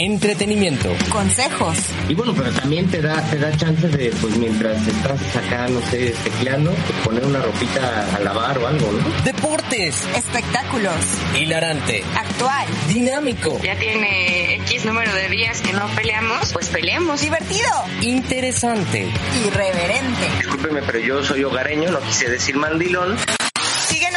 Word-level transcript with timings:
entretenimiento, 0.00 0.88
consejos. 1.10 1.76
Y 2.08 2.14
bueno, 2.14 2.34
pero 2.34 2.50
también 2.52 2.88
te 2.88 3.02
da, 3.02 3.22
te 3.28 3.38
da 3.38 3.54
chance 3.56 3.86
de, 3.88 4.10
pues 4.20 4.36
mientras 4.38 4.86
estás 4.86 5.36
acá, 5.36 5.68
no 5.68 5.80
sé, 5.90 6.14
tecleando, 6.24 6.72
poner 7.04 7.24
una 7.24 7.40
ropita 7.40 8.16
a 8.16 8.20
lavar 8.20 8.58
o 8.58 8.66
algo, 8.66 8.92
¿no? 8.92 9.24
Deportes, 9.24 10.02
espectáculos, 10.16 10.94
hilarante, 11.38 12.02
actual, 12.16 12.66
dinámico. 12.88 13.60
Ya 13.62 13.76
tiene 13.76 14.54
X 14.56 14.86
número 14.86 15.14
de 15.14 15.28
días 15.28 15.60
que 15.60 15.72
no 15.74 15.86
peleamos, 15.94 16.52
pues 16.52 16.68
peleemos. 16.68 17.20
Divertido, 17.20 17.70
interesante, 18.00 19.06
irreverente. 19.46 20.28
Discúlpeme, 20.38 20.82
pero 20.82 20.98
yo 20.98 21.22
soy 21.22 21.44
hogareño, 21.44 21.90
no 21.90 22.00
quise 22.00 22.28
decir 22.30 22.56
mandilón 22.56 23.16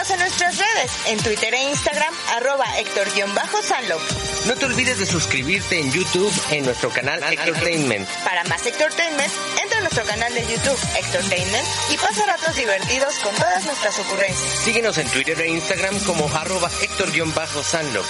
en 0.09 0.20
nuestras 0.20 0.57
redes, 0.57 0.91
en 1.07 1.18
Twitter 1.20 1.54
e 1.54 1.70
Instagram, 1.70 2.13
arroba 2.35 2.65
Héctor-Sanlo. 2.79 3.98
No 4.47 4.55
te 4.55 4.65
olvides 4.65 4.99
de 4.99 5.05
suscribirte 5.05 5.79
en 5.79 5.89
YouTube 5.89 6.33
en 6.51 6.65
nuestro 6.65 6.89
canal 6.89 7.23
Hectortainment. 7.23 8.05
Para 8.25 8.43
más 8.43 8.65
Hectortainment, 8.65 9.31
entra 9.63 9.77
a 9.77 9.81
nuestro 9.81 10.03
canal 10.03 10.34
de 10.34 10.41
YouTube 10.41 10.77
Hectortainment 10.99 11.65
y 11.89 11.95
pasa 11.95 12.25
ratos 12.25 12.53
divertidos 12.53 13.13
con 13.20 13.34
todas 13.35 13.65
nuestras 13.65 13.98
ocurrencias. 13.99 14.59
Síguenos 14.59 14.98
en 14.98 15.07
Twitter 15.07 15.39
e 15.39 15.48
Instagram 15.48 15.98
como 15.99 16.27
arroba 16.35 16.70
Héctor-Sanlo. 16.81 18.03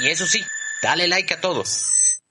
Y 0.00 0.08
eso 0.08 0.26
sí, 0.26 0.42
dale 0.82 1.06
like 1.06 1.34
a 1.34 1.40
todos. 1.40 2.22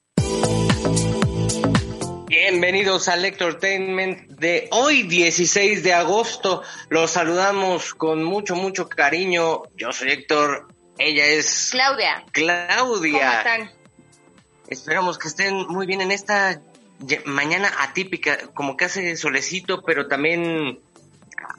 Bienvenidos 2.28 3.08
al 3.08 3.24
Entertainment 3.24 4.32
de 4.32 4.68
hoy, 4.72 5.04
16 5.04 5.84
de 5.84 5.94
agosto. 5.94 6.64
Los 6.90 7.12
saludamos 7.12 7.94
con 7.94 8.24
mucho, 8.24 8.56
mucho 8.56 8.90
cariño. 8.90 9.62
Yo 9.76 9.92
soy 9.92 10.10
Héctor, 10.10 10.73
ella 11.04 11.26
es... 11.26 11.70
Claudia. 11.72 12.24
Claudia. 12.32 13.20
¿Cómo 13.20 13.38
están? 13.38 13.72
Esperamos 14.68 15.18
que 15.18 15.28
estén 15.28 15.68
muy 15.68 15.86
bien 15.86 16.02
en 16.02 16.12
esta 16.12 16.62
mañana 17.26 17.72
atípica, 17.80 18.38
como 18.54 18.78
que 18.78 18.86
hace 18.86 19.16
solecito, 19.18 19.84
pero 19.84 20.08
también 20.08 20.80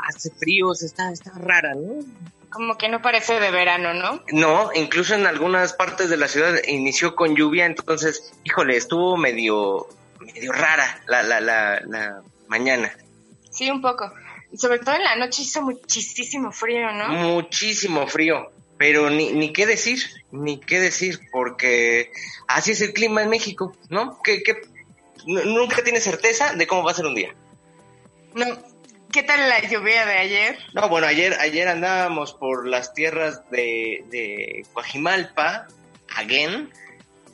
hace 0.08 0.30
frío, 0.30 0.72
está, 0.72 1.12
está 1.12 1.32
rara, 1.36 1.74
¿no? 1.74 2.04
Como 2.50 2.76
que 2.76 2.88
no 2.88 3.02
parece 3.02 3.40
de 3.40 3.50
verano, 3.50 3.94
¿no? 3.94 4.22
No, 4.32 4.70
incluso 4.74 5.14
en 5.14 5.26
algunas 5.26 5.72
partes 5.72 6.08
de 6.08 6.16
la 6.16 6.28
ciudad 6.28 6.54
inició 6.68 7.14
con 7.14 7.34
lluvia, 7.34 7.66
entonces, 7.66 8.32
híjole, 8.44 8.76
estuvo 8.76 9.16
medio 9.16 9.88
medio 10.20 10.52
rara 10.52 11.00
la, 11.06 11.22
la, 11.22 11.40
la, 11.40 12.22
mañana. 12.48 12.92
Sí, 13.50 13.70
un 13.70 13.82
poco. 13.82 14.12
Y 14.52 14.56
sobre 14.56 14.78
todo 14.78 14.94
en 14.94 15.04
la 15.04 15.16
noche 15.16 15.42
hizo 15.42 15.62
muchísimo 15.62 16.52
frío, 16.52 16.92
¿no? 16.92 17.08
Muchísimo 17.08 18.06
frío. 18.06 18.50
Pero 18.84 19.08
ni, 19.08 19.32
ni 19.32 19.50
qué 19.50 19.64
decir, 19.64 19.98
ni 20.30 20.60
qué 20.60 20.78
decir, 20.78 21.18
porque 21.32 22.12
así 22.46 22.72
es 22.72 22.82
el 22.82 22.92
clima 22.92 23.22
en 23.22 23.30
México, 23.30 23.74
¿no? 23.88 24.20
Que, 24.22 24.42
que 24.42 24.60
nunca 25.24 25.82
tiene 25.82 26.02
certeza 26.02 26.52
de 26.52 26.66
cómo 26.66 26.84
va 26.84 26.90
a 26.90 26.94
ser 26.94 27.06
un 27.06 27.14
día. 27.14 27.34
No, 28.34 28.44
¿Qué 29.10 29.22
tal 29.22 29.48
la 29.48 29.62
lluvia 29.62 30.04
de 30.04 30.18
ayer? 30.18 30.58
No, 30.74 30.90
bueno, 30.90 31.06
ayer, 31.06 31.32
ayer 31.40 31.66
andábamos 31.66 32.34
por 32.34 32.68
las 32.68 32.92
tierras 32.92 33.48
de, 33.50 34.04
de 34.10 34.66
Guajimalpa, 34.74 35.66
again, 36.14 36.70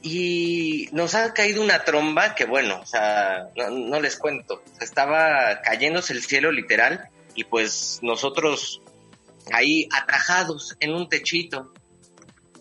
y 0.02 0.88
nos 0.92 1.16
ha 1.16 1.34
caído 1.34 1.64
una 1.64 1.82
tromba 1.82 2.36
que 2.36 2.44
bueno, 2.44 2.78
o 2.80 2.86
sea, 2.86 3.48
no, 3.56 4.00
les 4.00 4.16
cuento, 4.18 4.62
estaba 4.80 5.62
cayéndose 5.62 6.12
el 6.12 6.22
cielo 6.22 6.52
literal 6.52 7.08
y 7.34 7.42
pues 7.42 7.98
nosotros 8.02 8.82
ahí 9.52 9.88
atajados 9.92 10.76
en 10.80 10.94
un 10.94 11.08
techito 11.08 11.72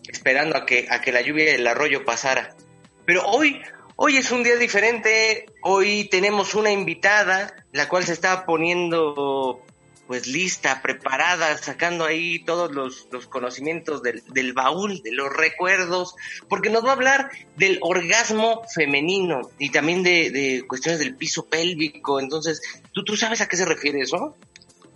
esperando 0.08 0.56
a 0.56 0.66
que 0.66 0.86
a 0.90 1.00
que 1.00 1.12
la 1.12 1.20
lluvia 1.20 1.44
del 1.52 1.66
arroyo 1.66 2.04
pasara. 2.04 2.56
Pero 3.04 3.24
hoy 3.26 3.60
hoy 3.96 4.16
es 4.16 4.30
un 4.30 4.42
día 4.42 4.56
diferente, 4.56 5.46
hoy 5.62 6.08
tenemos 6.10 6.54
una 6.54 6.70
invitada 6.70 7.54
la 7.72 7.88
cual 7.88 8.04
se 8.04 8.12
está 8.12 8.46
poniendo 8.46 9.64
pues 10.10 10.26
lista, 10.26 10.82
preparada, 10.82 11.56
sacando 11.56 12.04
ahí 12.04 12.40
todos 12.40 12.72
los, 12.72 13.06
conocimientos 13.28 14.02
del, 14.02 14.24
del, 14.32 14.52
baúl, 14.54 15.00
de 15.02 15.12
los 15.12 15.32
recuerdos, 15.32 16.16
porque 16.48 16.68
nos 16.68 16.84
va 16.84 16.88
a 16.88 16.94
hablar 16.94 17.30
del 17.56 17.78
orgasmo 17.80 18.62
femenino 18.74 19.42
y 19.56 19.70
también 19.70 20.02
de, 20.02 20.64
cuestiones 20.66 20.98
del 20.98 21.14
piso 21.14 21.46
pélvico. 21.46 22.18
Entonces, 22.18 22.60
¿tú, 22.90 23.04
¿tú 23.04 23.16
sabes 23.16 23.40
a 23.40 23.46
qué 23.46 23.56
se 23.56 23.64
refiere 23.64 24.00
eso? 24.00 24.36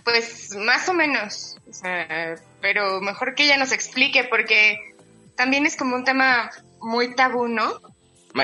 Pues 0.05 0.55
más 0.57 0.89
o 0.89 0.93
menos, 0.93 1.57
pero 2.61 3.01
mejor 3.01 3.35
que 3.35 3.45
ella 3.45 3.57
nos 3.57 3.73
explique 3.73 4.25
porque 4.25 4.77
también 5.35 5.67
es 5.67 5.77
como 5.77 5.97
un 5.97 6.05
tema 6.05 6.51
muy 6.81 7.15
tabú, 7.15 7.49
¿no? 7.49 7.81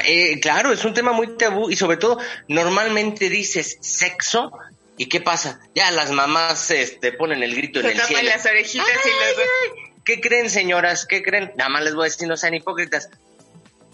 Eh, 0.05 0.41
claro, 0.41 0.73
es 0.73 0.85
un 0.85 0.95
tema 0.95 1.13
muy 1.13 1.37
tabú 1.37 1.71
y 1.71 1.77
sobre 1.77 1.97
todo 1.97 2.19
normalmente 2.49 3.29
dices 3.29 3.77
sexo 3.81 4.53
¿Y 5.01 5.07
qué 5.07 5.23
pasa? 5.23 5.59
Ya 5.75 5.91
las 5.93 6.11
mamás 6.11 6.71
este, 6.71 7.11
ponen 7.13 7.43
el 7.43 7.57
grito 7.57 7.81
en 7.81 7.87
el 7.87 8.01
cielo. 8.03 8.23
las 8.23 8.45
orejitas 8.45 8.87
y 8.87 10.01
¿Qué 10.05 10.21
creen, 10.21 10.51
señoras? 10.51 11.07
¿Qué 11.07 11.23
creen? 11.23 11.53
Nada 11.57 11.71
más 11.71 11.85
les 11.85 11.95
voy 11.95 12.03
a 12.03 12.11
decir, 12.11 12.29
no 12.29 12.37
sean 12.37 12.53
hipócritas. 12.53 13.09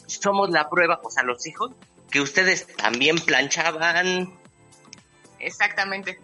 Somos 0.08 0.50
la 0.50 0.68
prueba, 0.68 0.98
o 1.04 1.10
sea, 1.12 1.22
los 1.22 1.46
hijos, 1.46 1.70
que 2.10 2.20
ustedes 2.20 2.66
también 2.74 3.20
planchaban. 3.20 4.36
Exactamente. 5.38 6.18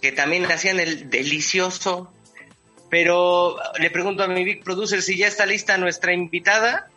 Que 0.00 0.12
también 0.12 0.44
hacían 0.46 0.80
el 0.80 1.10
delicioso. 1.10 2.12
Pero 2.90 3.56
le 3.78 3.90
pregunto 3.90 4.22
a 4.22 4.28
mi 4.28 4.44
big 4.44 4.64
producer 4.64 5.02
si 5.02 5.16
ya 5.16 5.26
está 5.26 5.44
lista 5.44 5.76
nuestra 5.76 6.12
invitada. 6.12 6.90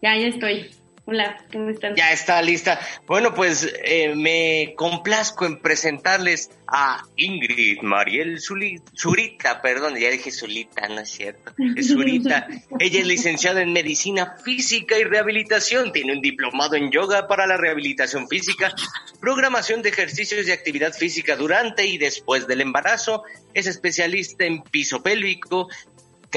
Ya, 0.00 0.16
ya 0.16 0.28
estoy. 0.28 0.70
Hola, 1.06 1.36
¿cómo 1.52 1.68
están? 1.68 1.94
Ya 1.96 2.12
está 2.12 2.40
lista. 2.40 2.80
Bueno, 3.06 3.34
pues 3.34 3.70
eh, 3.84 4.14
me 4.14 4.74
complazco 4.74 5.44
en 5.44 5.60
presentarles 5.60 6.50
a 6.66 7.04
Ingrid 7.16 7.82
Mariel 7.82 8.40
Zurita, 8.40 9.60
perdón, 9.60 9.96
ya 9.96 10.10
dije 10.10 10.30
Zulita, 10.30 10.88
no 10.88 11.00
es 11.00 11.10
cierto, 11.10 11.52
es 11.76 11.88
Zurita. 11.88 12.48
Ella 12.80 13.00
es 13.00 13.06
licenciada 13.06 13.60
en 13.60 13.74
Medicina 13.74 14.36
Física 14.42 14.98
y 14.98 15.04
Rehabilitación, 15.04 15.92
tiene 15.92 16.14
un 16.14 16.22
diplomado 16.22 16.74
en 16.76 16.90
Yoga 16.90 17.28
para 17.28 17.46
la 17.46 17.58
Rehabilitación 17.58 18.26
Física, 18.26 18.74
programación 19.20 19.82
de 19.82 19.90
ejercicios 19.90 20.48
y 20.48 20.52
actividad 20.52 20.94
física 20.94 21.36
durante 21.36 21.86
y 21.86 21.98
después 21.98 22.46
del 22.46 22.62
embarazo, 22.62 23.24
es 23.52 23.66
especialista 23.66 24.46
en 24.46 24.62
piso 24.62 25.02
pélvico, 25.02 25.68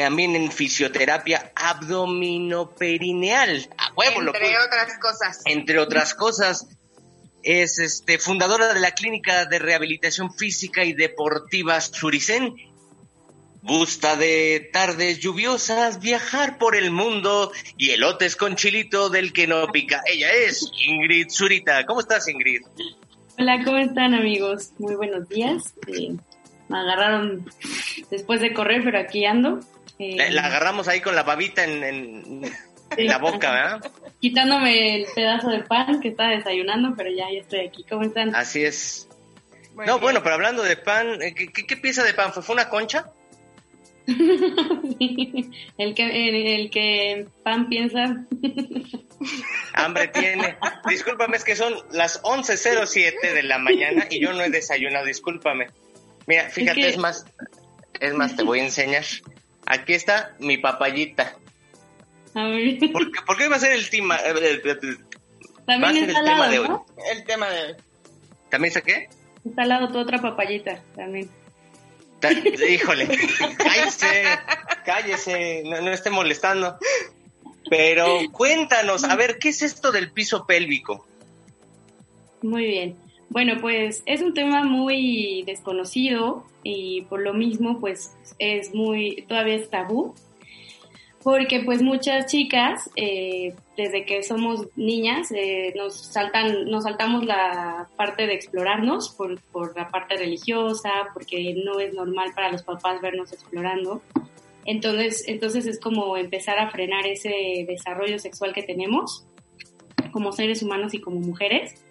también 0.03 0.35
en 0.35 0.51
fisioterapia 0.51 1.51
abdominoperineal. 1.55 3.67
A 3.77 3.93
huevo, 3.95 4.21
Entre 4.21 4.59
otras 4.59 4.99
cosas. 4.99 5.41
Entre 5.45 5.79
otras 5.79 6.13
cosas. 6.13 6.67
Es 7.41 7.79
este, 7.79 8.19
fundadora 8.19 8.71
de 8.73 8.79
la 8.79 8.91
Clínica 8.91 9.45
de 9.45 9.57
Rehabilitación 9.57 10.31
Física 10.33 10.83
y 10.83 10.93
Deportiva 10.93 11.81
Suricén. 11.81 12.53
Gusta 13.63 14.15
de 14.15 14.69
tardes 14.71 15.17
lluviosas, 15.19 15.99
viajar 15.99 16.59
por 16.59 16.75
el 16.75 16.91
mundo 16.91 17.51
y 17.75 17.89
elotes 17.89 18.35
con 18.35 18.55
chilito 18.55 19.09
del 19.09 19.33
que 19.33 19.47
no 19.47 19.65
pica. 19.71 20.03
Ella 20.05 20.31
es 20.31 20.69
Ingrid 20.87 21.29
Zurita. 21.29 21.87
¿Cómo 21.87 22.01
estás, 22.01 22.27
Ingrid? 22.27 22.61
Hola, 23.39 23.63
¿cómo 23.65 23.77
están, 23.77 24.13
amigos? 24.13 24.73
Muy 24.77 24.93
buenos 24.95 25.27
días. 25.27 25.73
Eh, 25.87 26.15
me 26.69 26.77
agarraron 26.77 27.49
después 28.11 28.41
de 28.41 28.53
correr, 28.53 28.83
pero 28.83 28.99
aquí 28.99 29.25
ando. 29.25 29.61
La, 29.99 30.45
agarramos 30.45 30.87
ahí 30.87 31.01
con 31.01 31.15
la 31.15 31.23
babita 31.23 31.63
en, 31.63 32.41
la 32.97 33.17
boca, 33.17 33.51
¿verdad? 33.51 33.91
Quitándome 34.19 34.95
el 34.95 35.07
pedazo 35.13 35.49
de 35.49 35.63
pan 35.63 35.99
que 35.99 36.09
estaba 36.09 36.31
desayunando, 36.31 36.93
pero 36.95 37.09
ya, 37.09 37.25
ya 37.31 37.39
estoy 37.39 37.61
aquí. 37.61 37.83
¿Cómo 37.89 38.03
están? 38.03 38.35
Así 38.35 38.63
es. 38.63 39.09
no, 39.85 39.99
bueno, 39.99 40.21
pero 40.23 40.35
hablando 40.35 40.63
de 40.63 40.77
pan, 40.77 41.21
eh, 41.21 41.33
¿qué, 41.33 41.77
pieza 41.77 42.03
de 42.03 42.13
pan 42.13 42.31
fue? 42.31 42.43
¿Fue 42.43 42.53
una 42.53 42.69
concha? 42.69 43.11
el 44.07 45.93
que 45.95 46.55
el, 46.55 46.69
que 46.69 47.27
pan 47.43 47.67
piensa. 47.67 48.25
Hambre 49.73 50.07
tiene. 50.09 50.57
Discúlpame, 50.87 51.37
es 51.37 51.43
que 51.43 51.55
son 51.55 51.73
las 51.91 52.21
11.07 52.23 53.33
de 53.33 53.43
la 53.43 53.57
mañana 53.57 54.07
y 54.09 54.21
yo 54.21 54.31
no 54.33 54.43
he 54.43 54.49
desayunado, 54.49 55.05
discúlpame. 55.05 55.67
Mira, 56.27 56.49
fíjate, 56.49 56.87
es 56.87 56.97
más, 56.97 57.25
es 57.99 58.13
más, 58.13 58.35
te 58.35 58.43
voy 58.43 58.59
a 58.59 58.65
enseñar. 58.65 59.03
Aquí 59.69 59.93
está 59.93 60.33
mi 60.39 60.57
papayita. 60.57 61.35
¿Por 62.33 63.11
qué, 63.11 63.21
¿Por 63.25 63.37
qué 63.37 63.49
va 63.49 63.57
a 63.57 63.59
ser 63.59 63.73
el 63.73 63.89
tema? 63.89 64.17
También 65.65 66.09
está 66.09 66.19
el 66.21 66.25
tema 66.25 66.47
de 66.47 66.59
hoy. 66.59 66.69
El 67.11 67.23
tema 67.25 67.49
de 67.49 67.63
hoy. 67.63 67.75
¿También 68.49 68.73
saqué? 68.73 69.09
Está 69.43 69.63
al 69.63 69.69
lado 69.69 69.91
tu 69.91 69.97
otra 69.99 70.19
papayita 70.19 70.81
también. 70.95 71.29
Híjole, 72.69 73.07
cállese, 73.57 74.23
cállese, 74.85 75.63
no, 75.65 75.81
no 75.81 75.91
esté 75.91 76.09
molestando. 76.09 76.77
Pero 77.69 78.07
cuéntanos, 78.31 79.03
a 79.03 79.15
ver, 79.17 79.37
¿qué 79.37 79.49
es 79.49 79.61
esto 79.61 79.91
del 79.91 80.11
piso 80.11 80.47
pélvico? 80.47 81.05
Muy 82.41 82.65
bien. 82.65 83.06
Bueno, 83.29 83.55
pues 83.59 84.03
es 84.05 84.21
un 84.21 84.33
tema 84.33 84.63
muy 84.63 85.43
desconocido 85.45 86.45
y 86.63 87.01
por 87.03 87.21
lo 87.21 87.33
mismo 87.33 87.79
pues 87.79 88.15
es 88.39 88.73
muy, 88.73 89.25
todavía 89.27 89.55
es 89.55 89.69
tabú, 89.69 90.15
porque 91.23 91.59
pues 91.59 91.81
muchas 91.81 92.27
chicas, 92.27 92.89
eh, 92.95 93.53
desde 93.75 94.05
que 94.05 94.23
somos 94.23 94.67
niñas, 94.77 95.29
eh, 95.35 95.73
nos 95.75 95.97
saltan, 95.97 96.65
nos 96.65 96.85
saltamos 96.85 97.25
la 97.25 97.89
parte 97.97 98.27
de 98.27 98.33
explorarnos 98.33 99.09
por, 99.09 99.41
por 99.51 99.75
la 99.75 99.89
parte 99.89 100.15
religiosa, 100.15 100.89
porque 101.13 101.53
no 101.65 101.79
es 101.79 101.93
normal 101.93 102.31
para 102.33 102.49
los 102.49 102.63
papás 102.63 103.01
vernos 103.01 103.33
explorando. 103.33 104.01
Entonces, 104.63 105.25
entonces 105.27 105.67
es 105.67 105.81
como 105.81 106.15
empezar 106.15 106.59
a 106.59 106.69
frenar 106.69 107.05
ese 107.05 107.65
desarrollo 107.67 108.19
sexual 108.19 108.53
que 108.53 108.63
tenemos 108.63 109.25
como 110.11 110.31
seres 110.31 110.63
humanos 110.63 110.93
y 110.93 111.01
como 111.01 111.19
mujeres 111.19 111.83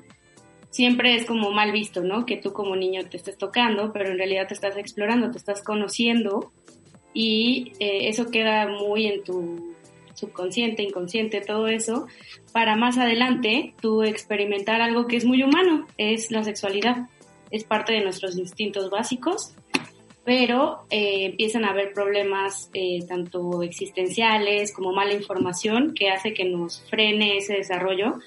siempre 0.76 1.14
es 1.14 1.25
como 1.25 1.52
mal 1.52 1.73
visto, 1.73 2.02
¿no? 2.02 2.26
Que 2.26 2.37
tú 2.37 2.52
como 2.52 2.76
niño 2.76 3.08
te 3.08 3.17
estés 3.17 3.38
tocando, 3.38 3.94
pero 3.94 4.11
en 4.11 4.19
realidad 4.19 4.46
te 4.46 4.52
estás 4.52 4.76
explorando, 4.76 5.31
te 5.31 5.38
estás 5.38 5.62
conociendo 5.62 6.52
y 7.14 7.73
eh, 7.81 8.08
eso 8.08 8.31
queda 8.31 8.69
muy 8.69 9.06
en 9.06 9.25
tu 9.25 9.75
subconsciente, 10.12 10.82
inconsciente, 10.82 11.40
todo 11.40 11.67
eso, 11.67 12.06
para 12.52 12.76
más 12.76 12.99
adelante 12.99 13.75
tú 13.81 14.02
experimentar 14.02 14.82
algo 14.82 15.06
que 15.06 15.17
es 15.17 15.25
muy 15.25 15.43
humano, 15.43 15.87
es 15.96 16.31
la 16.31 16.44
sexualidad, 16.44 17.08
es 17.50 17.64
parte 17.64 17.94
de 17.94 18.02
nuestros 18.02 18.37
instintos 18.37 18.90
básicos, 18.90 19.55
pero 20.25 20.84
eh, 20.90 21.25
empiezan 21.25 21.64
a 21.64 21.70
haber 21.70 21.94
problemas 21.94 22.70
eh, 22.75 22.99
tanto 23.08 23.62
existenciales 23.62 24.75
como 24.75 24.93
mala 24.93 25.14
información 25.14 25.94
que 25.94 26.11
hace 26.11 26.34
que 26.34 26.44
nos 26.44 26.82
frene 26.90 27.38
ese 27.38 27.55
desarrollo 27.55 28.19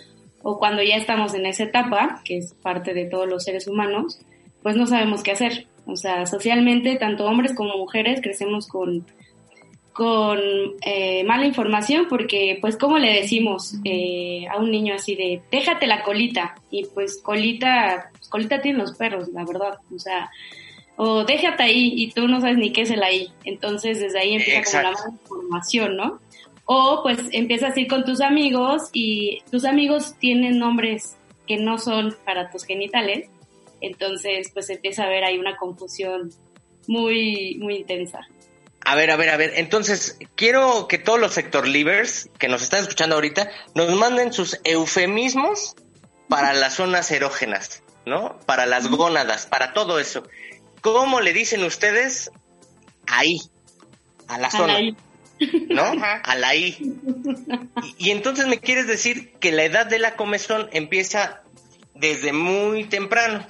o 0.44 0.58
cuando 0.58 0.82
ya 0.84 0.96
estamos 0.96 1.34
en 1.34 1.46
esa 1.46 1.64
etapa, 1.64 2.22
que 2.24 2.38
es 2.38 2.54
parte 2.54 2.94
de 2.94 3.06
todos 3.06 3.28
los 3.28 3.44
seres 3.44 3.68
humanos, 3.68 4.22
pues 4.64 4.76
no 4.76 4.88
sabemos 4.88 5.24
qué 5.24 5.32
hacer. 5.32 5.68
O 5.86 5.96
sea, 5.96 6.26
socialmente, 6.26 6.96
tanto 6.98 7.26
hombres 7.26 7.54
como 7.56 7.78
mujeres 7.78 8.22
crecemos 8.22 8.68
con, 8.68 9.06
con 9.92 10.40
eh, 10.86 11.24
mala 11.24 11.46
información 11.46 12.06
porque, 12.10 12.58
pues, 12.62 12.78
¿cómo 12.78 13.00
le 13.00 13.14
decimos 13.14 13.76
eh, 13.84 14.46
a 14.50 14.58
un 14.58 14.72
niño 14.72 14.94
así 14.94 15.16
de, 15.16 15.42
déjate 15.52 15.88
la 15.88 16.04
colita? 16.04 16.56
Y 16.70 16.86
pues 16.86 17.20
colita, 17.22 18.12
pues, 18.12 18.30
colita 18.30 18.62
tienen 18.62 18.82
los 18.82 18.96
perros, 18.96 19.30
la 19.30 19.44
verdad. 19.46 19.80
O 19.94 20.00
sea, 20.00 20.30
o 20.96 21.24
déjate 21.24 21.64
ahí 21.64 21.94
y 21.96 22.12
tú 22.12 22.28
no 22.28 22.42
sabes 22.42 22.58
ni 22.58 22.72
qué 22.72 22.82
es 22.82 22.92
el 22.92 23.02
ahí. 23.02 23.30
Entonces, 23.46 24.00
desde 24.00 24.20
ahí 24.20 24.36
empieza 24.36 24.82
como 24.82 24.84
la 24.84 24.92
mala 24.92 25.12
información, 25.12 25.96
¿no? 25.96 26.20
O 26.72 27.02
pues 27.02 27.18
empiezas 27.32 27.76
a 27.76 27.80
ir 27.80 27.88
con 27.88 28.06
tus 28.06 28.22
amigos 28.22 28.90
y 28.94 29.42
tus 29.50 29.66
amigos 29.66 30.14
tienen 30.20 30.60
nombres 30.60 31.18
que 31.48 31.58
no 31.58 31.80
son 31.80 32.16
para 32.26 32.52
tus 32.52 32.64
genitales. 32.64 33.28
Entonces 33.82 34.52
pues 34.54 34.70
empieza 34.70 35.02
a 35.02 35.08
haber 35.08 35.24
ahí 35.24 35.40
una 35.40 35.58
confusión 35.58 36.30
muy, 36.88 37.56
muy 37.56 37.78
intensa. 37.78 38.20
A 38.86 38.94
ver, 38.94 39.10
a 39.10 39.16
ver, 39.16 39.30
a 39.30 39.38
ver. 39.38 39.54
Entonces, 39.56 40.20
quiero 40.36 40.88
que 40.88 41.00
todos 41.00 41.20
los 41.20 41.34
sector 41.34 41.68
leavers 41.68 42.30
que 42.38 42.48
nos 42.48 42.62
están 42.62 42.82
escuchando 42.82 43.16
ahorita 43.16 43.50
nos 43.74 43.94
manden 43.96 44.32
sus 44.32 44.60
eufemismos 44.64 45.76
para 46.28 46.54
las 46.54 46.76
zonas 46.76 47.10
erógenas, 47.10 47.82
¿no? 48.06 48.40
Para 48.46 48.68
las 48.68 48.90
gónadas, 48.90 49.48
para 49.48 49.74
todo 49.74 50.00
eso. 50.00 50.24
¿Cómo 50.82 51.20
le 51.20 51.34
dicen 51.34 51.64
ustedes 51.64 52.30
ahí, 53.08 53.40
a 54.28 54.38
la 54.38 54.52
zona? 54.52 54.80
¿No? 55.70 55.84
A 56.24 56.36
la 56.36 56.56
I. 56.56 56.76
Y, 57.98 58.12
entonces 58.12 58.48
me 58.48 58.60
quieres 58.60 58.88
decir 58.88 59.32
que 59.40 59.52
la 59.52 59.64
edad 59.64 59.86
de 59.86 60.00
la 60.00 60.16
comezón 60.16 60.70
empieza 60.72 61.42
desde 61.96 62.34
muy 62.34 62.86
temprano. 62.86 63.46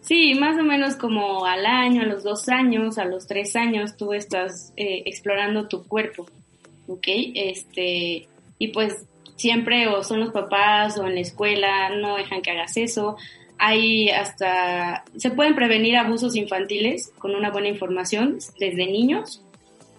Sí, 0.00 0.34
más 0.34 0.58
o 0.58 0.62
menos 0.62 0.96
como 0.96 1.44
al 1.44 1.66
año, 1.66 2.02
a 2.02 2.06
los 2.06 2.22
dos 2.22 2.48
años, 2.48 2.98
a 2.98 3.04
los 3.04 3.26
tres 3.26 3.54
años, 3.54 3.96
tú 3.96 4.12
estás 4.12 4.72
eh, 4.76 5.02
explorando 5.06 5.68
tu 5.68 5.84
cuerpo, 5.86 6.26
¿ok? 6.88 7.06
Este, 7.34 8.28
y 8.58 8.68
pues 8.68 9.06
siempre 9.36 9.88
o 9.88 10.02
son 10.02 10.20
los 10.20 10.30
papás 10.30 10.98
o 10.98 11.06
en 11.06 11.14
la 11.14 11.20
escuela, 11.20 11.90
no 11.90 12.16
dejan 12.16 12.42
que 12.42 12.50
hagas 12.50 12.76
eso. 12.76 13.16
Hay 13.58 14.08
hasta, 14.08 15.04
se 15.16 15.30
pueden 15.30 15.54
prevenir 15.54 15.96
abusos 15.96 16.34
infantiles 16.34 17.12
con 17.18 17.34
una 17.34 17.50
buena 17.50 17.68
información 17.68 18.38
desde 18.58 18.86
niños 18.86 19.42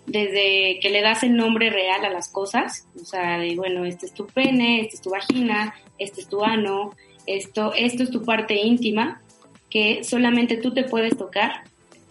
desde 0.06 0.80
que 0.82 0.90
le 0.90 1.02
das 1.02 1.24
el 1.24 1.36
nombre 1.36 1.70
real 1.70 2.04
a 2.04 2.10
las 2.10 2.30
cosas, 2.30 2.88
o 3.00 3.06
sea, 3.06 3.38
de, 3.38 3.56
bueno, 3.56 3.86
este 3.86 4.08
es 4.08 4.14
tu 4.14 4.28
pene, 4.28 4.82
este 4.82 4.96
es 4.96 5.02
tu 5.02 5.12
vagina, 5.12 5.76
este 5.98 6.22
es 6.22 6.28
tu 6.28 6.44
ano, 6.44 6.92
esto, 7.26 7.74
esto 7.76 8.04
es 8.04 8.12
tu 8.12 8.24
parte 8.24 8.56
íntima, 8.56 9.22
que 9.70 10.04
solamente 10.04 10.58
tú 10.58 10.74
te 10.74 10.84
puedes 10.84 11.18
tocar, 11.18 11.64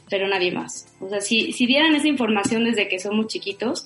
pero 0.08 0.28
nadie 0.28 0.52
más. 0.52 0.86
O 1.00 1.08
sea, 1.08 1.20
si, 1.20 1.52
si 1.52 1.66
dieran 1.66 1.94
esa 1.94 2.08
información 2.08 2.64
desde 2.64 2.88
que 2.88 2.98
somos 2.98 3.26
chiquitos, 3.26 3.84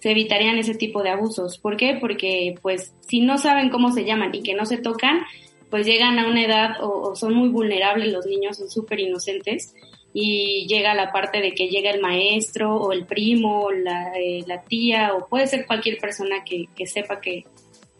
se 0.00 0.10
evitarían 0.10 0.58
ese 0.58 0.74
tipo 0.74 1.02
de 1.02 1.10
abusos. 1.10 1.58
¿Por 1.58 1.76
qué? 1.76 1.96
Porque, 1.98 2.56
pues, 2.60 2.92
si 3.08 3.20
no 3.20 3.38
saben 3.38 3.70
cómo 3.70 3.92
se 3.92 4.04
llaman 4.04 4.34
y 4.34 4.42
que 4.42 4.54
no 4.54 4.66
se 4.66 4.76
tocan, 4.76 5.22
pues 5.70 5.86
llegan 5.86 6.18
a 6.18 6.28
una 6.28 6.44
edad 6.44 6.84
o, 6.84 7.10
o 7.10 7.16
son 7.16 7.34
muy 7.34 7.48
vulnerables 7.48 8.12
los 8.12 8.26
niños, 8.26 8.58
son 8.58 8.68
súper 8.68 9.00
inocentes 9.00 9.74
y 10.16 10.66
llega 10.68 10.94
la 10.94 11.10
parte 11.12 11.40
de 11.40 11.52
que 11.54 11.68
llega 11.68 11.90
el 11.90 12.00
maestro 12.00 12.76
o 12.76 12.92
el 12.92 13.04
primo, 13.04 13.72
la, 13.72 14.12
eh, 14.14 14.44
la 14.46 14.62
tía 14.62 15.12
o 15.12 15.26
puede 15.26 15.48
ser 15.48 15.66
cualquier 15.66 15.98
persona 15.98 16.44
que, 16.44 16.68
que 16.76 16.86
sepa 16.86 17.20
que, 17.20 17.44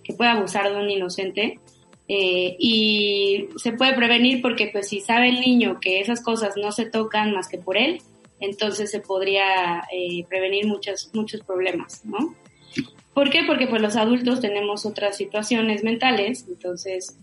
que 0.05 0.15
pueda 0.15 0.33
abusar 0.33 0.73
de 0.73 0.81
un 0.81 0.89
inocente. 0.89 1.59
Eh, 2.07 2.55
y 2.59 3.49
se 3.57 3.73
puede 3.73 3.95
prevenir 3.95 4.43
porque 4.43 4.69
pues 4.71 4.89
si 4.89 5.01
sabe 5.01 5.31
el 5.31 5.41
niño 5.41 5.81
que 5.81 6.01
esas 6.01 6.23
cosas 6.23 6.55
no 6.57 6.71
se 6.71 6.85
tocan 6.85 7.33
más 7.33 7.49
que 7.49 7.59
por 7.59 7.77
él, 7.77 8.01
entonces 8.41 8.91
se 8.91 9.01
podría 9.01 9.85
eh, 9.91 10.25
prevenir 10.29 10.67
muchos, 10.67 11.11
muchos 11.15 11.41
problemas, 11.41 12.05
¿no? 12.05 12.37
¿Por 13.15 13.31
qué? 13.31 13.43
Porque 13.47 13.67
pues 13.67 13.81
los 13.81 13.97
adultos 13.97 14.41
tenemos 14.41 14.87
otras 14.87 15.17
situaciones 15.17 15.83
mentales, 15.83 16.45
entonces 16.49 17.17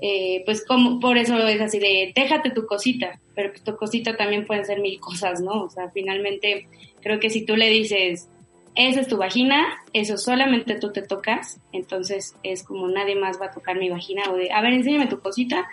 eh, 0.00 0.42
pues 0.46 0.64
como 0.64 1.00
por 1.00 1.18
eso 1.18 1.36
es 1.46 1.60
así 1.60 1.78
de 1.78 2.12
déjate 2.14 2.50
tu 2.50 2.66
cosita, 2.66 3.20
pero 3.40 3.52
pues 3.52 3.64
tu 3.64 3.74
cosita 3.76 4.16
también 4.18 4.46
pueden 4.46 4.66
ser 4.66 4.80
mil 4.80 5.00
cosas, 5.00 5.40
¿no? 5.40 5.64
O 5.64 5.70
sea, 5.70 5.88
finalmente 5.88 6.68
creo 7.00 7.18
que 7.18 7.30
si 7.30 7.46
tú 7.46 7.56
le 7.56 7.70
dices, 7.70 8.28
esa 8.74 9.00
es 9.00 9.08
tu 9.08 9.16
vagina, 9.16 9.78
eso 9.94 10.18
solamente 10.18 10.74
tú 10.74 10.92
te 10.92 11.00
tocas, 11.00 11.58
entonces 11.72 12.36
es 12.42 12.62
como 12.62 12.86
nadie 12.88 13.14
más 13.14 13.40
va 13.40 13.46
a 13.46 13.50
tocar 13.50 13.78
mi 13.78 13.88
vagina 13.88 14.24
o 14.30 14.36
de, 14.36 14.52
a 14.52 14.60
ver, 14.60 14.74
enséñame 14.74 15.06
tu 15.06 15.20
cosita, 15.20 15.66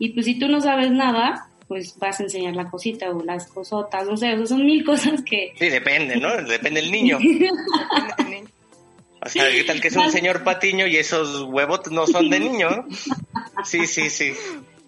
y 0.00 0.08
pues 0.08 0.26
si 0.26 0.40
tú 0.40 0.48
no 0.48 0.60
sabes 0.60 0.90
nada, 0.90 1.48
pues 1.68 1.96
vas 1.98 2.18
a 2.18 2.24
enseñar 2.24 2.56
la 2.56 2.68
cosita 2.68 3.10
o 3.10 3.22
las 3.22 3.46
cosotas, 3.46 4.08
no 4.08 4.16
sé, 4.16 4.34
o 4.34 4.38
sea, 4.38 4.46
son 4.46 4.66
mil 4.66 4.84
cosas 4.84 5.22
que... 5.22 5.52
Sí, 5.56 5.68
depende, 5.68 6.16
¿no? 6.16 6.34
Depende 6.42 6.80
del 6.80 6.90
niño. 6.90 7.18
O 9.26 9.28
sea, 9.30 9.50
¿qué 9.50 9.64
tal 9.64 9.80
que 9.80 9.88
es 9.88 9.96
un 9.96 10.12
señor 10.12 10.44
patiño 10.44 10.86
y 10.86 10.98
esos 10.98 11.44
huevos 11.44 11.90
no 11.90 12.06
son 12.06 12.28
de 12.28 12.40
niño? 12.40 12.84
Sí, 13.64 13.86
sí, 13.86 14.10
sí. 14.10 14.34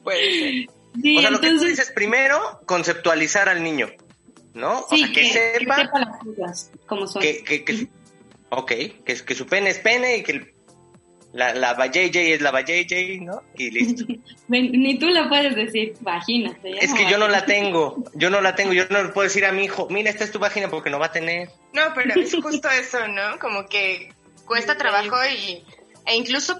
Puede 0.05 0.69
o 0.99 1.21
sea, 1.21 1.31
lo 1.31 1.41
que 1.41 1.51
tú 1.51 1.61
dices 1.61 1.93
primero, 1.95 2.61
conceptualizar 2.67 3.49
al 3.49 3.63
niño, 3.63 3.89
¿no? 4.55 4.87
Sí, 4.91 5.03
o 5.03 5.07
sea, 5.07 5.13
que, 5.13 5.25
sepa, 5.27 5.77
que 5.77 5.83
sepa 5.83 5.99
las 6.01 6.19
cosas 6.19 6.73
como 6.87 7.07
son. 7.07 7.23
Que, 7.23 7.45
que, 7.45 7.65
que, 7.65 7.89
ok, 8.51 8.69
que, 9.05 9.25
que 9.25 9.35
su 9.35 9.47
pene 9.47 9.71
es 9.71 9.79
pene 9.79 10.19
y 10.19 10.23
que 10.23 10.33
el, 10.33 10.55
la, 11.37 11.55
la 11.55 11.75
vajayjay 11.75 12.33
es 12.33 12.41
la 12.41 12.51
vajayjay, 12.51 13.21
¿no? 13.21 13.43
Y 13.57 13.71
listo. 13.71 14.05
Ni 14.49 14.99
tú 14.99 15.09
la 15.09 15.29
puedes 15.29 15.55
decir 15.55 15.95
vagina. 16.01 16.57
Es 16.65 16.95
que 16.95 17.11
yo 17.11 17.19
no 17.19 17.29
la 17.29 17.45
tengo, 17.47 18.03
yo 18.15 18.31
no 18.31 18.41
la 18.41 18.55
tengo, 18.55 18.73
yo 18.73 18.85
no 18.89 19.03
le 19.03 19.11
puedo 19.11 19.25
decir 19.25 19.45
a 19.45 19.53
mi 19.53 19.65
hijo, 19.65 19.87
mira, 19.91 20.11
esta 20.11 20.25
es 20.25 20.33
tu 20.33 20.39
vagina 20.39 20.69
porque 20.69 20.89
no 20.89 20.99
va 20.99 21.07
a 21.07 21.13
tener. 21.13 21.51
No, 21.75 21.83
pero 21.95 22.19
es 22.19 22.35
justo 22.35 22.69
eso, 22.71 23.07
¿no? 23.09 23.39
Como 23.39 23.67
que 23.67 24.13
cuesta 24.47 24.79
trabajo 24.79 25.17
y, 25.27 25.63
e 26.07 26.17
incluso 26.17 26.57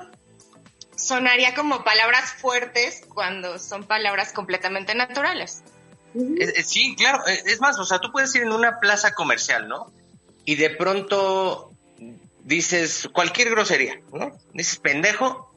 sonaría 1.07 1.55
como 1.55 1.85
palabras 1.85 2.33
fuertes 2.33 3.03
cuando 3.09 3.59
son 3.59 3.85
palabras 3.85 4.33
completamente 4.33 4.95
naturales. 4.95 5.63
sí, 6.65 6.95
claro, 6.97 7.25
es 7.27 7.61
más, 7.61 7.79
o 7.79 7.85
sea, 7.85 7.99
tú 7.99 8.11
puedes 8.11 8.35
ir 8.35 8.43
en 8.43 8.53
una 8.53 8.81
plaza 8.81 9.13
comercial, 9.13 9.69
¿no? 9.69 9.93
Y 10.45 10.57
de 10.57 10.71
pronto 10.71 11.73
dices 12.45 13.09
cualquier 13.13 13.51
grosería, 13.51 14.01
¿no? 14.13 14.33
Dices 14.53 14.79
pendejo, 14.79 15.53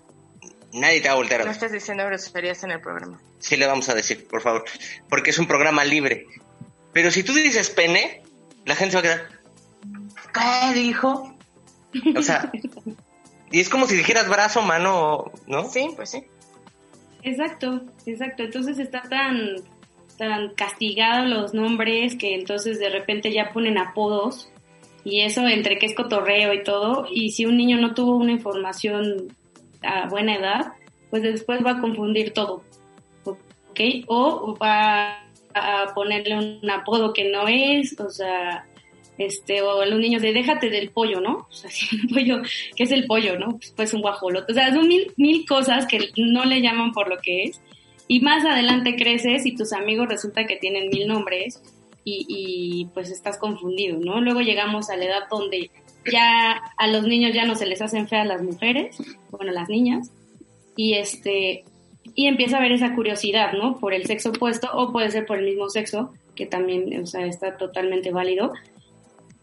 nadie 0.73 1.01
te 1.01 1.07
va 1.07 1.13
a 1.13 1.17
voltear 1.17 1.41
a 1.41 1.45
No 1.45 1.51
estás 1.51 1.71
diciendo 1.71 2.05
groserías 2.05 2.63
en 2.63 2.71
el 2.71 2.81
programa. 2.81 3.19
Sí 3.39 3.55
le 3.55 3.67
vamos 3.67 3.89
a 3.89 3.95
decir, 3.95 4.27
por 4.27 4.41
favor, 4.41 4.65
porque 5.07 5.29
es 5.29 5.39
un 5.39 5.47
programa 5.47 5.83
libre. 5.85 6.25
Pero 6.93 7.11
si 7.11 7.23
tú 7.23 7.33
dices 7.33 7.69
pene, 7.69 8.23
la 8.65 8.75
gente 8.75 8.91
se 8.91 8.97
va 8.97 8.99
a 8.99 9.03
quedar, 9.03 9.39
¿qué 10.33 10.73
dijo? 10.73 11.37
O 12.15 12.21
sea, 12.21 12.51
y 13.51 13.59
es 13.59 13.69
como 13.69 13.85
si 13.87 13.95
dijeras 13.95 14.29
brazo, 14.29 14.61
mano, 14.61 15.31
¿no? 15.47 15.65
Sí, 15.65 15.89
pues 15.95 16.11
sí. 16.11 16.23
Exacto, 17.23 17.81
exacto. 18.05 18.43
Entonces 18.43 18.79
está 18.79 19.01
tan, 19.01 19.55
tan 20.17 20.53
castigado 20.53 21.25
los 21.25 21.53
nombres 21.53 22.15
que 22.15 22.35
entonces 22.35 22.79
de 22.79 22.89
repente 22.89 23.31
ya 23.31 23.51
ponen 23.51 23.77
apodos 23.77 24.51
Y 25.03 25.21
eso 25.21 25.47
entre 25.47 25.77
que 25.77 25.85
es 25.85 25.95
cotorreo 25.95 26.53
y 26.53 26.63
todo, 26.63 27.07
y 27.09 27.31
si 27.31 27.45
un 27.45 27.57
niño 27.57 27.77
no 27.77 27.93
tuvo 27.93 28.17
una 28.17 28.31
información 28.31 29.35
a 29.81 30.07
buena 30.09 30.35
edad, 30.35 30.73
pues 31.09 31.23
después 31.23 31.65
va 31.65 31.71
a 31.71 31.81
confundir 31.81 32.33
todo, 32.33 32.63
¿ok? 33.23 33.79
O 34.07 34.55
va 34.61 35.23
a 35.53 35.93
ponerle 35.95 36.37
un 36.61 36.69
apodo 36.69 37.13
que 37.13 37.31
no 37.31 37.47
es, 37.47 37.99
o 37.99 38.09
sea, 38.09 38.67
este, 39.19 39.61
o 39.61 39.85
los 39.85 39.99
niños 39.99 40.21
de 40.21 40.33
déjate 40.33 40.69
del 40.69 40.89
pollo, 40.89 41.19
¿no? 41.21 41.47
O 41.49 41.51
sea, 41.51 41.69
el 41.91 42.09
pollo, 42.09 42.41
¿qué 42.75 42.83
es 42.83 42.91
el 42.91 43.05
pollo, 43.05 43.37
no? 43.37 43.57
Pues, 43.57 43.73
pues 43.75 43.93
un 43.93 44.01
guajolote. 44.01 44.51
O 44.51 44.55
sea, 44.55 44.73
son 44.73 44.87
mil, 44.87 45.11
mil 45.17 45.45
cosas 45.45 45.85
que 45.85 46.09
no 46.17 46.45
le 46.45 46.61
llaman 46.61 46.91
por 46.91 47.07
lo 47.09 47.17
que 47.17 47.43
es. 47.43 47.61
Y 48.07 48.21
más 48.21 48.43
adelante 48.43 48.95
creces 48.95 49.45
y 49.45 49.55
tus 49.55 49.71
amigos 49.73 50.07
resulta 50.07 50.45
que 50.45 50.55
tienen 50.55 50.89
mil 50.89 51.07
nombres 51.07 51.61
y, 52.03 52.25
y 52.27 52.85
pues 52.93 53.11
estás 53.11 53.37
confundido, 53.37 53.99
¿no? 53.99 54.19
Luego 54.19 54.39
llegamos 54.39 54.89
a 54.89 54.97
la 54.97 55.05
edad 55.05 55.27
donde 55.29 55.69
ya 56.11 56.59
a 56.77 56.87
los 56.87 57.03
niños 57.03 57.33
ya 57.33 57.45
no 57.45 57.55
se 57.55 57.67
les 57.67 57.81
hacen 57.81 58.07
feas 58.07 58.25
las 58.25 58.41
mujeres, 58.41 58.97
bueno, 59.29 59.51
las 59.51 59.69
niñas, 59.69 60.11
y 60.75 60.93
este, 60.93 61.65
y 62.15 62.27
empieza 62.27 62.55
a 62.55 62.59
haber 62.59 62.71
esa 62.71 62.95
curiosidad, 62.95 63.53
¿no? 63.53 63.77
Por 63.77 63.93
el 63.93 64.05
sexo 64.05 64.29
opuesto 64.29 64.69
o 64.73 64.91
puede 64.91 65.11
ser 65.11 65.25
por 65.25 65.37
el 65.37 65.45
mismo 65.45 65.69
sexo, 65.69 66.13
que 66.35 66.45
también, 66.45 67.03
o 67.03 67.05
sea, 67.05 67.25
está 67.25 67.57
totalmente 67.57 68.11
válido. 68.11 68.53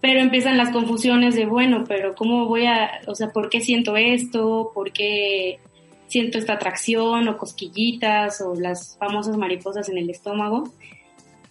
Pero 0.07 0.21
empiezan 0.21 0.57
las 0.57 0.71
confusiones 0.71 1.35
de, 1.35 1.47
bueno, 1.47 1.83
pero 1.83 2.15
¿cómo 2.15 2.47
voy 2.47 2.65
a, 2.65 3.01
o 3.09 3.17
sea, 3.17 3.31
por 3.31 3.51
qué 3.51 3.61
siento 3.61 3.97
esto? 3.97 4.71
¿Por 4.73 4.93
qué 4.93 5.59
siento 6.07 6.39
esta 6.39 6.53
atracción 6.53 7.27
o 7.27 7.37
cosquillitas 7.37 8.41
o 8.41 8.55
las 8.55 8.97
famosas 9.01 9.37
mariposas 9.37 9.89
en 9.89 9.99
el 9.99 10.09
estómago? 10.09 10.73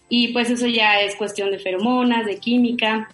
Y 0.08 0.28
pues 0.28 0.48
eso 0.48 0.68
ya 0.68 1.02
es 1.02 1.16
cuestión 1.16 1.50
de 1.50 1.58
feromonas, 1.58 2.24
de 2.24 2.38
química. 2.38 3.10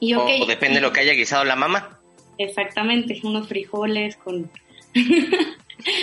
Y 0.00 0.14
o, 0.14 0.26
depende 0.44 0.76
de 0.76 0.80
lo 0.80 0.92
que 0.92 1.02
haya 1.02 1.12
guisado 1.12 1.44
la 1.44 1.54
mamá. 1.54 2.00
Exactamente, 2.36 3.20
unos 3.22 3.46
frijoles 3.46 4.16
con... 4.16 4.50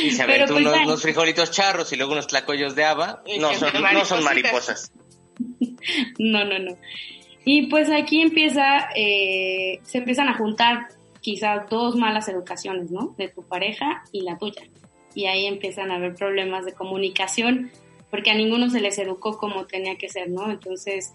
Y 0.03 0.11
se 0.11 0.21
aventó 0.21 0.53
pues, 0.53 0.65
unos, 0.65 1.01
frijolitos 1.01 1.51
charros 1.51 1.91
y 1.91 1.97
luego 1.97 2.13
unos 2.13 2.27
tlacoyos 2.27 2.75
de 2.75 2.85
haba. 2.85 3.21
No 3.37 3.53
son, 3.53 3.71
no 3.81 4.05
son 4.05 4.23
mariposas. 4.23 4.93
no, 6.19 6.45
no, 6.45 6.59
no. 6.59 6.77
Y 7.43 7.67
pues 7.67 7.89
aquí 7.89 8.21
empieza, 8.21 8.89
eh, 8.95 9.79
se 9.83 9.99
empiezan 9.99 10.27
a 10.27 10.37
juntar 10.37 10.87
quizás 11.21 11.69
dos 11.69 11.95
malas 11.95 12.27
educaciones, 12.27 12.91
¿no? 12.91 13.15
De 13.17 13.29
tu 13.29 13.43
pareja 13.43 14.03
y 14.11 14.21
la 14.21 14.37
tuya. 14.37 14.63
Y 15.15 15.25
ahí 15.25 15.45
empiezan 15.45 15.91
a 15.91 15.95
haber 15.95 16.15
problemas 16.15 16.65
de 16.65 16.73
comunicación 16.73 17.71
porque 18.09 18.29
a 18.29 18.35
ninguno 18.35 18.69
se 18.69 18.81
les 18.81 18.99
educó 18.99 19.37
como 19.37 19.65
tenía 19.65 19.95
que 19.97 20.09
ser, 20.09 20.29
¿no? 20.29 20.51
Entonces, 20.51 21.13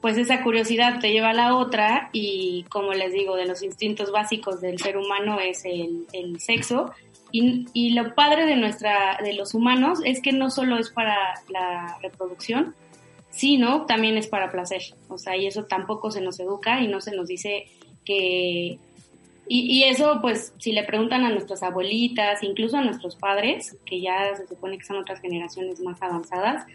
pues 0.00 0.16
esa 0.16 0.42
curiosidad 0.42 1.00
te 1.00 1.10
lleva 1.10 1.30
a 1.30 1.34
la 1.34 1.56
otra 1.56 2.10
y 2.12 2.64
como 2.70 2.92
les 2.92 3.12
digo, 3.12 3.36
de 3.36 3.46
los 3.46 3.62
instintos 3.62 4.12
básicos 4.12 4.60
del 4.60 4.78
ser 4.78 4.96
humano 4.96 5.40
es 5.40 5.64
el, 5.64 6.06
el 6.12 6.40
sexo. 6.40 6.92
Y, 7.32 7.66
y, 7.72 7.90
lo 7.90 8.14
padre 8.14 8.46
de 8.46 8.54
nuestra, 8.54 9.18
de 9.22 9.32
los 9.32 9.52
humanos 9.52 9.98
es 10.04 10.22
que 10.22 10.32
no 10.32 10.48
solo 10.48 10.78
es 10.78 10.90
para 10.90 11.16
la 11.48 11.98
reproducción, 12.00 12.74
sí, 13.36 13.58
¿no? 13.58 13.86
También 13.86 14.16
es 14.16 14.26
para 14.26 14.50
placer. 14.50 14.82
O 15.08 15.18
sea, 15.18 15.36
y 15.36 15.46
eso 15.46 15.64
tampoco 15.64 16.10
se 16.10 16.20
nos 16.20 16.40
educa 16.40 16.80
y 16.80 16.88
no 16.88 17.00
se 17.00 17.14
nos 17.14 17.28
dice 17.28 17.66
que... 18.04 18.78
Y, 19.48 19.78
y, 19.78 19.84
eso, 19.84 20.18
pues, 20.20 20.52
si 20.58 20.72
le 20.72 20.82
preguntan 20.82 21.24
a 21.24 21.30
nuestras 21.30 21.62
abuelitas, 21.62 22.42
incluso 22.42 22.78
a 22.78 22.82
nuestros 22.82 23.14
padres, 23.14 23.76
que 23.84 24.00
ya 24.00 24.34
se 24.34 24.48
supone 24.48 24.76
que 24.76 24.84
son 24.84 24.96
otras 24.96 25.20
generaciones 25.20 25.78
más 25.78 26.02
avanzadas, 26.02 26.66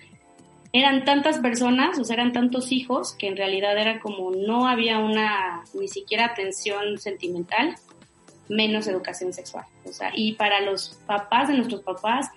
eran 0.72 1.04
tantas 1.04 1.40
personas, 1.40 2.00
o 2.00 2.06
sea, 2.06 2.14
eran 2.14 2.32
tantos 2.32 2.72
hijos, 2.72 3.14
que 3.14 3.28
en 3.28 3.36
realidad 3.36 3.78
era 3.78 4.00
como 4.00 4.32
no 4.32 4.68
había 4.68 5.00
una, 5.00 5.64
ni 5.74 5.90
siquiera 5.90 6.28
atención 6.28 6.98
sentimental, 6.98 7.76
menos 8.48 8.88
educación 8.88 9.34
sexual. 9.34 9.66
O 9.84 9.92
sea, 9.92 10.12
y 10.16 10.34
para 10.34 10.62
los 10.62 10.98
papás 11.06 11.50
de 11.50 11.56
nuestros 11.56 11.82
papás, 11.82 12.30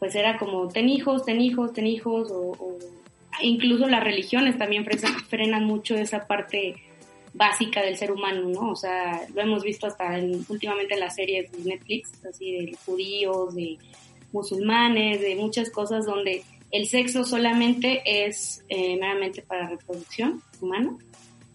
pues 0.00 0.16
era 0.16 0.36
como, 0.36 0.66
ten 0.66 0.88
hijos, 0.88 1.24
ten 1.24 1.40
hijos, 1.40 1.72
ten 1.72 1.86
hijos, 1.86 2.32
o, 2.32 2.50
o 2.58 2.78
incluso 3.42 3.86
las 3.88 4.02
religiones 4.02 4.58
también 4.58 4.86
frenan 5.28 5.64
mucho 5.64 5.94
esa 5.94 6.26
parte 6.26 6.74
básica 7.36 7.82
del 7.82 7.96
ser 7.96 8.10
humano, 8.12 8.48
¿no? 8.48 8.70
O 8.70 8.76
sea, 8.76 9.20
lo 9.34 9.42
hemos 9.42 9.62
visto 9.62 9.86
hasta 9.86 10.18
últimamente 10.48 10.94
en 10.94 11.00
las 11.00 11.14
series 11.14 11.52
de 11.52 11.58
Netflix, 11.70 12.12
así 12.24 12.52
de 12.52 12.76
judíos, 12.84 13.54
de 13.54 13.78
musulmanes, 14.32 15.20
de 15.20 15.36
muchas 15.36 15.70
cosas 15.70 16.06
donde 16.06 16.42
el 16.70 16.86
sexo 16.86 17.24
solamente 17.24 18.02
es 18.04 18.64
eh, 18.68 18.96
meramente 18.96 19.42
para 19.42 19.68
reproducción 19.68 20.42
humana. 20.60 20.96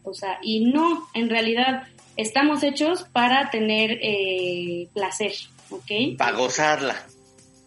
O 0.03 0.13
sea, 0.13 0.39
y 0.41 0.65
no, 0.65 1.07
en 1.13 1.29
realidad 1.29 1.83
estamos 2.15 2.63
hechos 2.63 3.03
para 3.11 3.49
tener 3.49 3.99
eh, 4.01 4.87
placer, 4.93 5.33
¿ok? 5.69 6.17
Para 6.17 6.37
gozarla. 6.37 7.07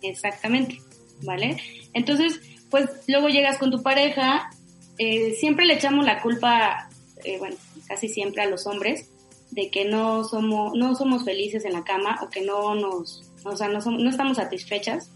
Exactamente, 0.03 0.81
¿vale? 1.23 1.57
Entonces, 1.93 2.41
pues 2.71 2.89
luego 3.07 3.29
llegas 3.29 3.59
con 3.59 3.71
tu 3.71 3.83
pareja, 3.83 4.51
eh, 4.99 5.35
siempre 5.39 5.67
le 5.67 5.75
echamos 5.75 6.05
la 6.05 6.21
culpa, 6.23 6.89
eh, 7.25 7.39
bueno, 7.39 7.57
casi 7.89 8.09
siempre 8.09 8.43
a 8.43 8.47
los 8.47 8.67
hombres, 8.67 9.11
de 9.51 9.71
que 9.71 9.85
no 9.85 10.25
somos, 10.25 10.73
no 10.75 10.95
somos 10.95 11.25
felices 11.25 11.65
en 11.65 11.73
la 11.73 11.85
cama 11.85 12.19
o 12.23 12.31
que 12.31 12.43
no 12.43 12.75
nos, 12.75 13.23
o 13.45 13.57
sea, 13.57 13.69
no, 13.69 13.79
no 13.81 14.11
estamos 14.11 14.37
satisfechas. 14.37 15.11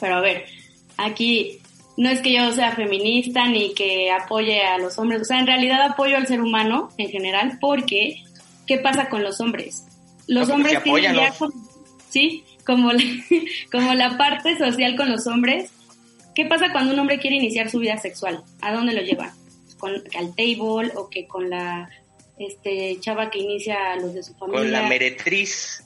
Pero 0.00 0.16
a 0.16 0.20
ver, 0.20 0.46
aquí 0.96 1.60
no 1.96 2.10
es 2.10 2.20
que 2.20 2.32
yo 2.32 2.52
sea 2.52 2.72
feminista 2.72 3.46
ni 3.46 3.74
que 3.74 4.10
apoye 4.10 4.62
a 4.62 4.78
los 4.78 4.98
hombres, 4.98 5.22
o 5.22 5.24
sea, 5.24 5.38
en 5.38 5.46
realidad 5.46 5.82
apoyo 5.82 6.16
al 6.16 6.26
ser 6.26 6.40
humano 6.40 6.88
en 6.98 7.10
general 7.10 7.58
porque, 7.60 8.22
¿qué 8.66 8.78
pasa 8.78 9.08
con 9.08 9.22
los 9.22 9.40
hombres? 9.40 9.84
Los 10.26 10.48
hombres 10.48 10.82
tienen 10.82 11.14
ya, 11.14 11.34
sí, 12.08 12.44
como 12.64 12.90
como 13.72 13.94
la 13.94 14.16
parte 14.16 14.56
social 14.56 14.96
con 14.96 15.10
los 15.10 15.26
hombres 15.26 15.70
¿Qué 16.34 16.46
pasa 16.46 16.72
cuando 16.72 16.92
un 16.92 16.98
hombre 16.98 17.18
quiere 17.18 17.36
iniciar 17.36 17.70
su 17.70 17.78
vida 17.78 17.98
sexual? 17.98 18.42
¿A 18.60 18.72
dónde 18.72 18.94
lo 18.94 19.02
lleva? 19.02 19.34
¿Con, 19.78 19.92
¿Al 20.16 20.34
table 20.34 20.92
o 20.96 21.08
que 21.10 21.26
con 21.26 21.50
la 21.50 21.90
este, 22.38 22.98
chava 23.00 23.30
que 23.30 23.40
inicia 23.40 23.96
los 23.96 24.14
de 24.14 24.22
su 24.22 24.34
familia? 24.34 24.62
Con 24.62 24.72
la 24.72 24.82
meretriz. 24.88 25.84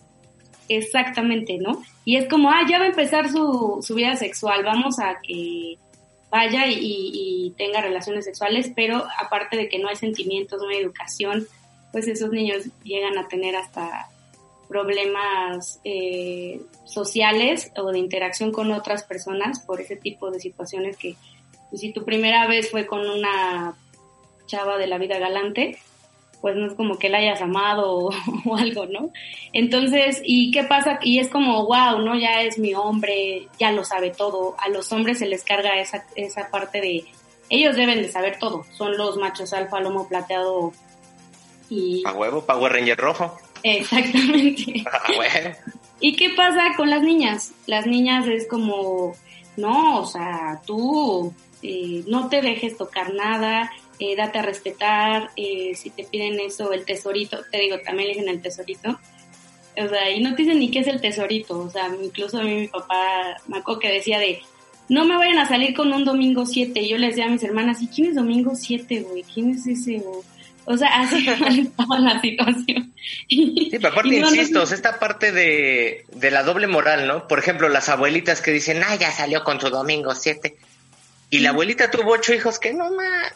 Exactamente, 0.68 1.58
¿no? 1.58 1.82
Y 2.04 2.16
es 2.16 2.28
como, 2.28 2.50
ah, 2.50 2.62
ya 2.68 2.78
va 2.78 2.84
a 2.84 2.88
empezar 2.88 3.30
su, 3.30 3.78
su 3.82 3.94
vida 3.94 4.16
sexual, 4.16 4.64
vamos 4.64 4.98
a 4.98 5.18
que 5.22 5.76
vaya 6.30 6.66
y, 6.66 6.76
y, 6.80 7.54
tenga 7.56 7.80
relaciones 7.80 8.24
sexuales, 8.24 8.72
pero 8.74 9.06
aparte 9.18 9.56
de 9.56 9.68
que 9.68 9.78
no 9.78 9.88
hay 9.88 9.96
sentimientos, 9.96 10.60
no 10.60 10.68
hay 10.68 10.78
educación, 10.78 11.46
pues 11.92 12.08
esos 12.08 12.30
niños 12.30 12.64
llegan 12.82 13.16
a 13.16 13.28
tener 13.28 13.54
hasta 13.54 14.08
problemas 14.68 15.80
eh, 15.84 16.60
sociales 16.84 17.72
o 17.76 17.92
de 17.92 17.98
interacción 17.98 18.52
con 18.52 18.72
otras 18.72 19.04
personas 19.04 19.60
por 19.60 19.80
ese 19.80 19.96
tipo 19.96 20.30
de 20.30 20.40
situaciones 20.40 20.96
que 20.96 21.16
pues, 21.70 21.80
si 21.80 21.92
tu 21.92 22.04
primera 22.04 22.46
vez 22.46 22.70
fue 22.70 22.86
con 22.86 23.08
una 23.08 23.74
chava 24.46 24.78
de 24.78 24.86
la 24.86 24.98
vida 24.98 25.18
galante, 25.18 25.78
pues 26.40 26.54
no 26.56 26.66
es 26.66 26.74
como 26.74 26.98
que 26.98 27.08
la 27.08 27.18
hayas 27.18 27.42
amado 27.42 27.92
o, 27.92 28.10
algo, 28.56 28.86
¿no? 28.86 29.10
Entonces, 29.52 30.20
¿y 30.24 30.50
qué 30.50 30.64
pasa? 30.64 30.98
Y 31.02 31.18
es 31.18 31.28
como, 31.28 31.66
wow, 31.66 31.98
¿no? 31.98 32.16
Ya 32.18 32.42
es 32.42 32.58
mi 32.58 32.74
hombre, 32.74 33.48
ya 33.58 33.72
lo 33.72 33.84
sabe 33.84 34.10
todo. 34.10 34.54
A 34.58 34.68
los 34.68 34.92
hombres 34.92 35.18
se 35.18 35.26
les 35.26 35.44
carga 35.44 35.80
esa, 35.80 36.06
esa 36.14 36.50
parte 36.50 36.80
de, 36.80 37.04
ellos 37.48 37.76
deben 37.76 38.02
de 38.02 38.10
saber 38.10 38.38
todo. 38.38 38.64
Son 38.76 38.96
los 38.96 39.16
machos 39.16 39.52
alfa, 39.52 39.80
lomo 39.80 40.08
plateado 40.08 40.72
y... 41.70 42.02
A 42.06 42.12
huevo, 42.12 42.44
Power 42.44 42.72
Ranger 42.72 42.96
rojo. 42.96 43.38
Exactamente. 43.66 44.84
Ah, 44.92 45.56
¿Y 45.98 46.14
qué 46.14 46.30
pasa 46.30 46.74
con 46.76 46.90
las 46.90 47.02
niñas? 47.02 47.52
Las 47.66 47.86
niñas 47.86 48.26
es 48.28 48.46
como, 48.46 49.14
no, 49.56 50.00
o 50.00 50.06
sea, 50.06 50.60
tú 50.66 51.32
eh, 51.62 52.04
no 52.06 52.28
te 52.28 52.42
dejes 52.42 52.76
tocar 52.76 53.14
nada, 53.14 53.72
eh, 53.98 54.14
date 54.14 54.38
a 54.38 54.42
respetar, 54.42 55.30
eh, 55.36 55.72
si 55.74 55.90
te 55.90 56.04
piden 56.04 56.38
eso, 56.38 56.72
el 56.72 56.84
tesorito, 56.84 57.38
te 57.50 57.58
digo, 57.58 57.80
también 57.80 58.08
le 58.08 58.14
dicen 58.14 58.28
el 58.28 58.42
tesorito, 58.42 59.00
o 59.76 59.88
sea, 59.88 60.10
y 60.10 60.20
no 60.20 60.34
te 60.34 60.42
dicen 60.42 60.58
ni 60.58 60.70
qué 60.70 60.80
es 60.80 60.86
el 60.86 61.00
tesorito, 61.00 61.58
o 61.58 61.70
sea, 61.70 61.90
incluso 62.00 62.38
a 62.38 62.42
mí 62.42 62.54
mi 62.54 62.68
papá, 62.68 63.38
me 63.48 63.58
acuerdo 63.58 63.80
que 63.80 63.92
decía 63.92 64.18
de, 64.18 64.42
no 64.90 65.06
me 65.06 65.16
vayan 65.16 65.38
a 65.38 65.48
salir 65.48 65.74
con 65.74 65.92
un 65.92 66.04
domingo 66.04 66.44
7, 66.44 66.78
y 66.78 66.90
yo 66.90 66.98
les 66.98 67.16
decía 67.16 67.26
a 67.26 67.32
mis 67.32 67.42
hermanas, 67.42 67.82
¿y 67.82 67.88
quién 67.88 68.08
es 68.08 68.16
domingo 68.16 68.54
7, 68.54 69.00
güey? 69.00 69.22
¿Quién 69.22 69.50
es 69.50 69.66
ese, 69.66 69.98
güey? 69.98 70.20
O 70.66 70.76
sea, 70.76 70.88
así 71.00 71.26
estaba 71.60 71.98
la 71.98 72.20
situación. 72.20 72.92
Sí, 73.28 73.68
pero 73.70 73.88
aparte, 73.88 74.16
insisto, 74.16 74.62
esta 74.62 74.98
parte 74.98 75.32
de, 75.32 76.04
de, 76.12 76.30
la 76.30 76.42
doble 76.42 76.66
moral, 76.66 77.06
¿no? 77.06 77.26
Por 77.26 77.38
ejemplo, 77.38 77.68
las 77.68 77.88
abuelitas 77.88 78.42
que 78.42 78.50
dicen, 78.50 78.82
ah, 78.86 78.96
ya 78.96 79.10
salió 79.10 79.44
con 79.44 79.58
tu 79.58 79.70
domingo 79.70 80.14
siete. 80.14 80.56
Y 81.30 81.40
la 81.40 81.50
abuelita 81.50 81.90
tuvo 81.90 82.12
ocho 82.12 82.34
hijos, 82.34 82.58
que 82.58 82.72
no 82.72 82.90
más. 82.90 83.32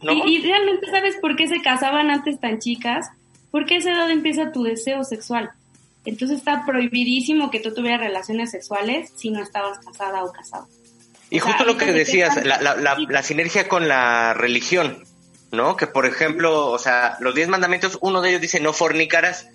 Y, 0.00 0.42
realmente, 0.42 0.90
¿sabes 0.90 1.16
por 1.20 1.36
qué 1.36 1.48
se 1.48 1.60
casaban 1.60 2.10
antes 2.10 2.40
tan 2.40 2.58
chicas? 2.60 3.08
Porque 3.50 3.74
a 3.74 3.78
esa 3.78 3.92
edad 3.92 4.10
empieza 4.10 4.52
tu 4.52 4.62
deseo 4.62 5.04
sexual. 5.04 5.50
Entonces 6.04 6.38
está 6.38 6.64
prohibidísimo 6.64 7.50
que 7.50 7.60
tú 7.60 7.74
tuvieras 7.74 8.00
relaciones 8.00 8.50
sexuales 8.50 9.10
si 9.16 9.30
no 9.30 9.42
estabas 9.42 9.78
casada 9.80 10.24
o 10.24 10.32
casado. 10.32 10.68
Y 11.30 11.40
justo 11.40 11.64
lo 11.64 11.76
que 11.76 11.92
decías, 11.92 12.42
la, 12.44 12.60
la, 12.62 12.76
la, 12.76 12.96
la 12.98 13.22
sinergia 13.22 13.68
con 13.68 13.88
la 13.88 14.32
religión 14.32 15.04
¿no? 15.52 15.76
Que 15.76 15.86
por 15.86 16.06
ejemplo, 16.06 16.70
o 16.70 16.78
sea, 16.78 17.16
los 17.20 17.34
diez 17.34 17.48
mandamientos, 17.48 17.98
uno 18.00 18.20
de 18.20 18.30
ellos 18.30 18.40
dice 18.40 18.60
no 18.60 18.72
fornicarás. 18.72 19.48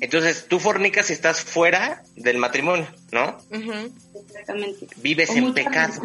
Entonces, 0.00 0.46
tú 0.48 0.58
fornicas 0.58 1.06
si 1.06 1.12
estás 1.12 1.42
fuera 1.42 2.02
del 2.16 2.38
matrimonio, 2.38 2.86
¿no? 3.10 3.36
Exactamente. 3.50 4.86
Vives 4.96 5.30
en 5.30 5.52
pecado. 5.52 6.02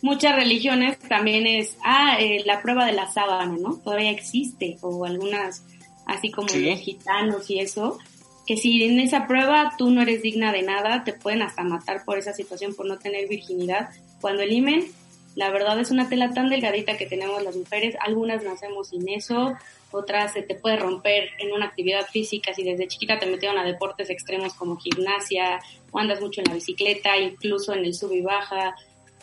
Muchas 0.00 0.34
religiones 0.34 0.98
también 0.98 1.46
es, 1.46 1.76
ah, 1.84 2.16
eh, 2.18 2.42
la 2.44 2.62
prueba 2.62 2.84
de 2.86 2.92
la 2.92 3.10
sábana, 3.10 3.56
¿no? 3.58 3.76
Todavía 3.76 4.10
existe, 4.10 4.76
o 4.80 5.04
algunas, 5.04 5.62
así 6.06 6.30
como 6.30 6.48
los 6.48 6.80
gitanos 6.80 7.48
y 7.50 7.60
eso, 7.60 7.98
que 8.46 8.56
si 8.56 8.82
en 8.82 9.00
esa 9.00 9.26
prueba 9.26 9.74
tú 9.78 9.90
no 9.90 10.02
eres 10.02 10.22
digna 10.22 10.52
de 10.52 10.62
nada, 10.62 11.04
te 11.04 11.12
pueden 11.12 11.42
hasta 11.42 11.62
matar 11.64 12.04
por 12.04 12.18
esa 12.18 12.32
situación, 12.32 12.74
por 12.74 12.86
no 12.86 12.98
tener 12.98 13.28
virginidad. 13.28 13.90
Cuando 14.20 14.42
el 14.42 14.52
imen, 14.52 14.86
la 15.34 15.50
verdad 15.50 15.78
es 15.80 15.90
una 15.90 16.08
tela 16.08 16.32
tan 16.32 16.48
delgadita 16.48 16.96
que 16.96 17.06
tenemos 17.06 17.42
las 17.42 17.56
mujeres, 17.56 17.96
algunas 18.00 18.42
nacemos 18.42 18.88
sin 18.88 19.08
eso, 19.08 19.54
otras 19.90 20.32
se 20.32 20.42
te 20.42 20.54
puede 20.54 20.76
romper 20.76 21.30
en 21.38 21.52
una 21.52 21.66
actividad 21.66 22.06
física 22.06 22.52
si 22.54 22.64
desde 22.64 22.88
chiquita 22.88 23.18
te 23.18 23.26
metieron 23.26 23.58
a 23.58 23.64
deportes 23.64 24.10
extremos 24.10 24.54
como 24.54 24.76
gimnasia 24.76 25.60
o 25.90 25.98
andas 25.98 26.20
mucho 26.20 26.40
en 26.40 26.48
la 26.48 26.54
bicicleta, 26.54 27.16
incluso 27.16 27.72
en 27.72 27.84
el 27.84 27.94
sub 27.94 28.12
y 28.12 28.22
baja, 28.22 28.74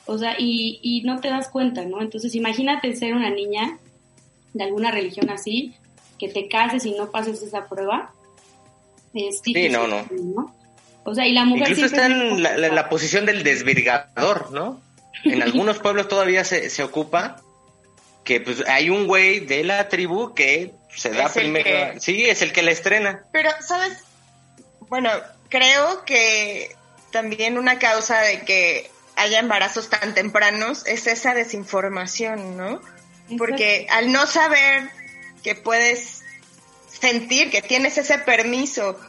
o 0.05 0.17
sea, 0.17 0.35
y, 0.37 0.79
y 0.81 1.01
no 1.03 1.19
te 1.19 1.29
das 1.29 1.49
cuenta, 1.49 1.85
¿no? 1.85 2.01
Entonces 2.01 2.35
imagínate 2.35 2.95
ser 2.95 3.13
una 3.13 3.29
niña 3.29 3.79
de 4.53 4.63
alguna 4.63 4.91
religión 4.91 5.29
así, 5.29 5.73
que 6.19 6.29
te 6.29 6.47
cases 6.47 6.85
y 6.85 6.91
no 6.91 7.09
pases 7.11 7.41
esa 7.41 7.67
prueba. 7.67 8.13
Es 9.13 9.41
sí, 9.43 9.69
no, 9.69 9.87
no, 9.87 10.55
O 11.03 11.15
sea, 11.15 11.27
y 11.27 11.33
la 11.33 11.45
mujer... 11.45 11.69
Incluso 11.69 11.85
está 11.87 12.05
en 12.05 12.41
la, 12.41 12.89
posición 12.89 13.25
del 13.25 13.43
desvirgador, 13.43 14.51
¿no? 14.51 14.79
En 15.23 15.41
algunos 15.41 15.79
pueblos 15.79 16.07
todavía 16.07 16.43
se, 16.43 16.69
se 16.69 16.83
ocupa 16.83 17.41
que 18.23 18.39
pues 18.41 18.63
hay 18.67 18.89
un 18.89 19.07
güey 19.07 19.39
de 19.39 19.63
la 19.63 19.89
tribu 19.89 20.33
que 20.33 20.73
se 20.95 21.09
da 21.09 21.29
primero. 21.29 21.99
Sí, 21.99 22.25
es 22.25 22.41
el 22.41 22.53
que 22.53 22.61
la 22.61 22.71
estrena. 22.71 23.23
Pero, 23.31 23.49
¿sabes? 23.61 24.03
Bueno, 24.89 25.09
creo 25.49 26.03
que 26.05 26.75
también 27.11 27.57
una 27.57 27.79
causa 27.79 28.21
de 28.21 28.41
que 28.41 28.91
haya 29.15 29.39
embarazos 29.39 29.89
tan 29.89 30.13
tempranos 30.13 30.85
es 30.85 31.07
esa 31.07 31.33
desinformación, 31.33 32.57
¿no? 32.57 32.81
Porque 33.37 33.87
al 33.89 34.11
no 34.11 34.27
saber 34.27 34.89
que 35.43 35.55
puedes 35.55 36.21
sentir 36.87 37.49
que 37.49 37.61
tienes 37.61 37.97
ese 37.97 38.17
permiso, 38.19 38.99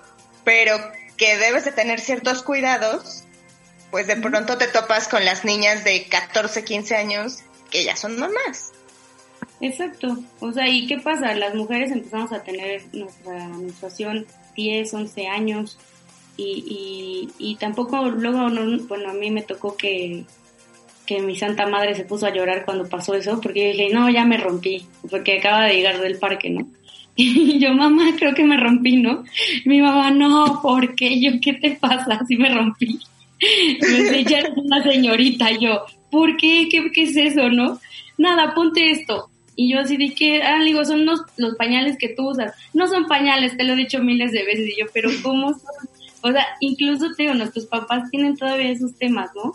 pero 0.45 0.79
que 1.17 1.37
debes 1.37 1.65
de 1.65 1.73
tener 1.73 2.01
ciertos 2.01 2.43
cuidados, 2.43 3.22
pues 3.93 4.07
de 4.07 4.17
pronto 4.17 4.57
te 4.57 4.69
topas 4.69 5.07
con 5.07 5.23
las 5.25 5.45
niñas 5.45 5.85
de 5.85 6.07
14, 6.09 6.65
15 6.65 6.97
años 6.97 7.41
que 7.71 7.85
ya 7.85 7.95
son 7.95 8.19
mamás. 8.19 8.73
Exacto. 9.61 10.19
O 10.41 10.51
sea, 10.51 10.67
¿y 10.67 10.87
qué 10.87 10.97
pasa? 10.99 11.35
Las 11.35 11.55
mujeres 11.55 11.93
empezamos 11.93 12.33
a 12.33 12.43
tener 12.43 12.83
nuestra 12.95 13.49
menstruación 13.49 14.27
10, 14.57 14.95
11 14.95 15.27
años 15.29 15.79
y, 16.39 17.29
y, 17.39 17.57
tampoco, 17.57 18.09
luego, 18.09 18.49
bueno, 18.89 19.11
a 19.11 19.13
mí 19.13 19.31
me 19.31 19.43
tocó 19.43 19.77
que, 19.77 20.25
que 21.05 21.21
mi 21.21 21.37
santa 21.37 21.67
madre 21.67 21.95
se 21.95 22.05
puso 22.05 22.27
a 22.27 22.33
llorar 22.33 22.65
cuando 22.65 22.89
pasó 22.89 23.15
eso, 23.15 23.41
porque 23.43 23.73
dije, 23.73 23.91
no, 23.93 24.09
ya 24.09 24.25
me 24.25 24.39
rompí, 24.39 24.87
porque 25.11 25.39
acaba 25.39 25.67
de 25.67 25.75
llegar 25.75 26.01
del 26.01 26.19
parque, 26.19 26.49
¿no? 26.49 26.67
Y 27.15 27.59
yo, 27.59 27.75
mamá, 27.75 28.15
creo 28.19 28.35
que 28.35 28.43
me 28.43 28.57
rompí, 28.57 28.97
¿no? 28.97 29.25
mi 29.67 29.83
mamá, 29.83 30.11
no, 30.11 30.61
¿por 30.63 30.95
qué? 30.95 31.21
Yo, 31.21 31.33
¿qué 31.43 31.53
te 31.53 31.73
pasa? 31.73 32.21
Si 32.27 32.39
me 32.39 32.49
rompí. 32.49 32.99
me 33.81 34.25
una 34.57 34.83
señorita, 34.83 35.51
yo, 35.53 35.85
¿por 36.11 36.37
qué? 36.37 36.69
¿Qué, 36.71 36.91
qué 36.93 37.03
es 37.03 37.17
eso, 37.17 37.49
no? 37.49 37.81
Nada, 38.19 38.55
ponte 38.55 38.91
esto 38.91 39.31
y 39.55 39.73
yo 39.73 39.81
así 39.81 39.97
dije, 39.97 40.43
ah, 40.43 40.63
digo, 40.65 40.85
son 40.85 41.05
los, 41.05 41.21
los 41.37 41.57
pañales 41.57 41.97
que 41.99 42.09
tú 42.09 42.31
usas. 42.31 42.55
No 42.73 42.89
son 42.89 43.07
pañales, 43.07 43.57
te 43.57 43.65
lo 43.65 43.75
he 43.75 43.77
dicho 43.77 44.03
miles 44.03 44.33
de 44.33 44.45
veces. 44.45 44.69
Y 44.69 44.81
yo, 44.81 44.87
pero 44.93 45.11
¿cómo 45.23 45.51
son? 45.51 45.89
O 46.23 46.33
sea, 46.33 46.47
incluso 46.61 47.13
te 47.15 47.25
digo, 47.25 47.35
nuestros 47.35 47.67
papás 47.67 48.11
tienen 48.11 48.37
todavía 48.37 48.71
esos 48.71 48.97
temas, 48.97 49.31
¿no? 49.35 49.53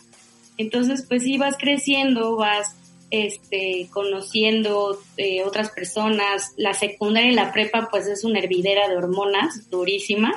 Entonces, 0.58 1.06
pues 1.08 1.24
sí, 1.24 1.38
vas 1.38 1.56
creciendo, 1.58 2.36
vas 2.36 2.76
este, 3.10 3.88
conociendo 3.92 5.00
eh, 5.18 5.44
otras 5.44 5.72
personas. 5.72 6.54
La 6.58 6.74
secundaria 6.74 7.32
y 7.32 7.36
la 7.36 7.52
prepa, 7.52 7.88
pues 7.90 8.08
es 8.08 8.24
una 8.24 8.40
hervidera 8.40 8.88
de 8.88 8.98
hormonas 8.98 9.70
durísima. 9.72 10.34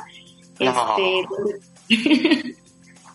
Este, 0.59 1.27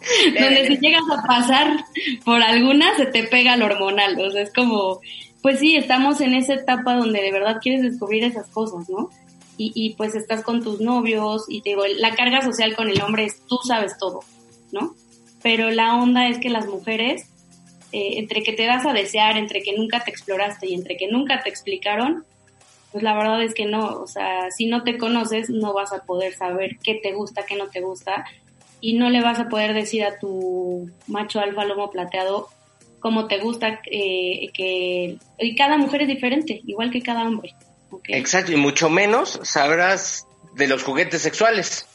donde 0.39 0.67
si 0.67 0.77
llegas 0.77 1.03
a 1.11 1.25
pasar 1.25 1.85
por 2.23 2.41
alguna, 2.41 2.95
se 2.95 3.05
te 3.05 3.23
pega 3.23 3.55
el 3.55 3.63
hormonal. 3.63 4.19
O 4.19 4.31
sea, 4.31 4.41
es 4.41 4.53
como, 4.53 5.01
pues 5.41 5.59
sí, 5.59 5.75
estamos 5.75 6.21
en 6.21 6.33
esa 6.33 6.53
etapa 6.53 6.95
donde 6.95 7.21
de 7.21 7.31
verdad 7.31 7.57
quieres 7.61 7.81
descubrir 7.81 8.23
esas 8.23 8.47
cosas, 8.47 8.89
¿no? 8.89 9.09
Y, 9.57 9.71
y 9.73 9.95
pues 9.95 10.15
estás 10.15 10.43
con 10.43 10.63
tus 10.63 10.81
novios 10.81 11.45
y 11.47 11.61
te 11.61 11.69
digo, 11.71 11.83
la 11.99 12.13
carga 12.15 12.41
social 12.41 12.75
con 12.75 12.89
el 12.89 13.01
hombre 13.01 13.25
es 13.25 13.41
tú 13.47 13.57
sabes 13.65 13.97
todo, 13.97 14.19
¿no? 14.71 14.95
Pero 15.41 15.71
la 15.71 15.95
onda 15.95 16.27
es 16.27 16.39
que 16.39 16.49
las 16.49 16.67
mujeres, 16.67 17.29
eh, 17.91 18.17
entre 18.17 18.43
que 18.43 18.51
te 18.51 18.65
das 18.65 18.85
a 18.85 18.93
desear, 18.93 19.37
entre 19.37 19.61
que 19.61 19.77
nunca 19.77 20.03
te 20.03 20.11
exploraste 20.11 20.67
y 20.67 20.73
entre 20.73 20.97
que 20.97 21.07
nunca 21.07 21.41
te 21.41 21.49
explicaron, 21.49 22.25
pues 22.91 23.03
la 23.03 23.13
verdad 23.13 23.43
es 23.43 23.53
que 23.53 23.65
no, 23.65 24.01
o 24.01 24.07
sea, 24.07 24.49
si 24.51 24.67
no 24.67 24.83
te 24.83 24.97
conoces 24.97 25.49
no 25.49 25.73
vas 25.73 25.93
a 25.93 26.03
poder 26.03 26.33
saber 26.33 26.77
qué 26.83 26.95
te 26.95 27.13
gusta, 27.13 27.45
qué 27.45 27.55
no 27.55 27.67
te 27.67 27.81
gusta 27.81 28.25
y 28.85 28.93
no 28.93 29.09
le 29.09 29.19
vas 29.19 29.39
a 29.39 29.49
poder 29.49 29.73
decir 29.73 30.03
a 30.03 30.19
tu 30.19 30.91
macho 31.07 31.39
alfa 31.39 31.65
lomo 31.65 31.89
plateado 31.89 32.49
como 32.99 33.27
te 33.27 33.39
gusta, 33.39 33.81
eh, 33.91 34.51
que 34.53 35.17
y 35.39 35.55
cada 35.55 35.77
mujer 35.77 36.03
es 36.03 36.07
diferente, 36.07 36.61
igual 36.67 36.91
que 36.91 37.01
cada 37.01 37.23
hombre. 37.23 37.55
Exacto, 38.07 38.51
y 38.51 38.57
mucho 38.57 38.91
menos 38.91 39.39
sabrás 39.41 40.27
de 40.53 40.67
los 40.67 40.83
juguetes 40.83 41.23
sexuales. 41.23 41.87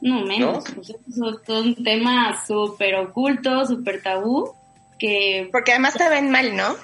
No, 0.00 0.24
menos. 0.24 0.64
Pues, 0.74 0.90
es 0.90 1.18
un 1.48 1.84
tema 1.84 2.44
súper 2.44 2.96
oculto, 2.96 3.64
súper 3.66 4.02
tabú, 4.02 4.52
que... 4.98 5.48
Porque 5.52 5.72
además 5.72 5.94
te 5.94 6.08
ven 6.08 6.30
mal, 6.30 6.56
¿no? 6.56 6.76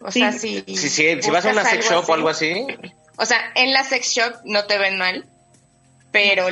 O 0.00 0.12
sea, 0.12 0.30
si... 0.32 0.62
si 0.76 1.30
vas 1.30 1.46
a 1.46 1.50
una 1.50 1.64
sex 1.64 1.88
shop 1.88 2.08
o 2.08 2.14
algo 2.14 2.28
así... 2.28 2.64
O 3.16 3.26
sea, 3.26 3.38
en 3.56 3.72
la 3.72 3.82
sex 3.82 4.14
shop 4.14 4.34
no 4.44 4.66
te 4.66 4.78
ven 4.78 4.98
mal, 4.98 5.24
pero, 6.12 6.46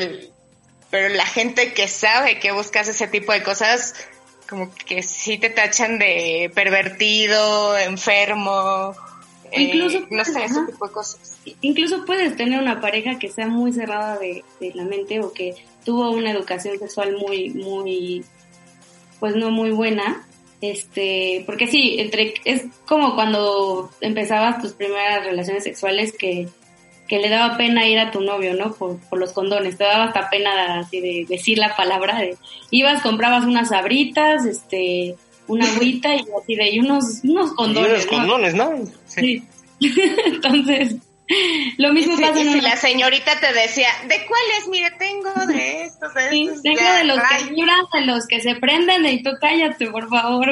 pero 0.90 1.14
la 1.14 1.26
gente 1.26 1.72
que 1.72 1.88
sabe 1.88 2.38
que 2.38 2.52
buscas 2.52 2.88
ese 2.88 3.08
tipo 3.08 3.32
de 3.32 3.42
cosas 3.42 3.94
como 4.48 4.72
que 4.72 5.02
sí 5.02 5.38
te 5.38 5.50
tachan 5.50 5.98
de 5.98 6.50
pervertido, 6.54 7.76
enfermo, 7.76 8.94
eh, 9.50 9.62
incluso 9.62 10.06
no 10.10 10.24
sé, 10.24 10.44
ese 10.44 10.64
tipo 10.66 10.86
de 10.86 10.92
cosas. 10.92 11.38
Incluso 11.60 12.04
puedes 12.04 12.36
tener 12.36 12.60
una 12.60 12.80
pareja 12.80 13.18
que 13.18 13.28
sea 13.28 13.48
muy 13.48 13.72
cerrada 13.72 14.18
de, 14.18 14.44
la 14.74 14.84
mente 14.84 15.20
o 15.20 15.32
que 15.32 15.54
tuvo 15.84 16.10
una 16.10 16.30
educación 16.30 16.78
sexual 16.78 17.16
muy, 17.16 17.50
muy, 17.50 18.24
pues 19.20 19.36
no 19.36 19.50
muy 19.50 19.70
buena, 19.70 20.26
este, 20.60 21.42
porque 21.46 21.66
sí, 21.66 21.96
entre, 21.98 22.34
es 22.44 22.64
como 22.86 23.14
cuando 23.14 23.90
empezabas 24.00 24.62
tus 24.62 24.72
primeras 24.72 25.24
relaciones 25.24 25.64
sexuales 25.64 26.12
que 26.16 26.48
que 27.06 27.18
le 27.18 27.28
daba 27.28 27.56
pena 27.56 27.86
ir 27.86 27.98
a 27.98 28.10
tu 28.10 28.20
novio, 28.20 28.54
¿no? 28.54 28.72
Por, 28.72 28.98
por 29.08 29.18
los 29.18 29.32
condones, 29.32 29.78
te 29.78 29.84
daba 29.84 30.04
hasta 30.04 30.28
pena 30.30 30.80
así 30.80 31.00
de 31.00 31.26
decir 31.28 31.58
la 31.58 31.76
palabra 31.76 32.18
de, 32.18 32.36
ibas, 32.70 33.02
comprabas 33.02 33.44
unas 33.44 33.68
sabritas, 33.68 34.44
este, 34.44 35.16
una 35.46 35.66
agüita 35.66 36.14
y 36.14 36.20
así 36.20 36.54
de, 36.54 36.70
y 36.70 36.80
unos, 36.80 37.20
unos 37.22 37.52
condones. 37.52 37.90
unos 37.90 38.06
condones, 38.06 38.54
¿no? 38.54 38.72
Sí. 39.06 39.42
Entonces, 40.26 40.96
lo 41.78 41.92
mismo 41.92 42.18
pasa 42.18 42.40
en 42.40 42.52
si 42.52 42.60
la 42.60 42.76
señorita 42.76 43.38
te 43.40 43.52
decía, 43.52 43.88
¿de 44.02 44.26
cuáles? 44.26 44.68
Mire, 44.70 44.90
tengo 44.98 45.32
de 45.46 45.84
estos, 45.84 46.14
de 46.14 46.30
sí, 46.30 46.50
tengo 46.62 46.92
de 46.92 47.04
los 47.04 47.18
que 47.18 47.54
lloran, 47.54 47.84
de 47.92 48.00
los 48.06 48.26
que 48.26 48.40
se 48.40 48.54
prenden, 48.56 49.06
y 49.06 49.22
tú 49.22 49.30
cállate, 49.40 49.88
por 49.90 50.08
favor. 50.08 50.48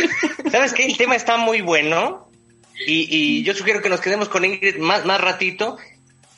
¿Sabes 0.50 0.72
qué? 0.72 0.86
El 0.86 0.96
tema 0.96 1.16
está 1.16 1.36
muy 1.36 1.60
bueno. 1.60 2.28
Y, 2.86 3.08
y 3.10 3.42
yo 3.42 3.54
sugiero 3.54 3.82
que 3.82 3.88
nos 3.88 4.00
quedemos 4.00 4.28
con 4.28 4.44
Ingrid 4.44 4.76
más, 4.76 5.04
más 5.04 5.20
ratito 5.20 5.78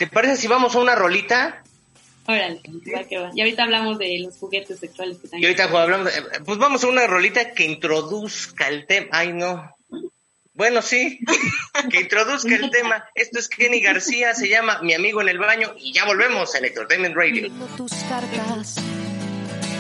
¿Te 0.00 0.06
parece 0.06 0.36
si 0.36 0.48
vamos 0.48 0.74
a 0.74 0.78
una 0.78 0.94
rolita? 0.94 1.62
Órale, 2.26 2.62
va 2.96 3.04
que 3.04 3.18
va. 3.18 3.30
Y 3.34 3.42
ahorita 3.42 3.64
hablamos 3.64 3.98
de 3.98 4.18
los 4.20 4.34
juguetes 4.38 4.78
sexuales 4.78 5.18
que 5.18 5.38
Y 5.38 5.44
ahorita 5.44 5.64
hablamos 5.64 6.06
de, 6.06 6.40
pues 6.40 6.56
vamos 6.56 6.82
a 6.82 6.86
una 6.86 7.06
rolita 7.06 7.52
que 7.52 7.64
introduzca 7.64 8.68
el 8.68 8.86
tema. 8.86 9.08
Ay, 9.12 9.34
no. 9.34 9.76
Bueno, 10.54 10.80
sí, 10.80 11.20
que 11.90 12.00
introduzca 12.00 12.54
el 12.54 12.70
tema. 12.70 13.04
Esto 13.14 13.40
es 13.40 13.50
Kenny 13.50 13.82
García, 13.82 14.34
se 14.34 14.48
llama 14.48 14.80
Mi 14.80 14.94
amigo 14.94 15.20
en 15.20 15.28
el 15.28 15.36
baño 15.36 15.74
y 15.76 15.92
ya 15.92 16.06
volvemos 16.06 16.54
a 16.54 16.58
Entertainment 16.60 17.14
Radio. 17.14 17.52
tus 17.76 17.92
cartas 17.92 18.76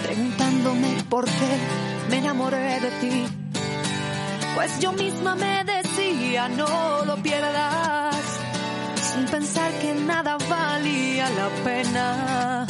preguntándome 0.04 1.02
por 1.08 1.24
qué 1.24 2.10
me 2.10 2.18
enamoré 2.18 2.78
de 2.78 2.90
ti. 3.00 3.26
Pues 4.54 4.80
yo 4.80 4.92
misma 4.92 5.34
me 5.34 5.64
decía, 5.64 6.50
no 6.50 7.06
lo 7.06 7.16
pierdas 7.22 8.49
sin 9.12 9.26
pensar 9.26 9.72
que 9.80 9.94
nada 9.94 10.36
valía 10.48 11.28
la 11.30 11.48
pena. 11.64 12.66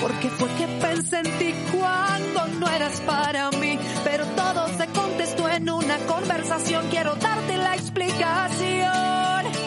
Porque 0.00 0.28
fue 0.30 0.48
que 0.58 0.66
pensé 0.80 1.18
en 1.20 1.38
ti 1.38 1.54
cuando 1.72 2.46
no 2.58 2.68
eras 2.68 3.00
para 3.00 3.50
mí. 3.52 3.78
Pero 4.04 4.24
todo 4.36 4.68
se 4.76 4.86
contestó 4.88 5.48
en 5.48 5.70
una 5.70 5.98
conversación. 6.06 6.86
Quiero 6.90 7.14
darte 7.16 7.56
la 7.56 7.74
explicación. 7.74 9.65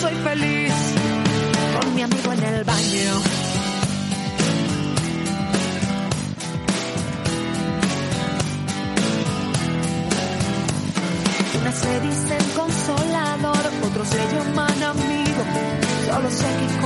Soy 0.00 0.14
feliz 0.14 0.72
con 1.80 1.94
mi 1.94 2.02
amigo 2.02 2.32
en 2.32 2.44
el 2.44 2.64
baño. 2.64 3.12
Unas 11.60 11.74
se 11.74 12.00
dicen 12.00 12.44
consolador, 12.54 13.64
otros 13.88 14.08
se 14.08 14.18
llaman 14.18 14.82
amigo. 14.82 15.42
Solo 16.06 16.30
sé 16.30 16.46
que 16.58 16.85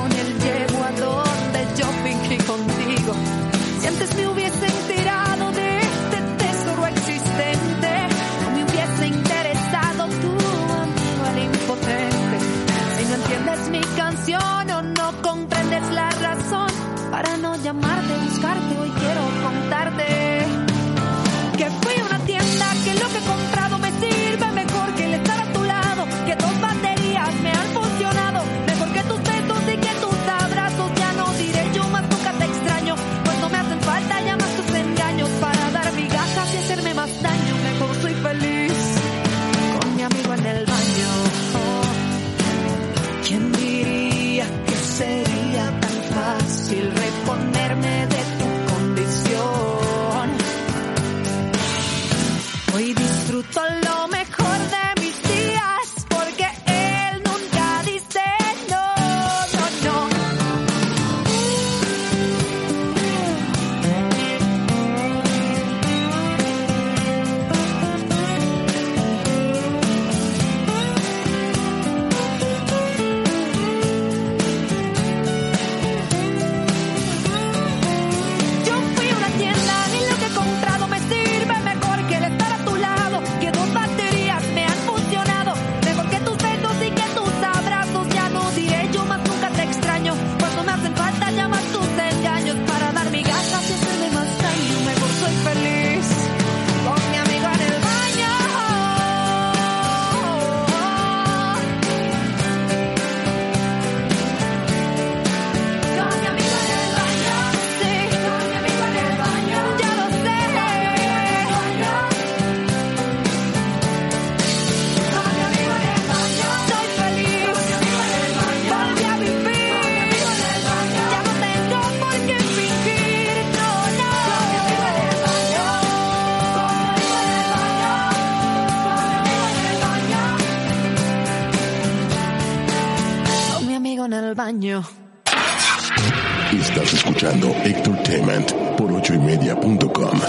Tament 137.98 138.52
por 138.76 138.90
ochoymedia.com. 138.92 140.20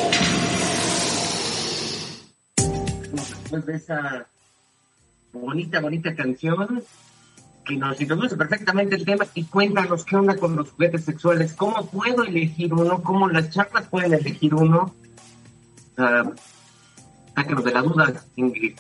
después 3.14 3.66
de 3.66 3.76
esa 3.76 4.26
bonita, 5.34 5.80
bonita 5.82 6.16
canción 6.16 6.84
que 7.66 7.76
nos 7.76 8.00
introduce 8.00 8.36
perfectamente 8.36 8.96
el 8.96 9.06
tema 9.06 9.26
y 9.36 9.44
cuéntanos 9.46 10.04
qué 10.06 10.16
onda 10.16 10.36
con 10.38 10.56
los 10.56 10.72
juguetes 10.72 11.04
sexuales, 11.06 11.54
cómo 11.54 11.86
puedo 11.88 12.24
elegir 12.24 12.74
uno, 12.74 13.02
cómo 13.04 13.30
las 13.30 13.50
charlas 13.52 13.88
pueden 13.88 14.14
elegir 14.14 14.54
uno. 14.56 14.94
Uh, 15.98 16.32
de 17.64 17.72
la 17.72 17.82
duda, 17.82 18.24
Ingrid. 18.36 18.78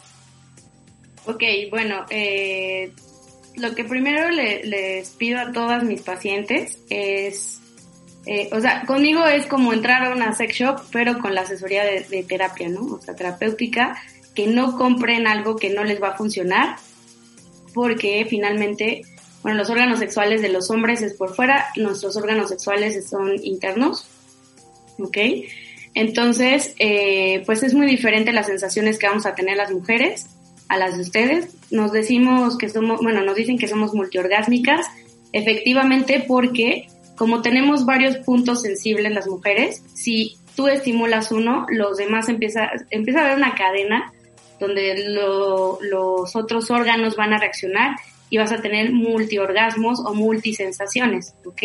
Ok, 1.26 1.44
bueno, 1.70 2.06
eh, 2.10 2.91
lo 3.58 3.74
que 3.76 3.84
primero 3.84 4.30
le- 4.30 4.63
les 4.65 5.10
pido 5.12 5.39
a 5.39 5.52
todas 5.52 5.84
mis 5.84 6.02
pacientes 6.02 6.80
es, 6.89 7.61
eh, 8.26 8.50
o 8.52 8.62
sea, 8.62 8.84
conmigo 8.86 9.26
es 9.26 9.46
como 9.48 9.74
entrar 9.74 10.04
a 10.04 10.16
una 10.16 10.34
sex 10.34 10.56
shop, 10.56 10.82
pero 10.92 11.20
con 11.20 11.34
la 11.34 11.42
asesoría 11.42 11.84
de, 11.84 12.02
de 12.02 12.24
terapia, 12.24 12.70
¿no? 12.70 12.82
O 12.86 13.02
sea, 13.02 13.16
terapéutica, 13.16 13.98
que 14.36 14.48
no 14.48 14.78
compren 14.78 15.28
algo 15.28 15.56
que 15.56 15.70
no 15.70 15.84
les 15.84 16.02
va 16.02 16.10
a 16.10 16.18
funcionar, 16.18 16.76
porque 17.74 18.26
finalmente, 18.30 19.02
bueno, 19.42 19.58
los 19.58 19.70
órganos 19.70 20.00
sexuales 20.00 20.42
de 20.42 20.50
los 20.50 20.70
hombres 20.70 21.02
es 21.02 21.14
por 21.14 21.36
fuera, 21.36 21.68
nuestros 21.76 22.16
órganos 22.16 22.50
sexuales 22.50 23.10
son 23.10 23.36
internos, 23.44 24.08
¿ok? 25.00 25.18
Entonces, 25.94 26.74
eh, 26.80 27.44
pues 27.46 27.64
es 27.64 27.74
muy 27.74 27.88
diferente 27.88 28.32
las 28.32 28.48
sensaciones 28.48 28.98
que 28.98 29.08
vamos 29.08 29.26
a 29.26 29.36
tener 29.36 29.58
las 29.58 29.72
mujeres 29.72 30.28
a 30.70 30.78
las 30.78 30.96
de 30.96 31.02
ustedes. 31.02 31.50
Nos 31.70 31.92
decimos 31.92 32.58
que 32.58 32.70
somos, 32.70 33.02
bueno, 33.02 33.24
nos 33.24 33.36
dicen 33.36 33.58
que 33.58 33.68
somos 33.68 33.94
multiorgásmicas, 33.94 34.86
efectivamente 35.34 36.24
porque 36.26 36.88
como 37.22 37.44
tenemos 37.44 37.86
varios 37.86 38.18
puntos 38.18 38.64
sensibles 38.64 39.12
las 39.14 39.28
mujeres, 39.28 39.84
si 39.94 40.38
tú 40.56 40.68
estimulas 40.68 41.32
uno, 41.32 41.68
los 41.70 41.98
demás 41.98 42.28
empieza, 42.30 42.72
empieza 42.90 43.20
a 43.20 43.26
haber 43.26 43.38
una 43.38 43.54
cadena 43.54 44.12
donde 44.60 45.08
lo- 45.10 45.78
los 45.84 46.36
otros 46.36 46.72
órganos 46.72 47.16
van 47.16 47.32
a 47.34 47.38
reaccionar 47.38 47.96
y 48.32 48.40
vas 48.40 48.52
a 48.52 48.60
tener 48.60 48.92
multiorgasmos 48.92 50.00
o 50.04 50.16
multisensaciones, 50.16 51.36
¿ok? 51.46 51.62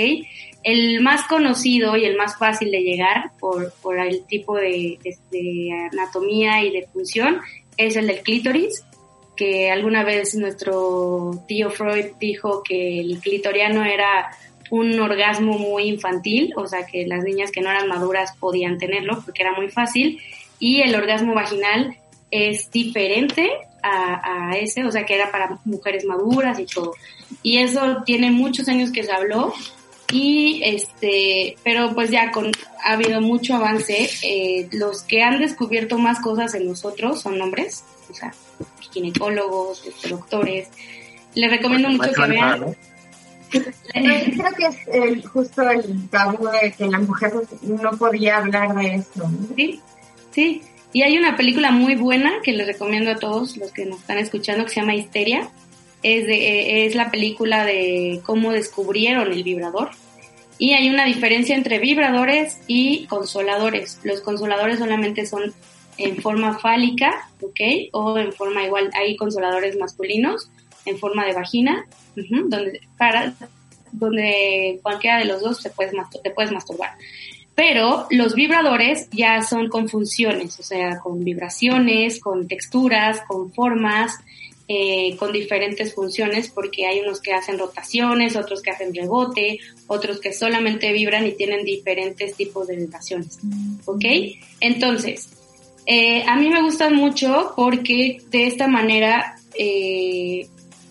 El 0.63 1.01
más 1.01 1.27
conocido 1.27 1.97
y 1.97 2.05
el 2.05 2.19
más 2.19 2.37
fácil 2.37 2.71
de 2.71 2.81
llegar 2.83 3.31
por, 3.41 3.73
por 3.81 3.99
el 3.99 4.27
tipo 4.27 4.57
de, 4.57 4.99
de- 5.03 5.17
de 5.31 5.71
anatomía 5.91 6.63
y 6.65 6.71
de 6.71 6.87
función 6.93 7.41
es 7.79 7.97
el 7.97 8.09
del 8.09 8.21
clítoris, 8.21 8.85
que 9.39 9.71
alguna 9.71 10.05
vez 10.05 10.35
nuestro 10.35 11.43
tío 11.49 11.71
Freud 11.71 12.09
dijo 12.21 12.63
que 12.63 13.01
el 13.01 13.21
clitoriano 13.21 13.85
era 13.85 14.29
un 14.71 14.99
orgasmo 15.01 15.59
muy 15.59 15.85
infantil, 15.85 16.53
o 16.57 16.67
sea 16.67 16.87
que 16.87 17.07
las 17.07 17.25
niñas 17.25 17.51
que 17.51 17.61
no 17.61 17.71
eran 17.71 17.89
maduras 17.89 18.35
podían 18.39 18.79
tenerlo 18.79 19.23
porque 19.25 19.43
era 19.43 19.53
muy 19.53 19.69
fácil, 19.69 20.21
y 20.59 20.81
el 20.81 20.95
orgasmo 20.95 21.35
vaginal 21.35 21.97
es 22.31 22.71
diferente 22.71 23.51
a, 23.83 24.51
a 24.51 24.59
ese, 24.59 24.85
o 24.85 24.91
sea 24.91 25.05
que 25.05 25.15
era 25.15 25.31
para 25.31 25.59
mujeres 25.65 26.05
maduras 26.05 26.59
y 26.59 26.67
todo. 26.67 26.93
Y 27.43 27.59
eso 27.59 28.03
tiene 28.05 28.31
muchos 28.31 28.69
años 28.69 28.91
que 28.91 29.03
se 29.03 29.13
habló 29.13 29.53
y 30.13 30.61
este, 30.65 31.57
pero 31.65 31.93
pues 31.95 32.11
ya 32.11 32.31
con, 32.31 32.53
ha 32.85 32.93
habido 32.93 33.21
mucho 33.21 33.55
avance. 33.55 34.09
Eh, 34.23 34.69
los 34.73 35.03
que 35.03 35.23
han 35.23 35.41
descubierto 35.41 35.99
más 35.99 36.21
cosas 36.21 36.55
en 36.55 36.67
nosotros 36.67 37.21
son 37.21 37.41
hombres, 37.41 37.85
o 38.11 38.15
sea, 38.15 38.33
ginecólogos, 38.93 39.83
doctores. 40.09 40.69
Les 41.35 41.51
recomiendo 41.51 41.91
mucho 41.91 42.13
que 42.13 42.27
vean. 42.27 42.77
Creo 43.51 44.53
que 44.57 44.67
es 44.67 45.29
justo 45.29 45.69
el 45.69 46.09
tabú 46.09 46.49
de 46.49 46.73
que 46.73 46.87
la 46.87 46.99
mujer 46.99 47.33
no 47.63 47.91
podía 47.93 48.39
hablar 48.39 48.75
de 48.75 48.97
esto. 48.97 49.31
Sí, 49.57 49.81
sí. 50.33 50.63
Y 50.93 51.03
hay 51.03 51.19
una 51.19 51.37
película 51.37 51.71
muy 51.71 51.95
buena 51.95 52.41
que 52.43 52.53
les 52.53 52.67
recomiendo 52.67 53.11
a 53.11 53.17
todos 53.17 53.57
los 53.57 53.73
que 53.73 53.85
nos 53.85 54.01
están 54.01 54.19
escuchando 54.19 54.65
que 54.65 54.71
se 54.71 54.81
llama 54.81 54.95
Histeria. 54.95 55.51
Es, 56.03 56.27
de, 56.27 56.87
es 56.87 56.95
la 56.95 57.11
película 57.11 57.65
de 57.65 58.21
cómo 58.25 58.53
descubrieron 58.53 59.33
el 59.33 59.43
vibrador. 59.43 59.91
Y 60.59 60.73
hay 60.73 60.89
una 60.89 61.05
diferencia 61.05 61.55
entre 61.55 61.79
vibradores 61.79 62.61
y 62.67 63.07
consoladores. 63.07 64.01
Los 64.05 64.21
consoladores 64.21 64.79
solamente 64.79 65.27
son 65.27 65.53
en 65.99 66.17
forma 66.23 66.59
fálica, 66.59 67.31
¿ok? 67.43 67.91
O 67.93 68.17
en 68.19 68.33
forma 68.33 68.65
igual, 68.65 68.91
hay 68.95 69.17
consoladores 69.17 69.77
masculinos 69.77 70.51
en 70.87 70.99
forma 70.99 71.27
de 71.27 71.35
vagina, 71.35 71.87
donde 72.15 72.81
para 72.97 73.35
donde 73.93 74.79
cualquiera 74.83 75.19
de 75.19 75.25
los 75.25 75.41
dos 75.41 75.63
te 75.63 75.71
puedes, 75.71 75.93
te 76.23 76.31
puedes 76.31 76.53
masturbar. 76.53 76.93
Pero 77.55 78.07
los 78.11 78.35
vibradores 78.35 79.09
ya 79.11 79.43
son 79.43 79.69
con 79.69 79.89
funciones, 79.89 80.61
o 80.61 80.63
sea, 80.63 80.99
con 80.99 81.25
vibraciones, 81.25 82.21
con 82.21 82.47
texturas, 82.47 83.23
con 83.27 83.51
formas, 83.53 84.19
eh, 84.69 85.17
con 85.17 85.33
diferentes 85.33 85.95
funciones, 85.95 86.51
porque 86.51 86.87
hay 86.87 87.01
unos 87.01 87.23
que 87.23 87.33
hacen 87.33 87.59
rotaciones, 87.59 88.37
otros 88.37 88.61
que 88.61 88.73
hacen 88.73 88.95
rebote, 88.95 89.59
otros 89.87 90.21
que 90.21 90.35
solamente 90.35 90.93
vibran 90.93 91.27
y 91.27 91.33
tienen 91.33 91.65
diferentes 91.65 92.35
tipos 92.35 92.67
de 92.67 92.77
vibraciones. 92.77 93.39
¿Ok? 93.87 94.05
Entonces, 94.61 95.31
eh, 95.87 96.25
a 96.27 96.37
mí 96.37 96.51
me 96.51 96.61
gustan 96.61 96.95
mucho 96.95 97.55
porque 97.57 98.19
de 98.31 98.49
esta 98.49 98.67
manera, 98.67 99.39
eh, 99.59 100.47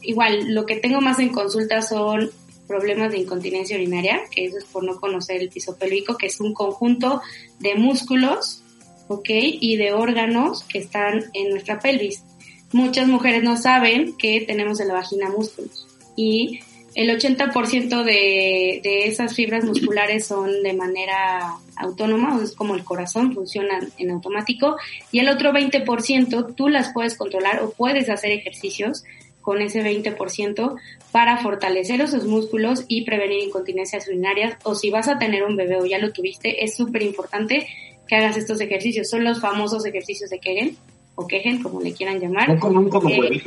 igual, 0.05 0.53
lo 0.53 0.65
que 0.65 0.77
tengo 0.77 1.01
más 1.01 1.19
en 1.19 1.29
consulta 1.29 1.81
son 1.81 2.29
problemas 2.67 3.11
de 3.11 3.19
incontinencia 3.19 3.75
urinaria, 3.77 4.21
que 4.31 4.45
eso 4.45 4.57
es 4.57 4.65
por 4.65 4.83
no 4.83 4.99
conocer 4.99 5.41
el 5.41 5.49
piso 5.49 5.77
pélvico, 5.77 6.17
que 6.17 6.27
es 6.27 6.39
un 6.39 6.53
conjunto 6.53 7.21
de 7.59 7.75
músculos, 7.75 8.63
¿ok? 9.07 9.29
Y 9.29 9.77
de 9.77 9.93
órganos 9.93 10.63
que 10.63 10.79
están 10.79 11.25
en 11.33 11.51
nuestra 11.51 11.79
pelvis. 11.79 12.23
Muchas 12.71 13.07
mujeres 13.07 13.43
no 13.43 13.57
saben 13.57 14.15
que 14.17 14.41
tenemos 14.41 14.79
en 14.79 14.87
la 14.87 14.95
vagina 14.95 15.29
músculos 15.29 15.87
y 16.15 16.59
el 16.95 17.09
80% 17.09 18.03
de, 18.03 18.79
de 18.81 19.07
esas 19.07 19.35
fibras 19.35 19.65
musculares 19.65 20.25
son 20.25 20.63
de 20.63 20.73
manera 20.73 21.57
autónoma, 21.75 22.39
es 22.41 22.53
como 22.53 22.73
el 22.73 22.85
corazón, 22.85 23.33
funcionan 23.33 23.89
en 23.97 24.11
automático, 24.11 24.77
y 25.11 25.19
el 25.19 25.27
otro 25.27 25.51
20% 25.51 26.55
tú 26.55 26.69
las 26.69 26.93
puedes 26.93 27.17
controlar 27.17 27.61
o 27.61 27.71
puedes 27.71 28.09
hacer 28.09 28.31
ejercicios 28.31 29.03
con 29.45 29.61
ese 29.61 29.83
20% 29.83 30.75
para 31.11 31.37
fortalecer 31.37 32.01
esos 32.01 32.25
músculos 32.25 32.83
y 32.87 33.05
prevenir 33.05 33.43
incontinencias 33.43 34.07
urinarias 34.07 34.57
o 34.63 34.73
si 34.73 34.89
vas 34.89 35.07
a 35.07 35.19
tener 35.19 35.43
un 35.43 35.55
bebé 35.55 35.77
o 35.77 35.85
ya 35.85 35.99
lo 35.99 36.11
tuviste, 36.11 36.65
es 36.65 36.75
súper 36.75 37.03
importante 37.03 37.67
que 38.07 38.15
hagas 38.15 38.37
estos 38.37 38.59
ejercicios. 38.59 39.07
Son 39.07 39.23
los 39.23 39.39
famosos 39.39 39.85
ejercicios 39.85 40.31
de 40.31 40.39
Kegel 40.39 40.75
o 41.13 41.27
Kegel, 41.27 41.61
como 41.61 41.79
le 41.79 41.93
quieran 41.93 42.19
llamar. 42.19 42.49
¿No 42.49 42.59
como 42.59 42.79
un 42.79 42.89
como 42.89 43.07
eh, 43.07 43.43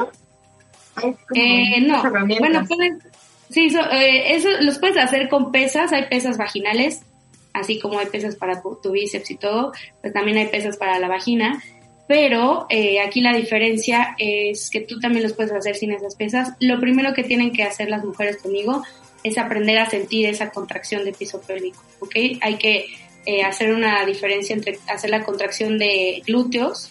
eh, 1.34 1.80
no, 1.80 2.00
bueno, 2.38 2.64
puedes, 2.66 2.92
sí, 3.50 3.68
eh, 3.92 4.36
eso 4.36 4.48
los 4.60 4.78
puedes 4.78 4.98
hacer 4.98 5.28
con 5.28 5.50
pesas, 5.50 5.92
hay 5.92 6.06
pesas 6.06 6.38
vaginales, 6.38 7.02
así 7.52 7.80
como 7.80 7.98
hay 7.98 8.06
pesas 8.06 8.36
para 8.36 8.62
tu 8.62 8.92
bíceps 8.92 9.32
y 9.32 9.36
todo, 9.36 9.72
pues 10.00 10.12
también 10.12 10.38
hay 10.38 10.46
pesas 10.46 10.76
para 10.76 10.98
la 11.00 11.08
vagina 11.08 11.60
pero 12.08 12.66
eh, 12.70 13.00
aquí 13.00 13.20
la 13.20 13.36
diferencia 13.36 14.16
es 14.18 14.70
que 14.70 14.80
tú 14.80 14.98
también 14.98 15.22
los 15.22 15.34
puedes 15.34 15.52
hacer 15.52 15.76
sin 15.76 15.92
esas 15.92 16.16
pesas. 16.16 16.54
Lo 16.58 16.80
primero 16.80 17.12
que 17.12 17.22
tienen 17.22 17.52
que 17.52 17.62
hacer 17.62 17.90
las 17.90 18.02
mujeres 18.02 18.38
conmigo 18.38 18.82
es 19.22 19.36
aprender 19.36 19.76
a 19.78 19.90
sentir 19.90 20.26
esa 20.26 20.48
contracción 20.48 21.04
de 21.04 21.12
piso 21.12 21.38
pélvico, 21.42 21.82
¿ok? 22.00 22.16
Hay 22.40 22.56
que 22.56 22.86
eh, 23.26 23.42
hacer 23.42 23.74
una 23.74 24.06
diferencia 24.06 24.56
entre 24.56 24.78
hacer 24.88 25.10
la 25.10 25.22
contracción 25.22 25.78
de 25.78 26.22
glúteos 26.26 26.90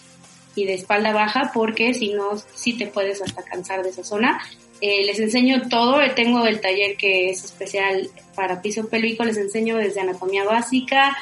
y 0.54 0.66
de 0.66 0.74
espalda 0.74 1.12
baja 1.12 1.50
porque 1.52 1.94
si 1.94 2.10
no, 2.10 2.38
sí 2.54 2.74
te 2.74 2.86
puedes 2.86 3.20
hasta 3.20 3.42
cansar 3.42 3.82
de 3.82 3.90
esa 3.90 4.04
zona. 4.04 4.40
Eh, 4.80 5.04
les 5.04 5.18
enseño 5.18 5.68
todo, 5.68 5.98
tengo 6.14 6.46
el 6.46 6.60
taller 6.60 6.96
que 6.96 7.30
es 7.30 7.44
especial 7.44 8.08
para 8.36 8.62
piso 8.62 8.88
pélvico, 8.88 9.24
les 9.24 9.36
enseño 9.36 9.78
desde 9.78 10.00
anatomía 10.00 10.44
básica, 10.44 11.16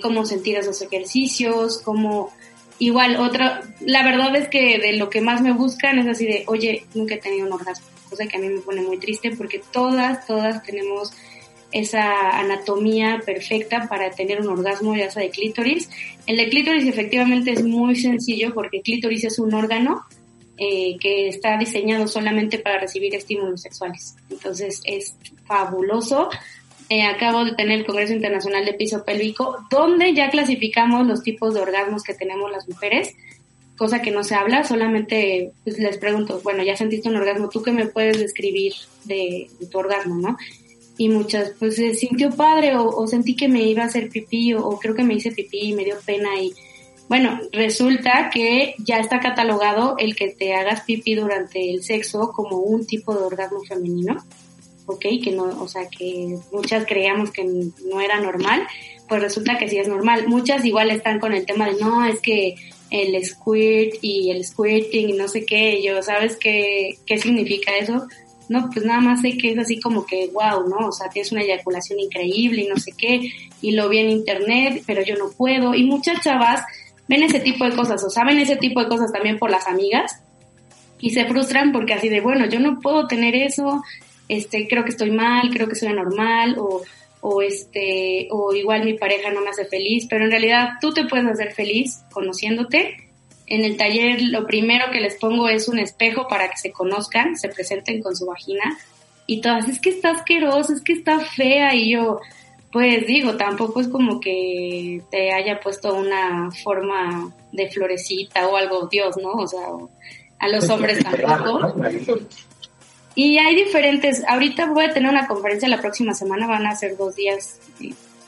cómo 0.00 0.24
sentir 0.24 0.56
esos 0.56 0.80
ejercicios, 0.80 1.82
cómo 1.82 2.30
igual, 2.78 3.16
otra, 3.16 3.62
la 3.80 4.02
verdad 4.02 4.34
es 4.36 4.48
que 4.48 4.78
de 4.78 4.94
lo 4.94 5.10
que 5.10 5.20
más 5.20 5.40
me 5.42 5.52
buscan 5.52 5.98
es 5.98 6.06
así 6.06 6.26
de, 6.26 6.44
oye, 6.46 6.84
nunca 6.94 7.14
he 7.14 7.18
tenido 7.18 7.46
un 7.46 7.52
orgasmo, 7.52 7.86
cosa 8.08 8.26
que 8.26 8.36
a 8.36 8.40
mí 8.40 8.48
me 8.48 8.60
pone 8.60 8.82
muy 8.82 8.98
triste 8.98 9.34
porque 9.36 9.62
todas, 9.72 10.26
todas 10.26 10.62
tenemos 10.62 11.12
esa 11.72 12.38
anatomía 12.38 13.20
perfecta 13.24 13.86
para 13.88 14.10
tener 14.10 14.40
un 14.40 14.48
orgasmo, 14.48 14.96
ya 14.96 15.10
sea 15.10 15.22
de 15.22 15.30
clítoris. 15.30 15.90
El 16.26 16.36
de 16.36 16.48
clítoris 16.48 16.86
efectivamente 16.86 17.52
es 17.52 17.62
muy 17.64 17.96
sencillo 17.96 18.54
porque 18.54 18.80
clítoris 18.80 19.24
es 19.24 19.38
un 19.38 19.52
órgano 19.52 20.04
eh, 20.58 20.96
que 20.98 21.28
está 21.28 21.58
diseñado 21.58 22.08
solamente 22.08 22.58
para 22.58 22.78
recibir 22.78 23.14
estímulos 23.14 23.60
sexuales. 23.60 24.14
Entonces 24.30 24.80
es 24.84 25.14
fabuloso 25.44 26.30
eh, 26.88 27.02
acabo 27.04 27.44
de 27.44 27.54
tener 27.54 27.80
el 27.80 27.86
Congreso 27.86 28.12
Internacional 28.12 28.64
de 28.64 28.74
Piso 28.74 29.04
Pélvico, 29.04 29.56
donde 29.70 30.14
ya 30.14 30.30
clasificamos 30.30 31.06
los 31.06 31.22
tipos 31.22 31.54
de 31.54 31.60
orgasmos 31.60 32.02
que 32.02 32.14
tenemos 32.14 32.50
las 32.50 32.68
mujeres, 32.68 33.14
cosa 33.76 34.02
que 34.02 34.10
no 34.10 34.24
se 34.24 34.34
habla, 34.34 34.64
solamente 34.64 35.52
pues, 35.64 35.78
les 35.78 35.98
pregunto, 35.98 36.40
bueno, 36.42 36.62
ya 36.62 36.76
sentiste 36.76 37.08
un 37.08 37.16
orgasmo, 37.16 37.48
¿tú 37.48 37.62
qué 37.62 37.72
me 37.72 37.86
puedes 37.86 38.18
describir 38.18 38.72
de, 39.04 39.48
tu 39.70 39.78
orgasmo, 39.78 40.14
no? 40.14 40.36
Y 40.98 41.08
muchas, 41.08 41.52
pues 41.58 41.76
se 41.76 41.92
sintió 41.94 42.30
padre 42.30 42.74
o, 42.76 43.06
sentí 43.06 43.36
que 43.36 43.48
me 43.48 43.62
iba 43.64 43.82
a 43.82 43.86
hacer 43.86 44.08
pipí 44.08 44.54
o, 44.54 44.66
o 44.66 44.78
creo 44.78 44.94
que 44.94 45.02
me 45.02 45.14
hice 45.14 45.30
pipí 45.30 45.58
y 45.58 45.72
me 45.74 45.84
dio 45.84 45.96
pena 46.06 46.40
y 46.40 46.54
bueno, 47.08 47.38
resulta 47.52 48.30
que 48.32 48.74
ya 48.78 48.98
está 48.98 49.20
catalogado 49.20 49.94
el 49.98 50.16
que 50.16 50.28
te 50.28 50.54
hagas 50.54 50.80
pipí 50.80 51.14
durante 51.14 51.70
el 51.70 51.84
sexo 51.84 52.32
como 52.32 52.58
un 52.58 52.84
tipo 52.86 53.14
de 53.14 53.24
orgasmo 53.24 53.60
femenino. 53.60 54.24
¿Ok? 54.86 55.04
Que 55.22 55.32
no, 55.32 55.44
o 55.62 55.68
sea, 55.68 55.88
que 55.88 56.38
muchas 56.52 56.86
creíamos 56.86 57.30
que 57.30 57.44
no 57.44 58.00
era 58.00 58.20
normal, 58.20 58.66
pues 59.08 59.20
resulta 59.20 59.58
que 59.58 59.68
sí 59.68 59.78
es 59.78 59.88
normal. 59.88 60.26
Muchas 60.28 60.64
igual 60.64 60.90
están 60.90 61.20
con 61.20 61.34
el 61.34 61.46
tema 61.46 61.66
de, 61.66 61.76
no, 61.80 62.04
es 62.04 62.20
que 62.20 62.54
el 62.90 63.24
squirt 63.24 63.96
y 64.02 64.30
el 64.30 64.44
squirting 64.44 65.10
y 65.10 65.12
no 65.14 65.28
sé 65.28 65.44
qué, 65.44 65.82
yo, 65.82 66.02
¿sabes 66.02 66.36
qué, 66.36 66.98
qué 67.04 67.18
significa 67.18 67.72
eso? 67.76 68.06
No, 68.48 68.70
pues 68.72 68.84
nada 68.84 69.00
más 69.00 69.22
sé 69.22 69.36
que 69.36 69.50
es 69.50 69.58
así 69.58 69.80
como 69.80 70.06
que, 70.06 70.30
wow, 70.32 70.68
¿no? 70.68 70.88
O 70.88 70.92
sea, 70.92 71.08
tienes 71.08 71.32
una 71.32 71.42
eyaculación 71.42 71.98
increíble 71.98 72.62
y 72.62 72.68
no 72.68 72.76
sé 72.76 72.92
qué, 72.96 73.28
y 73.60 73.72
lo 73.72 73.88
vi 73.88 73.98
en 73.98 74.10
internet, 74.10 74.84
pero 74.86 75.02
yo 75.02 75.16
no 75.16 75.30
puedo. 75.36 75.74
Y 75.74 75.84
muchas 75.84 76.22
chavas 76.22 76.62
ven 77.08 77.24
ese 77.24 77.40
tipo 77.40 77.64
de 77.64 77.74
cosas, 77.74 78.02
o 78.04 78.10
saben 78.10 78.38
ese 78.38 78.56
tipo 78.56 78.80
de 78.80 78.88
cosas 78.88 79.12
también 79.12 79.38
por 79.38 79.50
las 79.50 79.66
amigas, 79.66 80.22
y 81.00 81.10
se 81.10 81.26
frustran 81.26 81.72
porque 81.72 81.94
así 81.94 82.08
de, 82.08 82.20
bueno, 82.20 82.46
yo 82.46 82.60
no 82.60 82.80
puedo 82.80 83.06
tener 83.06 83.34
eso, 83.34 83.82
este, 84.28 84.66
creo 84.68 84.84
que 84.84 84.90
estoy 84.90 85.10
mal, 85.10 85.50
creo 85.50 85.68
que 85.68 85.74
soy 85.74 85.88
anormal 85.88 86.56
o, 86.58 86.82
o 87.20 87.42
este, 87.42 88.28
o 88.30 88.54
igual 88.54 88.84
mi 88.84 88.94
pareja 88.94 89.30
no 89.30 89.40
me 89.40 89.50
hace 89.50 89.64
feliz, 89.64 90.06
pero 90.08 90.24
en 90.24 90.30
realidad 90.30 90.70
tú 90.80 90.92
te 90.92 91.04
puedes 91.04 91.26
hacer 91.26 91.52
feliz 91.52 92.02
conociéndote. 92.12 92.96
En 93.46 93.64
el 93.64 93.76
taller 93.76 94.22
lo 94.22 94.46
primero 94.46 94.90
que 94.90 95.00
les 95.00 95.16
pongo 95.16 95.48
es 95.48 95.68
un 95.68 95.78
espejo 95.78 96.26
para 96.28 96.50
que 96.50 96.56
se 96.56 96.72
conozcan, 96.72 97.36
se 97.36 97.48
presenten 97.48 98.02
con 98.02 98.16
su 98.16 98.26
vagina 98.26 98.76
y 99.26 99.40
todas, 99.40 99.68
es 99.68 99.80
que 99.80 99.90
está 99.90 100.10
asquerosa, 100.12 100.72
es 100.72 100.82
que 100.82 100.92
está 100.92 101.20
fea 101.20 101.74
y 101.74 101.92
yo, 101.92 102.20
pues 102.72 103.06
digo, 103.06 103.36
tampoco 103.36 103.80
es 103.80 103.88
como 103.88 104.20
que 104.20 105.02
te 105.10 105.32
haya 105.32 105.60
puesto 105.60 105.94
una 105.94 106.50
forma 106.62 107.32
de 107.52 107.68
florecita 107.70 108.48
o 108.48 108.56
algo, 108.56 108.86
Dios, 108.86 109.16
¿no? 109.20 109.32
O 109.32 109.46
sea, 109.46 109.66
a 110.38 110.48
los 110.48 110.68
hombres 110.68 111.02
tampoco. 111.02 111.74
Y 113.16 113.38
hay 113.38 113.56
diferentes, 113.56 114.22
ahorita 114.28 114.66
voy 114.66 114.84
a 114.84 114.92
tener 114.92 115.10
una 115.10 115.26
conferencia 115.26 115.68
la 115.68 115.80
próxima 115.80 116.12
semana, 116.12 116.46
van 116.46 116.66
a 116.66 116.76
ser 116.76 116.96
dos 116.98 117.16
días, 117.16 117.58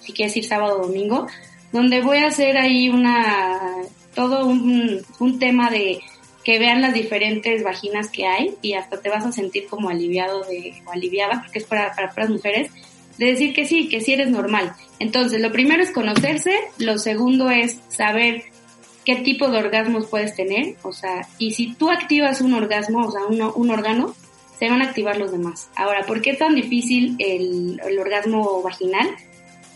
si 0.00 0.12
quieres 0.14 0.34
ir 0.36 0.44
sábado 0.44 0.78
o 0.78 0.86
domingo, 0.86 1.28
donde 1.72 2.00
voy 2.00 2.18
a 2.18 2.28
hacer 2.28 2.56
ahí 2.56 2.88
una, 2.88 3.60
todo 4.14 4.46
un, 4.46 5.02
un 5.20 5.38
tema 5.38 5.70
de 5.70 6.00
que 6.42 6.58
vean 6.58 6.80
las 6.80 6.94
diferentes 6.94 7.62
vaginas 7.62 8.08
que 8.08 8.26
hay 8.26 8.54
y 8.62 8.72
hasta 8.72 8.98
te 9.02 9.10
vas 9.10 9.26
a 9.26 9.32
sentir 9.32 9.66
como 9.66 9.90
aliviado 9.90 10.44
de, 10.44 10.72
o 10.86 10.92
aliviada, 10.92 11.42
porque 11.42 11.58
es 11.58 11.66
para, 11.66 11.94
para, 11.94 12.08
para 12.08 12.22
las 12.22 12.30
mujeres, 12.30 12.70
de 13.18 13.26
decir 13.26 13.52
que 13.52 13.66
sí, 13.66 13.90
que 13.90 14.00
sí 14.00 14.14
eres 14.14 14.30
normal. 14.30 14.72
Entonces, 14.98 15.42
lo 15.42 15.52
primero 15.52 15.82
es 15.82 15.90
conocerse, 15.90 16.52
lo 16.78 16.96
segundo 16.96 17.50
es 17.50 17.78
saber 17.88 18.44
qué 19.04 19.16
tipo 19.16 19.50
de 19.50 19.58
orgasmos 19.58 20.06
puedes 20.06 20.34
tener, 20.34 20.76
o 20.82 20.92
sea, 20.94 21.28
y 21.38 21.52
si 21.52 21.74
tú 21.74 21.90
activas 21.90 22.40
un 22.40 22.54
orgasmo, 22.54 23.06
o 23.06 23.10
sea, 23.10 23.26
un, 23.26 23.42
un 23.54 23.70
órgano, 23.70 24.14
se 24.58 24.68
van 24.68 24.82
a 24.82 24.86
activar 24.86 25.16
los 25.16 25.30
demás. 25.30 25.70
Ahora, 25.76 26.04
¿por 26.04 26.20
qué 26.20 26.30
es 26.30 26.38
tan 26.38 26.54
difícil 26.54 27.16
el, 27.18 27.80
orgasmo 27.98 28.62
vaginal? 28.62 29.08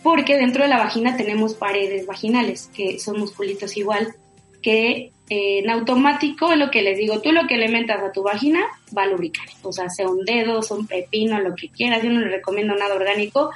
Porque 0.01 0.37
dentro 0.37 0.63
de 0.63 0.69
la 0.69 0.77
vagina 0.77 1.15
tenemos 1.15 1.53
paredes 1.53 2.05
vaginales, 2.05 2.69
que 2.75 2.99
son 2.99 3.19
musculitos 3.19 3.77
igual, 3.77 4.15
que 4.61 5.11
eh, 5.29 5.59
en 5.59 5.69
automático 5.69 6.51
es 6.51 6.57
lo 6.57 6.69
que 6.69 6.81
les 6.81 6.97
digo, 6.97 7.21
tú 7.21 7.31
lo 7.31 7.47
que 7.47 7.57
le 7.57 7.69
metas 7.69 8.03
a 8.03 8.11
tu 8.11 8.23
vagina 8.23 8.61
va 8.95 9.03
a 9.03 9.07
lubricar, 9.07 9.45
o 9.61 9.71
sea, 9.71 9.89
sea 9.89 10.09
un 10.09 10.25
dedo, 10.25 10.61
sea 10.61 10.77
un 10.77 10.87
pepino, 10.87 11.39
lo 11.39 11.55
que 11.55 11.69
quieras, 11.69 12.03
yo 12.03 12.09
no 12.09 12.19
le 12.19 12.29
recomiendo 12.29 12.75
nada 12.75 12.95
orgánico, 12.95 13.51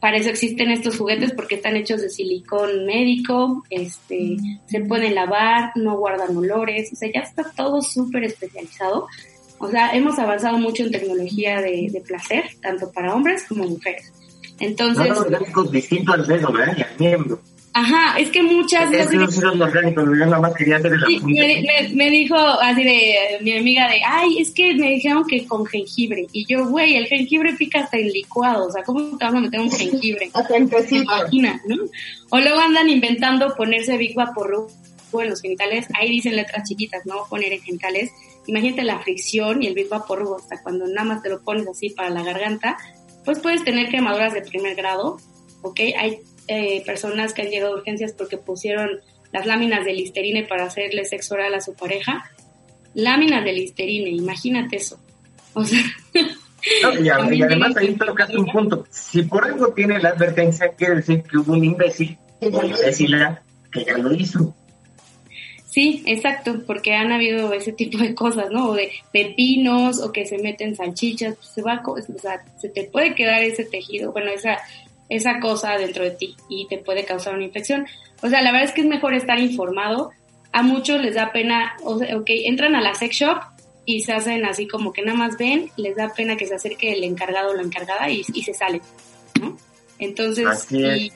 para 0.00 0.18
eso 0.18 0.28
existen 0.28 0.70
estos 0.70 0.98
juguetes 0.98 1.32
porque 1.32 1.54
están 1.54 1.76
hechos 1.76 2.02
de 2.02 2.10
silicón 2.10 2.84
médico, 2.84 3.64
este, 3.70 4.36
se 4.66 4.80
pueden 4.80 5.14
lavar, 5.14 5.72
no 5.76 5.96
guardan 5.96 6.36
olores, 6.36 6.92
o 6.92 6.96
sea, 6.96 7.08
ya 7.10 7.20
está 7.20 7.44
todo 7.56 7.80
súper 7.80 8.24
especializado. 8.24 9.06
O 9.64 9.70
sea, 9.70 9.94
hemos 9.94 10.18
avanzado 10.18 10.58
mucho 10.58 10.82
en 10.84 10.92
tecnología 10.92 11.60
de, 11.60 11.88
de 11.90 12.00
placer, 12.00 12.44
tanto 12.60 12.92
para 12.92 13.14
hombres 13.14 13.44
como 13.48 13.64
mujeres. 13.64 14.12
Entonces... 14.60 15.08
No, 15.08 15.18
orgánicos 15.20 15.70
distintos 15.72 16.14
al 16.14 16.26
dedo, 16.26 16.52
¿verdad? 16.52 16.76
Y 16.76 16.82
al 16.82 16.98
miembro. 16.98 17.40
Ajá, 17.76 18.18
es 18.20 18.30
que 18.30 18.40
muchas... 18.42 18.92
Es 18.92 19.08
que 19.08 19.16
no 19.16 19.28
son 19.30 19.60
orgánicos, 19.60 20.04
yo 20.04 20.26
nada 20.26 20.38
más 20.38 20.54
quería 20.54 20.76
hacer 20.76 20.92
el 20.92 21.04
Sí, 21.06 21.18
me, 21.24 21.62
me- 21.62 21.88
me 21.94 22.10
dijo 22.10 22.36
así 22.36 22.84
de 22.84 23.16
mi 23.40 23.56
amiga 23.56 23.88
de, 23.88 24.00
ay, 24.06 24.38
es 24.38 24.52
que 24.52 24.74
me 24.74 24.90
dijeron 24.90 25.24
que 25.26 25.44
con 25.46 25.66
jengibre. 25.66 26.26
Y 26.32 26.46
yo, 26.46 26.68
güey, 26.68 26.94
el 26.94 27.06
jengibre 27.08 27.54
pica 27.54 27.80
hasta 27.80 27.96
en 27.96 28.10
licuado. 28.10 28.68
O 28.68 28.70
sea, 28.70 28.84
¿cómo 28.84 29.16
te 29.18 29.24
vas 29.24 29.34
a 29.34 29.40
meter 29.40 29.58
un 29.58 29.72
jengibre? 29.72 30.30
Hasta 30.34 30.56
en. 30.56 30.70
Imagina, 30.90 31.60
¿no? 31.66 31.76
O 32.30 32.38
luego 32.38 32.60
andan 32.60 32.88
inventando 32.88 33.52
ponerse 33.56 33.96
Big 33.96 34.14
Vaporub 34.14 34.70
en 35.20 35.30
los 35.30 35.40
genitales. 35.42 35.86
Ahí 35.94 36.10
dicen 36.10 36.36
letras 36.36 36.68
chiquitas, 36.68 37.04
¿no? 37.06 37.26
Poner 37.28 37.52
en 37.52 37.60
genitales. 37.60 38.10
Imagínate 38.46 38.82
la 38.82 38.98
fricción 39.00 39.62
y 39.62 39.66
el 39.68 39.74
Big 39.74 39.88
Vaporub 39.88 40.36
hasta 40.36 40.62
cuando 40.62 40.86
nada 40.86 41.04
más 41.04 41.22
te 41.22 41.28
lo 41.30 41.40
pones 41.42 41.66
así 41.68 41.90
para 41.90 42.10
la 42.10 42.22
garganta. 42.22 42.76
Pues 43.24 43.38
puedes 43.40 43.64
tener 43.64 43.88
quemaduras 43.88 44.34
de 44.34 44.42
primer 44.42 44.74
grado, 44.74 45.18
¿ok? 45.62 45.80
Hay 45.98 46.18
eh, 46.48 46.82
personas 46.84 47.32
que 47.32 47.42
han 47.42 47.48
llegado 47.48 47.72
a 47.74 47.76
urgencias 47.78 48.12
porque 48.12 48.36
pusieron 48.36 49.00
las 49.32 49.46
láminas 49.46 49.84
de 49.84 49.94
listerine 49.94 50.44
para 50.44 50.64
hacerle 50.64 51.04
sexo 51.04 51.34
oral 51.34 51.54
a 51.54 51.60
su 51.60 51.74
pareja. 51.74 52.30
Láminas 52.94 53.44
de 53.44 53.52
listerine, 53.54 54.10
imagínate 54.10 54.76
eso. 54.76 55.00
O 55.54 55.64
sea, 55.64 55.80
No, 56.82 56.92
y, 57.00 57.08
a- 57.08 57.34
y 57.34 57.42
además 57.42 57.76
ahí 57.76 57.94
tocas 57.94 58.30
un 58.34 58.46
punto. 58.46 58.86
Si 58.90 59.22
por 59.22 59.44
algo 59.44 59.72
tiene 59.74 59.98
la 60.00 60.10
advertencia, 60.10 60.68
quiere 60.76 60.96
decir 60.96 61.22
que 61.22 61.38
hubo 61.38 61.52
un 61.52 61.64
imbécil 61.64 62.16
o 62.40 62.62
imbécila 62.64 63.42
que 63.72 63.84
ya 63.84 63.98
lo 63.98 64.12
hizo. 64.14 64.54
Sí, 65.74 66.04
exacto, 66.06 66.62
porque 66.68 66.94
han 66.94 67.10
habido 67.10 67.52
ese 67.52 67.72
tipo 67.72 67.98
de 67.98 68.14
cosas, 68.14 68.48
¿no? 68.52 68.68
O 68.68 68.74
de 68.74 68.92
pepinos 69.10 70.00
o 70.00 70.12
que 70.12 70.24
se 70.24 70.38
meten 70.38 70.76
salchichas, 70.76 71.34
pues 71.34 71.48
se 71.48 71.62
va, 71.62 71.82
o 71.84 71.96
sea, 72.00 72.44
se 72.60 72.68
te 72.68 72.84
puede 72.84 73.16
quedar 73.16 73.42
ese 73.42 73.64
tejido, 73.64 74.12
bueno, 74.12 74.30
esa 74.30 74.58
esa 75.08 75.40
cosa 75.40 75.76
dentro 75.76 76.04
de 76.04 76.12
ti 76.12 76.36
y 76.48 76.68
te 76.68 76.78
puede 76.78 77.04
causar 77.04 77.34
una 77.34 77.42
infección. 77.42 77.88
O 78.22 78.28
sea, 78.28 78.40
la 78.40 78.52
verdad 78.52 78.68
es 78.68 78.72
que 78.72 78.82
es 78.82 78.86
mejor 78.86 79.14
estar 79.14 79.40
informado. 79.40 80.12
A 80.52 80.62
muchos 80.62 81.00
les 81.00 81.16
da 81.16 81.32
pena, 81.32 81.74
o 81.82 81.98
sea, 81.98 82.16
ok, 82.18 82.26
entran 82.28 82.76
a 82.76 82.80
la 82.80 82.94
sex 82.94 83.16
shop 83.16 83.38
y 83.84 84.02
se 84.02 84.12
hacen 84.12 84.44
así 84.44 84.68
como 84.68 84.92
que 84.92 85.02
nada 85.02 85.18
más 85.18 85.36
ven, 85.36 85.70
les 85.76 85.96
da 85.96 86.14
pena 86.14 86.36
que 86.36 86.46
se 86.46 86.54
acerque 86.54 86.92
el 86.92 87.02
encargado 87.02 87.50
o 87.50 87.54
la 87.54 87.62
encargada 87.62 88.08
y, 88.08 88.22
y 88.32 88.42
se 88.44 88.54
salen, 88.54 88.80
¿no? 89.40 89.56
Entonces, 89.98 90.68
y- 90.70 91.10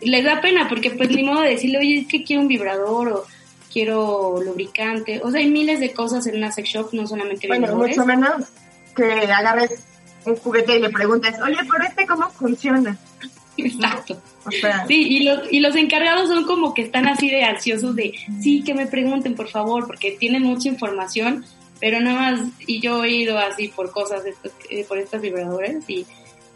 les 0.00 0.24
da 0.24 0.40
pena 0.40 0.66
porque 0.66 0.90
pues 0.92 1.10
ni 1.10 1.22
modo 1.22 1.42
de 1.42 1.50
decirle, 1.50 1.78
oye, 1.78 1.98
es 1.98 2.06
que 2.06 2.24
quiero 2.24 2.40
un 2.40 2.48
vibrador 2.48 3.08
o 3.08 3.24
quiero 3.72 4.40
lubricante. 4.42 5.20
O 5.22 5.30
sea, 5.30 5.40
hay 5.40 5.50
miles 5.50 5.80
de 5.80 5.92
cosas 5.92 6.26
en 6.26 6.36
una 6.36 6.52
sex 6.52 6.68
shop, 6.68 6.90
no 6.92 7.06
solamente 7.06 7.48
Bueno, 7.48 7.74
mucho 7.76 8.04
menos 8.04 8.48
que 8.94 9.04
agarres 9.04 9.84
un 10.24 10.36
juguete 10.36 10.76
y 10.76 10.80
le 10.80 10.90
preguntes, 10.90 11.34
oye, 11.40 11.56
pero 11.70 11.84
este 11.84 12.06
cómo 12.06 12.30
funciona. 12.30 12.96
Exacto. 13.56 14.20
O 14.44 14.50
sea, 14.50 14.86
Sí, 14.86 15.06
y 15.08 15.24
los, 15.24 15.52
y 15.52 15.60
los 15.60 15.76
encargados 15.76 16.28
son 16.28 16.44
como 16.44 16.74
que 16.74 16.82
están 16.82 17.06
así 17.06 17.30
de 17.30 17.44
ansiosos 17.44 17.94
de, 17.94 18.14
sí, 18.40 18.62
que 18.62 18.74
me 18.74 18.86
pregunten, 18.86 19.34
por 19.34 19.48
favor, 19.48 19.86
porque 19.86 20.12
tienen 20.12 20.42
mucha 20.42 20.68
información, 20.68 21.44
pero 21.80 22.00
nada 22.00 22.32
más, 22.32 22.48
y 22.66 22.80
yo 22.80 23.04
he 23.04 23.10
ido 23.10 23.38
así 23.38 23.68
por 23.68 23.90
cosas, 23.90 24.22
eh, 24.70 24.84
por 24.88 24.98
estos 24.98 25.20
vibradores, 25.20 25.84
y, 25.88 26.06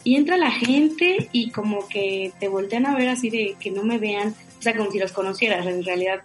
y 0.04 0.16
entra 0.16 0.36
la 0.36 0.50
gente 0.50 1.28
y 1.32 1.50
como 1.50 1.88
que 1.88 2.32
te 2.40 2.48
voltean 2.48 2.86
a 2.86 2.96
ver 2.96 3.08
así 3.08 3.30
de 3.30 3.56
que 3.60 3.70
no 3.70 3.82
me 3.82 3.98
vean, 3.98 4.34
o 4.58 4.62
sea, 4.62 4.76
como 4.76 4.90
si 4.90 4.98
los 4.98 5.12
conocieras, 5.12 5.66
en 5.66 5.84
realidad 5.84 6.20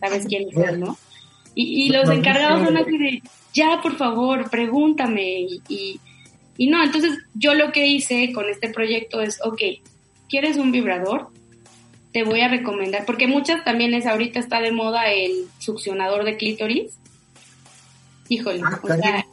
sabes 0.00 0.26
quiénes 0.26 0.54
son, 0.54 0.80
¿no? 0.80 0.98
Y, 1.54 1.84
y 1.84 1.88
los 1.90 2.08
encargados 2.08 2.64
son 2.64 2.76
así 2.76 2.98
de, 2.98 3.22
ya, 3.52 3.80
por 3.82 3.96
favor, 3.96 4.48
pregúntame, 4.50 5.40
y, 5.40 5.62
y, 5.68 6.00
y 6.56 6.66
no, 6.68 6.82
entonces 6.82 7.18
yo 7.34 7.54
lo 7.54 7.72
que 7.72 7.86
hice 7.86 8.32
con 8.32 8.48
este 8.48 8.70
proyecto 8.70 9.20
es, 9.20 9.38
ok, 9.44 9.60
¿quieres 10.28 10.56
un 10.56 10.72
vibrador? 10.72 11.28
Te 12.12 12.24
voy 12.24 12.40
a 12.40 12.48
recomendar, 12.48 13.04
porque 13.06 13.26
muchas 13.26 13.64
también 13.64 13.94
es, 13.94 14.06
ahorita 14.06 14.38
está 14.38 14.60
de 14.60 14.72
moda 14.72 15.10
el 15.12 15.46
succionador 15.58 16.24
de 16.24 16.36
clítoris. 16.36 16.98
Híjole, 18.28 18.60
Ah, 18.64 18.80
o 18.82 18.86
sea, 18.86 19.26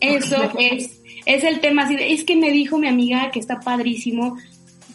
eso 0.00 0.52
es, 0.58 1.00
es 1.26 1.44
el 1.44 1.60
tema 1.60 1.84
así 1.84 1.96
de, 1.96 2.12
es 2.12 2.24
que 2.24 2.36
me 2.36 2.50
dijo 2.50 2.78
mi 2.78 2.88
amiga 2.88 3.30
que 3.30 3.40
está 3.40 3.60
padrísimo. 3.60 4.36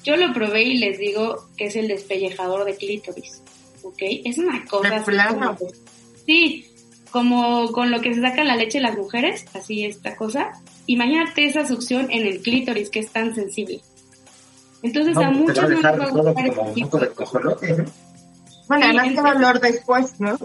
Yo 0.04 0.16
lo 0.18 0.34
probé 0.34 0.63
y 0.63 0.78
les 0.78 0.98
digo 1.00 1.48
que 1.58 1.66
es 1.66 1.76
el 1.76 1.88
despellejador 1.88 2.66
de 2.66 2.76
clítoris, 2.76 3.42
¿ok? 3.84 4.02
Es 4.26 4.38
una 4.38 4.63
cosa 4.66 4.89
De 4.89 4.96
así 4.96 5.12
plano. 5.12 5.56
como- 5.58 5.72
sí, 6.26 6.66
como 7.12 7.72
con 7.72 7.92
lo 7.92 8.02
que 8.02 8.13
se 8.13 8.22
saca 8.22 8.44
la 8.44 8.56
leche 8.56 8.80
las 8.82 8.98
mujeres, 8.98 9.46
así 9.54 9.86
esta 9.86 10.16
cosa. 10.16 10.52
Imagínate 10.88 11.46
esa 11.46 11.66
succión 11.66 12.08
en 12.12 12.26
el 12.28 12.42
clítoris 12.42 12.89
que 12.89 13.00
es 13.00 13.12
tan 13.12 13.34
sensible. 13.36 13.82
Entonces 14.82 15.16
a 15.16 15.30
No, 15.30 15.39
muchos 15.39 15.62
no 15.63 15.70
les 15.70 15.84
va 15.86 15.89
a 15.89 16.10
gustar 16.10 16.48
este 16.48 16.74
tipo 16.74 16.98
de 17.00 17.08
de 17.08 17.13
¿no? 17.13 17.16
bueno, 17.32 17.56
Sí, 17.60 17.72
qué 18.68 19.08
entonces- 19.08 19.24
valor 19.24 19.60
después, 19.62 20.20
¿no? 20.20 20.38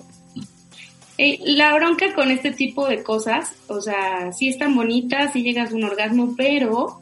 Eh, 1.21 1.41
la 1.47 1.75
bronca 1.75 2.15
con 2.15 2.31
este 2.31 2.53
tipo 2.53 2.87
de 2.87 3.03
cosas, 3.03 3.51
o 3.67 3.81
sea, 3.81 4.31
sí 4.33 4.49
están 4.49 4.77
bonitas, 4.77 5.33
sí 5.33 5.43
llegas 5.43 5.73
a 5.73 5.75
un 5.75 5.83
orgasmo, 5.83 6.35
pero 6.37 7.01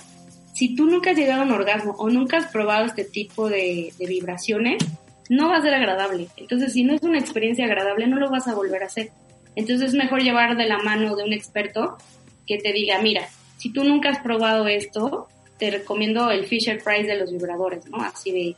si 0.56 0.74
tú 0.74 0.86
nunca 0.86 1.10
has 1.10 1.18
llegado 1.18 1.42
a 1.42 1.44
un 1.44 1.52
orgasmo 1.52 1.94
o 1.98 2.08
nunca 2.08 2.38
has 2.38 2.46
probado 2.46 2.86
este 2.86 3.04
tipo 3.04 3.46
de, 3.50 3.92
de 3.98 4.06
vibraciones, 4.06 4.82
no 5.28 5.50
va 5.50 5.58
a 5.58 5.62
ser 5.62 5.74
agradable. 5.74 6.28
Entonces, 6.38 6.72
si 6.72 6.82
no 6.82 6.94
es 6.94 7.02
una 7.02 7.18
experiencia 7.18 7.66
agradable, 7.66 8.06
no 8.06 8.16
lo 8.16 8.30
vas 8.30 8.48
a 8.48 8.54
volver 8.54 8.82
a 8.82 8.86
hacer. 8.86 9.10
Entonces, 9.54 9.88
es 9.88 9.94
mejor 9.94 10.22
llevar 10.22 10.56
de 10.56 10.66
la 10.66 10.78
mano 10.78 11.14
de 11.14 11.24
un 11.24 11.34
experto 11.34 11.98
que 12.46 12.56
te 12.56 12.72
diga, 12.72 13.02
mira, 13.02 13.28
si 13.58 13.70
tú 13.70 13.84
nunca 13.84 14.08
has 14.08 14.20
probado 14.20 14.66
esto, 14.66 15.28
te 15.58 15.70
recomiendo 15.70 16.30
el 16.30 16.46
Fisher 16.46 16.82
Price 16.82 17.06
de 17.06 17.18
los 17.18 17.30
vibradores, 17.30 17.86
¿no? 17.90 17.98
Así 17.98 18.30
de 18.30 18.56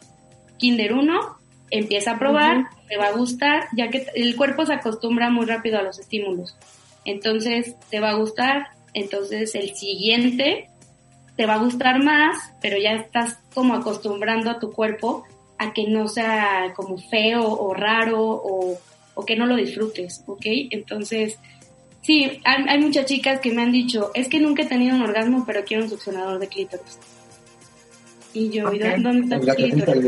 Kinder 0.57 0.93
1, 0.93 1.19
empieza 1.73 2.13
a 2.13 2.19
probar, 2.21 2.69
te 2.89 2.97
va 2.97 3.09
a 3.09 3.13
gustar, 3.13 3.65
ya 3.77 3.89
que 3.89 4.07
el 4.15 4.37
cuerpo 4.37 4.65
se 4.65 4.75
acostumbra 4.75 5.31
muy 5.31 5.47
rápido 5.47 5.81
a 5.81 5.83
los 5.83 5.99
estímulos. 5.99 6.57
Entonces, 7.05 7.75
te 7.91 7.99
va 7.99 8.11
a 8.11 8.15
gustar, 8.15 8.69
entonces 8.95 9.57
el 9.57 9.75
siguiente 9.75 10.69
te 11.39 11.47
va 11.47 11.55
a 11.55 11.59
gustar 11.59 12.03
más, 12.03 12.37
pero 12.61 12.77
ya 12.79 12.95
estás 12.95 13.39
como 13.55 13.75
acostumbrando 13.75 14.51
a 14.51 14.59
tu 14.59 14.73
cuerpo 14.73 15.25
a 15.57 15.73
que 15.73 15.87
no 15.89 16.09
sea 16.09 16.73
como 16.75 16.99
feo 16.99 17.45
o 17.49 17.73
raro 17.75 18.21
o, 18.23 18.77
o 19.15 19.25
que 19.25 19.37
no 19.37 19.47
lo 19.47 19.55
disfrutes, 19.55 20.25
¿ok? 20.27 20.43
Entonces, 20.71 21.39
sí, 22.03 22.41
hay, 22.45 22.65
hay 22.69 22.81
muchas 22.81 23.07
chicas 23.07 23.39
que 23.41 23.53
me 23.53 23.63
han 23.63 23.71
dicho, 23.71 24.11
es 24.15 24.27
que 24.29 24.41
nunca 24.41 24.63
he 24.65 24.67
tenido 24.67 24.97
un 24.97 25.03
orgasmo, 25.03 25.45
pero 25.47 25.65
quiero 25.65 25.85
un 25.85 25.91
succionador 25.91 26.41
de 26.41 26.49
clítoris. 26.49 26.99
Y 28.35 28.51
yo, 28.51 28.73
¿y 28.73 28.79
dónde- 28.81 29.23
está 29.23 29.37
Es 29.37 29.41
tu 29.43 29.47
clítoris? 29.95 30.05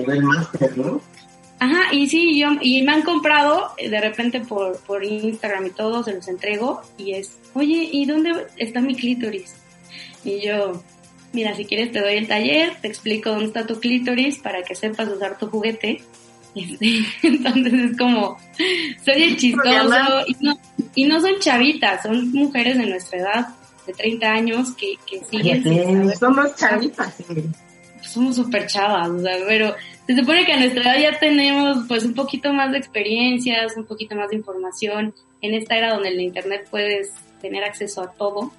Ajá, 1.61 1.93
y 1.95 2.09
sí, 2.09 2.39
yo, 2.41 2.49
y 2.61 2.83
me 2.83 2.93
han 2.93 3.03
comprado 3.03 3.71
eh, 3.77 3.89
de 3.89 4.01
repente 4.01 4.41
por, 4.41 4.79
por 4.81 5.05
Instagram 5.05 5.67
y 5.67 5.71
todo, 5.71 6.03
se 6.03 6.13
los 6.15 6.27
entrego 6.27 6.81
y 6.99 7.13
es, 7.13 7.39
oye, 7.55 7.89
¿y 7.93 8.05
dónde 8.07 8.47
está 8.57 8.81
mi 8.81 8.95
clítoris? 8.97 9.55
Y 10.25 10.41
yo, 10.41 10.83
mira, 11.33 11.55
si 11.55 11.65
quieres 11.65 11.93
te 11.93 12.01
doy 12.01 12.15
el 12.15 12.29
taller, 12.29 12.77
te 12.81 12.89
explico 12.89 13.31
dónde 13.31 13.47
está 13.47 13.67
tu 13.67 13.79
clítoris 13.81 14.39
para 14.39 14.63
que 14.63 14.75
sepas 14.75 15.09
usar 15.09 15.39
tu 15.39 15.47
juguete. 15.49 16.03
Este, 16.53 17.05
Entonces 17.23 17.73
es 17.73 17.97
como, 17.97 18.37
soy 19.05 19.23
el 19.23 19.37
chistoso 19.37 20.25
y 20.27 20.37
no, 20.41 20.59
y 20.97 21.05
no 21.05 21.21
son 21.21 21.39
chavitas, 21.39 22.03
son 22.03 22.33
mujeres 22.33 22.77
de 22.77 22.87
nuestra 22.87 23.21
edad, 23.21 23.49
de 23.87 23.93
30 23.93 24.27
años, 24.27 24.75
que, 24.75 24.95
que 25.09 25.23
siguen 25.31 25.63
saber 25.63 26.17
Somos 26.17 26.57
chavitas. 26.57 27.15
sí. 27.15 27.45
somos 28.01 28.35
súper 28.35 28.67
chavas, 28.67 29.11
o 29.11 29.21
sea, 29.21 29.37
pero 29.47 29.77
se 30.09 30.17
supone 30.17 30.45
que 30.45 30.53
a 30.53 30.59
nuestra 30.59 30.83
edad 30.83 31.13
ya 31.13 31.19
tenemos 31.21 31.87
pues 31.87 32.05
un 32.05 32.15
poquito 32.15 32.53
más 32.53 32.73
de 32.73 32.79
experiencias, 32.79 33.77
un 33.77 33.85
poquito 33.85 34.17
más 34.17 34.31
de 34.31 34.37
información 34.37 35.15
en 35.43 35.55
esta 35.55 35.77
era 35.77 35.95
donde 35.95 36.09
en 36.09 36.15
el 36.15 36.21
internet 36.23 36.67
puedes 36.69 37.13
tener 37.41 37.63
acceso 37.63 38.03
a 38.03 38.11
todo 38.11 38.53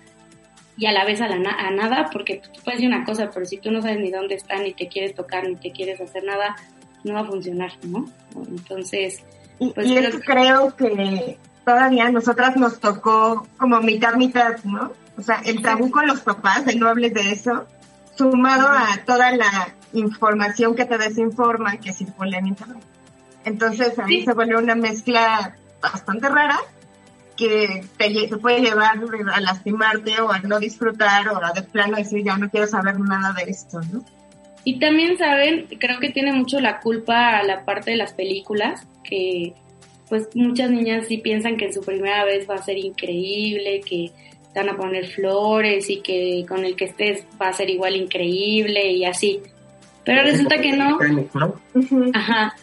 y 0.81 0.87
a 0.87 0.91
la 0.91 1.05
vez 1.05 1.21
a, 1.21 1.27
la 1.27 1.37
na- 1.37 1.55
a 1.67 1.69
nada, 1.69 2.09
porque 2.11 2.41
tú 2.43 2.59
puedes 2.63 2.79
decir 2.81 2.87
una 2.87 3.05
cosa, 3.05 3.29
pero 3.31 3.45
si 3.45 3.57
tú 3.57 3.69
no 3.69 3.83
sabes 3.83 3.99
ni 3.99 4.09
dónde 4.09 4.33
está, 4.33 4.57
ni 4.57 4.73
te 4.73 4.87
quieres 4.87 5.13
tocar, 5.13 5.47
ni 5.47 5.55
te 5.55 5.71
quieres 5.71 6.01
hacer 6.01 6.23
nada, 6.23 6.55
no 7.03 7.13
va 7.13 7.19
a 7.19 7.25
funcionar, 7.25 7.71
¿no? 7.83 8.05
Entonces, 8.47 9.23
Y, 9.59 9.71
Pues 9.73 9.85
y 9.87 9.95
creo 9.95 10.09
es 10.09 10.15
que 10.15 10.21
creo 10.21 10.75
que 10.75 11.37
todavía 11.63 12.07
a 12.07 12.11
nosotras 12.11 12.57
nos 12.57 12.79
tocó 12.79 13.47
como 13.57 13.79
mitad, 13.81 14.15
mitad, 14.15 14.57
¿no? 14.63 14.91
O 15.19 15.21
sea, 15.21 15.41
el 15.45 15.61
tabú 15.61 15.91
con 15.91 16.07
los 16.07 16.21
papás, 16.21 16.65
de 16.65 16.75
no 16.75 16.87
hables 16.89 17.13
de 17.13 17.31
eso, 17.31 17.67
sumado 18.17 18.67
a 18.67 18.97
toda 19.05 19.29
la 19.35 19.69
información 19.93 20.73
que 20.73 20.85
te 20.85 20.97
desinforma 20.97 21.77
que 21.77 21.93
circula 21.93 22.39
en 22.39 22.47
internet. 22.47 22.83
Entonces 23.45 23.97
ahí 23.99 24.25
se 24.25 24.33
vuelve 24.33 24.57
una 24.57 24.73
mezcla 24.75 25.55
bastante 25.79 26.27
rara 26.27 26.59
que 27.41 27.83
te, 27.97 28.37
puede 28.37 28.61
llevar 28.61 28.99
a 29.33 29.41
lastimarte 29.41 30.21
o 30.21 30.31
a 30.31 30.39
no 30.39 30.59
disfrutar 30.59 31.27
o 31.29 31.43
a 31.43 31.51
de 31.53 31.63
plano 31.63 31.97
decir 31.97 32.23
ya 32.23 32.37
no 32.37 32.49
quiero 32.49 32.67
saber 32.67 32.99
nada 32.99 33.33
de 33.33 33.49
esto, 33.49 33.79
¿no? 33.91 34.03
Y 34.63 34.79
también 34.79 35.17
saben, 35.17 35.65
creo 35.79 35.99
que 35.99 36.09
tiene 36.09 36.33
mucho 36.33 36.59
la 36.59 36.79
culpa 36.79 37.39
a 37.39 37.43
la 37.43 37.65
parte 37.65 37.91
de 37.91 37.97
las 37.97 38.13
películas, 38.13 38.85
que 39.03 39.53
pues 40.07 40.29
muchas 40.35 40.69
niñas 40.69 41.07
sí 41.07 41.17
piensan 41.17 41.57
que 41.57 41.73
su 41.73 41.81
primera 41.81 42.25
vez 42.25 42.47
va 42.47 42.55
a 42.55 42.63
ser 42.63 42.77
increíble, 42.77 43.81
que 43.81 44.11
van 44.53 44.69
a 44.69 44.77
poner 44.77 45.07
flores 45.07 45.89
y 45.89 46.01
que 46.01 46.45
con 46.47 46.63
el 46.63 46.75
que 46.75 46.85
estés 46.85 47.25
va 47.41 47.47
a 47.47 47.53
ser 47.53 47.71
igual 47.71 47.95
increíble 47.95 48.91
y 48.91 49.05
así. 49.05 49.39
Pero 50.03 50.21
resulta 50.21 50.59
que 50.59 50.73
no. 50.73 50.99
Ajá. 52.13 52.53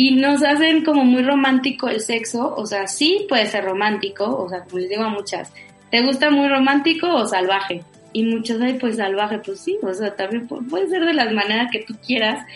Y 0.00 0.12
nos 0.12 0.44
hacen 0.44 0.84
como 0.84 1.04
muy 1.04 1.24
romántico 1.24 1.88
el 1.88 2.00
sexo, 2.00 2.54
o 2.56 2.64
sea, 2.66 2.86
sí 2.86 3.26
puede 3.28 3.46
ser 3.46 3.64
romántico, 3.64 4.24
o 4.24 4.48
sea, 4.48 4.62
como 4.62 4.78
les 4.78 4.90
digo 4.90 5.02
a 5.02 5.08
muchas, 5.08 5.52
¿te 5.90 6.06
gusta 6.06 6.30
muy 6.30 6.46
romántico 6.48 7.12
o 7.12 7.26
salvaje? 7.26 7.82
Y 8.12 8.22
muchas, 8.22 8.60
ay, 8.60 8.74
pues 8.74 8.96
salvaje, 8.96 9.38
pues 9.38 9.58
sí, 9.58 9.76
o 9.82 9.92
sea, 9.92 10.14
también 10.14 10.46
puede 10.46 10.88
ser 10.88 11.04
de 11.04 11.14
las 11.14 11.32
maneras 11.32 11.68
que 11.72 11.80
tú 11.80 11.96
quieras, 12.06 12.46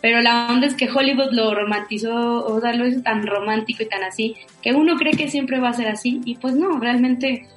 pero 0.00 0.20
la 0.20 0.46
onda 0.48 0.68
es 0.68 0.74
que 0.74 0.88
Hollywood 0.88 1.32
lo 1.32 1.52
romantizó, 1.52 2.46
o 2.46 2.60
sea, 2.60 2.72
lo 2.72 2.86
hizo 2.86 3.02
tan 3.02 3.26
romántico 3.26 3.82
y 3.82 3.88
tan 3.88 4.04
así, 4.04 4.36
que 4.62 4.72
uno 4.72 4.96
cree 4.96 5.14
que 5.14 5.28
siempre 5.28 5.58
va 5.58 5.70
a 5.70 5.74
ser 5.74 5.88
así, 5.88 6.20
y 6.24 6.36
pues 6.36 6.54
no, 6.54 6.78
realmente 6.78 7.48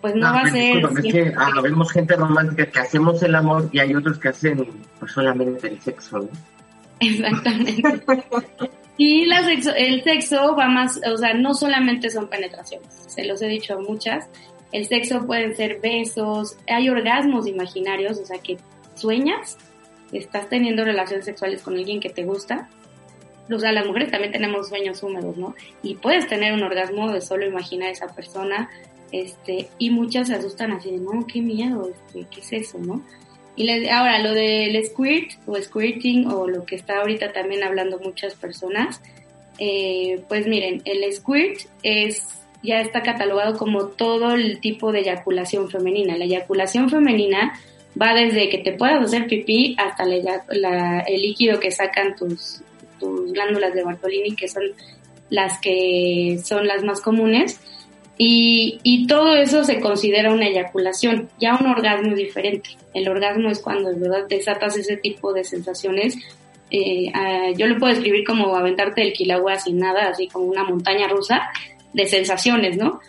pues 0.00 0.14
no, 0.14 0.32
va 0.32 0.40
a 0.40 0.50
ser. 0.50 0.78
Es 0.78 1.12
que 1.12 1.34
ah, 1.36 1.60
vemos 1.62 1.92
gente 1.92 2.16
romántica 2.16 2.64
que 2.64 2.78
hacemos 2.78 3.22
el 3.22 3.34
amor 3.34 3.68
y 3.70 3.80
hay 3.80 3.94
otros 3.94 4.18
que 4.18 4.28
hacen 4.28 4.66
pues 4.98 5.12
solamente 5.12 5.68
el 5.68 5.78
sexo, 5.82 6.20
¿no? 6.20 6.28
Exactamente. 7.00 7.82
y 8.96 9.26
la 9.26 9.44
sexo, 9.44 9.74
el 9.74 10.02
sexo 10.02 10.56
va 10.56 10.68
más, 10.68 11.00
o 11.06 11.16
sea, 11.16 11.34
no 11.34 11.54
solamente 11.54 12.10
son 12.10 12.28
penetraciones, 12.28 12.88
se 13.06 13.24
los 13.24 13.40
he 13.42 13.46
dicho 13.46 13.78
muchas. 13.80 14.28
El 14.70 14.86
sexo 14.86 15.26
pueden 15.26 15.56
ser 15.56 15.80
besos, 15.80 16.58
hay 16.66 16.90
orgasmos 16.90 17.46
imaginarios, 17.46 18.18
o 18.18 18.24
sea, 18.26 18.38
que 18.38 18.58
sueñas, 18.94 19.56
estás 20.12 20.48
teniendo 20.48 20.84
relaciones 20.84 21.24
sexuales 21.24 21.62
con 21.62 21.74
alguien 21.74 22.00
que 22.00 22.10
te 22.10 22.24
gusta. 22.24 22.68
O 23.50 23.58
sea, 23.58 23.72
las 23.72 23.86
mujeres 23.86 24.10
también 24.10 24.32
tenemos 24.32 24.68
sueños 24.68 25.02
húmedos, 25.02 25.38
¿no? 25.38 25.54
Y 25.82 25.94
puedes 25.94 26.26
tener 26.26 26.52
un 26.52 26.62
orgasmo 26.62 27.10
de 27.10 27.22
solo 27.22 27.46
imaginar 27.46 27.88
a 27.88 27.92
esa 27.92 28.08
persona, 28.08 28.68
este, 29.10 29.68
y 29.78 29.88
muchas 29.88 30.28
se 30.28 30.34
asustan 30.34 30.72
así 30.72 30.90
de, 30.90 30.98
no, 30.98 31.26
qué 31.26 31.40
miedo, 31.40 31.88
este, 31.88 32.26
¿qué 32.30 32.40
es 32.40 32.52
eso, 32.52 32.78
no? 32.78 33.02
Y 33.58 33.64
les, 33.64 33.90
ahora, 33.90 34.20
lo 34.20 34.34
del 34.34 34.82
squirt 34.86 35.32
o 35.46 35.56
squirting 35.60 36.28
o 36.28 36.46
lo 36.46 36.64
que 36.64 36.76
está 36.76 37.00
ahorita 37.00 37.32
también 37.32 37.64
hablando 37.64 37.98
muchas 37.98 38.34
personas, 38.36 39.02
eh, 39.58 40.22
pues 40.28 40.46
miren, 40.46 40.80
el 40.84 41.12
squirt 41.12 41.62
es 41.82 42.22
ya 42.62 42.80
está 42.80 43.02
catalogado 43.02 43.58
como 43.58 43.88
todo 43.88 44.34
el 44.34 44.60
tipo 44.60 44.92
de 44.92 45.00
eyaculación 45.00 45.68
femenina. 45.68 46.16
La 46.16 46.24
eyaculación 46.24 46.88
femenina 46.88 47.58
va 48.00 48.14
desde 48.14 48.48
que 48.48 48.58
te 48.58 48.72
puedas 48.72 49.02
hacer 49.02 49.26
pipí 49.26 49.74
hasta 49.76 50.04
el 50.04 51.22
líquido 51.22 51.58
que 51.58 51.72
sacan 51.72 52.14
tus, 52.14 52.62
tus 53.00 53.32
glándulas 53.32 53.74
de 53.74 53.82
Bartolini, 53.82 54.36
que 54.36 54.46
son 54.46 54.62
las 55.30 55.60
que 55.60 56.40
son 56.44 56.68
las 56.68 56.84
más 56.84 57.00
comunes. 57.00 57.60
Y, 58.20 58.80
y, 58.82 59.06
todo 59.06 59.36
eso 59.36 59.62
se 59.62 59.78
considera 59.78 60.32
una 60.32 60.48
eyaculación, 60.48 61.28
ya 61.38 61.56
un 61.56 61.68
orgasmo 61.68 62.10
es 62.10 62.16
diferente. 62.16 62.70
El 62.92 63.08
orgasmo 63.08 63.48
es 63.48 63.60
cuando 63.60 63.90
de 63.90 64.00
verdad 64.00 64.26
desatas 64.28 64.76
ese 64.76 64.96
tipo 64.96 65.32
de 65.32 65.44
sensaciones. 65.44 66.16
Eh, 66.70 67.10
ah, 67.14 67.50
yo 67.56 67.66
lo 67.66 67.78
puedo 67.78 67.94
describir 67.94 68.24
como 68.26 68.56
aventarte 68.56 69.02
el 69.02 69.12
quilagua 69.12 69.58
sin 69.58 69.78
nada, 69.78 70.08
así 70.08 70.26
como 70.26 70.46
una 70.46 70.64
montaña 70.64 71.06
rusa 71.06 71.48
de 71.92 72.06
sensaciones, 72.06 72.76
¿no? 72.76 73.00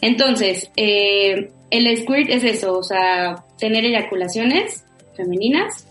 Entonces, 0.00 0.70
eh, 0.76 1.50
el 1.70 1.96
squirt 1.98 2.30
es 2.30 2.44
eso, 2.44 2.78
o 2.78 2.82
sea, 2.82 3.44
tener 3.58 3.84
eyaculaciones 3.84 4.84
femeninas 5.16 5.88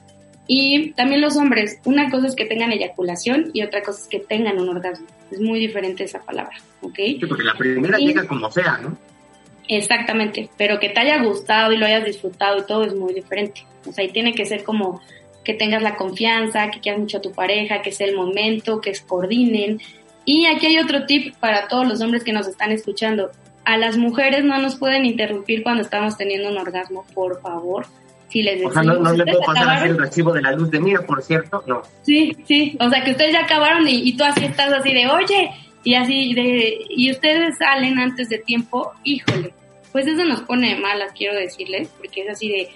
y 0.48 0.92
también 0.94 1.22
los 1.22 1.36
hombres, 1.36 1.80
una 1.84 2.10
cosa 2.10 2.28
es 2.28 2.36
que 2.36 2.46
tengan 2.46 2.72
eyaculación 2.72 3.52
y 3.54 3.64
otra 3.64 3.82
cosa 3.82 4.02
es 4.02 4.08
que 4.08 4.20
tengan 4.20 4.60
un 4.60 4.70
orgasmo. 4.70 5.06
Es 5.32 5.40
muy 5.40 5.60
diferente 5.60 6.04
esa 6.04 6.20
palabra, 6.20 6.58
¿ok? 6.82 6.96
Sí, 6.96 7.26
porque 7.28 7.44
la 7.44 7.54
primera 7.54 7.98
llega 7.98 8.28
como 8.28 8.52
sea, 8.52 8.78
¿no? 8.78 8.98
Exactamente, 9.68 10.50
pero 10.58 10.80
que 10.80 10.90
te 10.90 11.00
haya 11.02 11.22
gustado 11.24 11.74
y 11.74 11.78
lo 11.78 11.86
hayas 11.86 12.06
disfrutado 12.06 12.58
y 12.60 12.66
todo 12.66 12.86
es 12.86 12.96
muy 12.96 13.14
diferente. 13.14 13.66
O 13.86 13.92
sea, 13.92 14.06
y 14.06 14.10
tiene 14.10 14.34
que 14.34 14.46
ser 14.46 14.64
como 14.64 15.02
que 15.44 15.54
tengas 15.54 15.82
la 15.82 15.96
confianza, 15.96 16.70
que 16.72 16.80
quieras 16.80 17.02
mucho 17.02 17.18
a 17.18 17.22
tu 17.22 17.32
pareja, 17.32 17.82
que 17.82 17.92
sea 17.92 18.08
el 18.08 18.16
momento, 18.16 18.82
que 18.82 18.94
se 18.94 19.06
coordinen. 19.06 19.80
Y 20.26 20.46
aquí 20.46 20.68
hay 20.68 20.80
otro 20.80 21.06
tip 21.06 21.36
para 21.38 21.68
todos 21.68 21.88
los 21.88 22.02
hombres 22.02 22.24
que 22.24 22.34
nos 22.34 22.48
están 22.48 22.72
escuchando. 22.72 23.32
A 23.66 23.78
las 23.78 23.98
mujeres 23.98 24.44
no 24.46 24.58
nos 24.60 24.76
pueden 24.78 25.06
interrumpir 25.06 25.64
cuando 25.64 25.84
estamos 25.84 26.18
teniendo 26.18 26.50
un 26.50 26.58
orgasmo, 26.58 27.06
por 27.14 27.42
favor 27.42 27.86
si 28.30 28.44
les 28.44 28.64
o 28.66 28.72
sea, 28.72 28.84
no, 28.84 29.14
le 29.14 29.24
puedo 29.26 29.42
pasar 29.42 29.88
el 29.88 29.98
recibo 29.98 30.34
de 30.34 30.42
la 30.42 30.52
luz 30.52 30.70
de 30.70 30.80
mira, 30.80 31.02
por 31.02 31.22
cierto, 31.22 31.64
no. 31.66 31.82
Sí, 32.02 32.36
sí, 32.46 32.78
o 32.80 32.90
sea 32.90 33.04
que 33.04 33.12
ustedes 33.12 33.34
ya 33.34 33.42
acabaron 33.42 33.88
y, 33.88 34.16
tú 34.18 34.24
así 34.24 34.46
estás 34.46 34.72
así 34.74 34.94
de, 34.94 35.08
oye, 35.08 35.52
y 35.84 35.96
así 35.96 36.34
de, 36.34 36.78
y 36.90 37.12
ustedes 37.12 37.58
salen 37.58 38.00
antes 38.00 38.30
de 38.30 38.40
tiempo, 38.40 38.92
híjole, 39.04 39.54
pues 39.92 40.08
eso 40.08 40.26
nos 40.26 40.42
pone 40.42 40.76
malas, 40.76 41.14
quiero 41.18 41.36
decirles, 41.36 41.90
porque 41.98 42.22
es 42.24 42.30
así 42.30 42.50
de, 42.50 42.70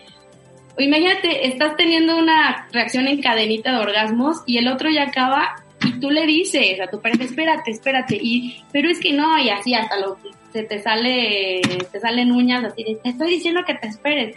imagínate, 0.78 1.48
estás 1.48 1.76
teniendo 1.76 2.18
una 2.18 2.68
reacción 2.72 3.08
en 3.08 3.22
cadenita 3.22 3.74
de 3.74 3.80
orgasmos 3.80 4.38
y 4.46 4.58
el 4.58 4.70
otro 4.70 4.90
ya 4.90 5.04
acaba 5.04 5.56
y 5.86 6.00
tú 6.00 6.12
le 6.12 6.26
dices 6.26 6.80
a 6.80 6.88
tu 6.88 7.02
pareja, 7.02 7.26
espérate, 7.26 7.72
espérate, 7.72 8.18
y, 8.22 8.64
pero 8.72 8.90
es 8.90 9.00
que 9.00 9.12
no, 9.12 9.38
y 9.38 9.50
así 9.50 9.74
hasta 9.74 10.00
lo, 10.00 10.18
se 10.54 10.64
te 10.64 10.80
sale, 10.80 11.62
te 11.92 12.00
salen 12.00 12.32
uñas 12.32 12.64
así 12.64 12.84
de, 12.84 12.96
te 12.96 13.10
estoy 13.10 13.32
diciendo 13.32 13.62
que 13.66 13.76
te 13.76 13.88
esperes 13.88 14.36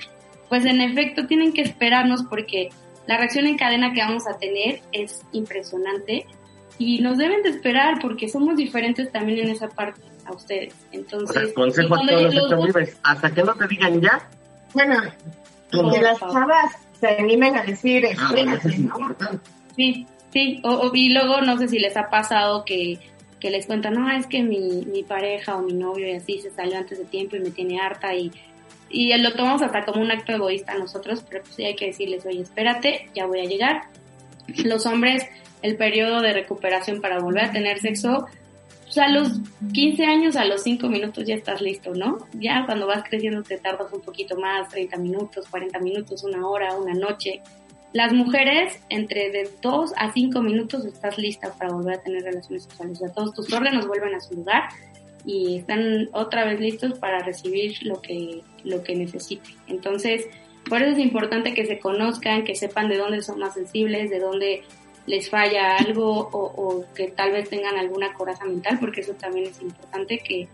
pues 0.49 0.65
en 0.65 0.81
efecto 0.81 1.27
tienen 1.27 1.53
que 1.53 1.63
esperarnos 1.63 2.25
porque 2.25 2.71
la 3.07 3.19
reacción 3.19 3.47
en 3.47 3.57
cadena 3.57 3.93
que 3.93 4.01
vamos 4.01 4.27
a 4.27 4.39
tener 4.39 4.81
es 4.93 5.23
impresionante 5.33 6.27
y 6.79 7.01
nos 7.01 7.19
deben 7.19 7.43
de 7.43 7.51
esperar 7.51 7.99
porque 8.01 8.29
somos 8.29 8.57
diferentes 8.57 9.11
también 9.13 9.39
en 9.41 9.51
esa 9.51 9.69
parte 9.69 10.01
a 10.25 10.33
ustedes. 10.33 10.75
Entonces, 10.93 11.53
consejo 11.53 11.95
a 11.95 12.07
todos 12.07 12.35
los, 12.35 12.77
hasta 13.03 13.31
que 13.33 13.43
no 13.43 13.55
te 13.55 13.69
digan 13.69 14.01
ya. 14.01 14.29
Bueno, 14.73 15.03
que 15.71 16.01
las 16.01 16.19
chavas 16.19 16.77
se 16.99 17.09
animen 17.09 17.57
a 17.57 17.63
decir 17.63 18.07
ah, 18.19 18.35
Sí, 19.77 20.07
sí, 20.33 20.61
o, 20.65 20.91
y 20.95 21.11
luego 21.11 21.41
no 21.43 21.59
sé 21.59 21.69
si 21.69 21.79
les 21.79 21.97
ha 21.97 22.09
pasado 22.09 22.65
que, 22.65 22.99
que 23.41 23.51
les 23.51 23.67
cuentan, 23.67 23.95
no, 23.95 24.11
es 24.11 24.27
que 24.27 24.43
mi, 24.43 24.85
mi 24.87 25.03
pareja 25.03 25.57
o 25.57 25.63
mi 25.63 25.75
novio 25.75 26.09
y 26.09 26.13
así 26.13 26.41
se 26.41 26.51
salió 26.51 26.79
antes 26.79 26.99
de 26.99 27.05
tiempo 27.05 27.37
y 27.37 27.41
me 27.41 27.51
tiene 27.51 27.81
harta 27.81 28.15
y 28.15 28.33
y 28.95 29.13
lo 29.19 29.33
tomamos 29.33 29.61
hasta 29.61 29.85
como 29.85 30.01
un 30.01 30.13
acto 30.13 30.33
egoísta 30.33 30.79
nosotros, 30.79 31.25
pero 31.29 31.43
pues 31.43 31.57
sí 31.57 31.65
hay 31.65 31.75
que 31.75 31.87
decirles, 31.87 32.25
oye, 32.27 32.43
espérate, 32.43 33.09
ya 33.13 33.27
voy 33.27 33.41
a 33.41 33.45
llegar. 33.45 33.83
Los 34.65 34.87
hombres, 34.87 35.27
el 35.63 35.77
periodo 35.77 36.21
de 36.21 36.33
recuperación 36.33 37.01
para 37.01 37.19
volver 37.19 37.47
a 37.47 37.51
tener 37.51 37.81
sexo, 37.81 38.29
pues 38.85 38.99
a 38.99 39.09
los 39.09 39.41
15 39.73 40.05
años, 40.05 40.37
a 40.37 40.45
los 40.45 40.63
5 40.63 40.89
minutos 40.89 41.27
ya 41.27 41.35
estás 41.35 41.61
listo, 41.61 41.93
¿no? 41.93 42.19
Ya 42.35 42.65
cuando 42.67 42.87
vas 42.87 43.03
creciendo 43.03 43.43
te 43.43 43.59
tardas 43.59 43.93
un 43.93 44.01
poquito 44.01 44.39
más, 44.39 44.69
30 44.69 44.97
minutos, 44.99 45.49
40 45.49 45.77
minutos, 45.81 46.23
una 46.23 46.47
hora, 46.47 46.77
una 46.77 46.95
noche. 46.95 47.43
Las 47.93 48.13
mujeres, 48.13 48.79
entre 48.91 49.31
de 49.31 49.51
2 49.61 49.93
a 49.97 50.13
5 50.13 50.41
minutos 50.41 50.85
estás 50.85 51.19
lista 51.19 51.53
para 51.59 51.73
volver 51.73 51.97
a 51.97 52.03
tener 52.03 52.23
relaciones 52.23 52.63
sexuales. 52.63 52.99
O 52.99 53.07
sea, 53.07 53.13
todos 53.13 53.35
tus 53.35 53.53
órganos 53.53 53.89
vuelven 53.89 54.15
a 54.15 54.21
su 54.21 54.35
lugar 54.35 54.69
y 55.25 55.57
están 55.57 56.09
otra 56.13 56.45
vez 56.45 56.61
listos 56.61 56.97
para 57.01 57.19
recibir 57.21 57.83
lo 57.83 58.01
que, 58.01 58.43
lo 58.65 58.83
que 58.83 58.95
necesite. 58.95 59.51
Entonces, 59.67 60.27
por 60.69 60.83
eso 60.83 60.93
es 60.93 60.99
importante 60.99 61.55
que 61.55 61.67
se 61.67 61.79
conozcan, 61.79 62.45
que 62.45 62.55
sepan 62.55 62.89
de 62.89 62.97
dónde 62.97 63.23
son 63.23 63.39
más 63.39 63.55
sensibles, 63.55 64.11
de 64.11 64.19
dónde 64.19 64.63
les 65.07 65.29
falla 65.29 65.77
algo 65.77 66.31
o, 66.33 66.85
que 66.95 67.09
tal 67.09 67.33
vez 67.33 67.51
tengan 67.51 67.77
alguna 67.77 68.15
coraza 68.15 68.45
mental, 68.45 68.79
porque 68.81 69.03
eso 69.03 69.13
también 69.15 69.47
es 69.47 69.61
importante 69.61 70.19
que 70.19 70.49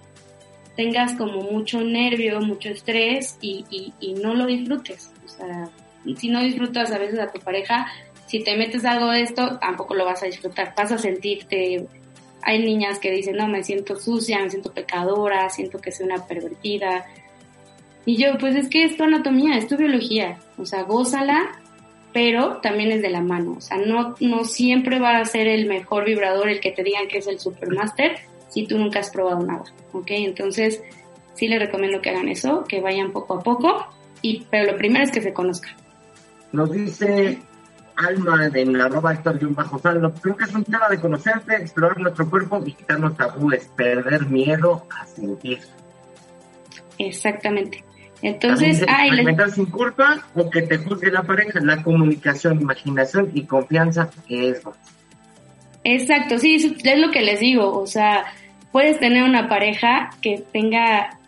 tengas 0.77 1.15
como 1.15 1.43
mucho 1.43 1.81
nervio, 1.83 2.41
mucho 2.41 2.71
estrés 2.71 3.39
y, 3.41 3.65
y, 3.71 3.95
y 4.01 4.15
no 4.15 4.35
lo 4.35 4.47
disfrutes. 4.47 5.13
O 5.25 5.29
sea, 5.29 5.71
si 6.17 6.29
no 6.29 6.43
disfrutas 6.43 6.91
a 6.91 6.99
veces 6.99 7.21
a 7.21 7.31
tu 7.31 7.39
pareja, 7.39 7.87
si 8.27 8.43
te 8.43 8.57
metes 8.57 8.85
algo 8.85 9.11
de 9.11 9.23
esto, 9.23 9.59
tampoco 9.59 9.95
lo 9.95 10.05
vas 10.05 10.23
a 10.23 10.27
disfrutar. 10.27 10.75
Vas 10.77 10.91
a 10.91 10.99
sentirte 10.99 11.87
hay 12.43 12.65
niñas 12.65 12.99
que 12.99 13.11
dicen, 13.11 13.37
no, 13.37 13.49
me 13.49 13.63
siento 13.63 13.97
sucia, 13.97 14.41
me 14.41 14.51
siento 14.51 14.73
pecadora, 14.73 15.49
siento 15.51 15.79
que 15.79 15.93
soy 15.93 16.07
una 16.07 16.27
pervertida. 16.27 17.07
Y 18.07 18.17
yo, 18.17 18.39
pues 18.39 18.57
es 18.57 18.69
que 18.69 18.85
es 18.85 18.97
tu 18.97 19.05
anatomía, 19.05 19.57
es 19.57 19.69
tu 19.69 19.77
biología, 19.77 20.39
o 20.57 20.65
sea, 20.65 20.83
gózala, 20.83 21.53
pero 22.13 22.57
también 22.59 22.91
es 22.93 23.03
de 23.03 23.11
la 23.11 23.21
mano, 23.21 23.55
o 23.59 23.61
sea, 23.61 23.77
no, 23.77 24.15
no 24.21 24.45
siempre 24.45 24.99
va 24.99 25.19
a 25.19 25.25
ser 25.25 25.47
el 25.47 25.67
mejor 25.67 26.07
vibrador 26.07 26.49
el 26.49 26.61
que 26.61 26.73
te 26.73 26.83
digan 26.83 27.09
que 27.09 27.19
es 27.19 27.27
el 27.27 27.39
supermaster 27.39 28.17
si 28.49 28.67
tú 28.67 28.79
nunca 28.79 28.99
has 28.99 29.11
probado 29.11 29.47
nada, 29.47 29.65
¿ok? 29.93 30.09
Entonces, 30.11 30.83
sí 31.35 31.47
les 31.47 31.61
recomiendo 31.61 32.01
que 32.01 32.11
hagan 32.11 32.29
eso, 32.29 32.65
que 32.65 32.81
vayan 32.81 33.13
poco 33.13 33.35
a 33.35 33.41
poco, 33.41 33.87
y, 34.23 34.47
pero 34.51 34.73
lo 34.73 34.79
primero 34.79 35.05
es 35.05 35.13
que 35.13 35.21
se 35.21 35.33
conozcan. 35.33 35.75
Nos 36.53 36.73
dice 36.73 37.39
Alma 37.97 38.51
en 38.53 38.81
arroba 38.81 39.13
Héctor 39.13 39.39
bajo 39.55 39.79
saldo. 39.79 40.13
Creo 40.21 40.37
que 40.37 40.45
es 40.45 40.55
un 40.55 40.65
tema 40.65 40.89
de 40.89 40.99
conocerte, 40.99 41.57
explorar 41.57 42.01
nuestro 42.01 42.29
cuerpo 42.29 42.63
y 42.65 42.73
quitarnos 42.73 43.17
tabúes, 43.17 43.71
perder 43.77 44.27
miedo 44.27 44.87
a 44.91 45.07
sentir. 45.07 45.61
Exactamente. 46.99 47.85
Entonces, 48.23 48.85
ay, 48.87 49.11
les... 49.13 49.55
sin 49.55 49.67
culpa 49.67 50.23
o 50.35 50.51
que 50.51 50.63
te 50.63 50.79
juzgue 50.79 51.11
la 51.11 51.23
pareja, 51.23 51.61
la 51.61 51.83
comunicación, 51.83 52.61
imaginación 52.61 53.31
y 53.35 53.45
confianza 53.45 54.11
es. 54.29 54.61
Exacto, 55.85 56.39
sí, 56.39 56.57
es 56.57 56.99
lo 56.99 57.11
que 57.11 57.23
les 57.23 57.41
digo, 57.41 57.79
o 57.79 57.87
sea, 57.87 58.27
puedes 58.71 59.01
tener 59.01 59.25
una 59.25 59.49
pareja 59.49 60.11
que 60.21 60.45
tenga 60.53 61.19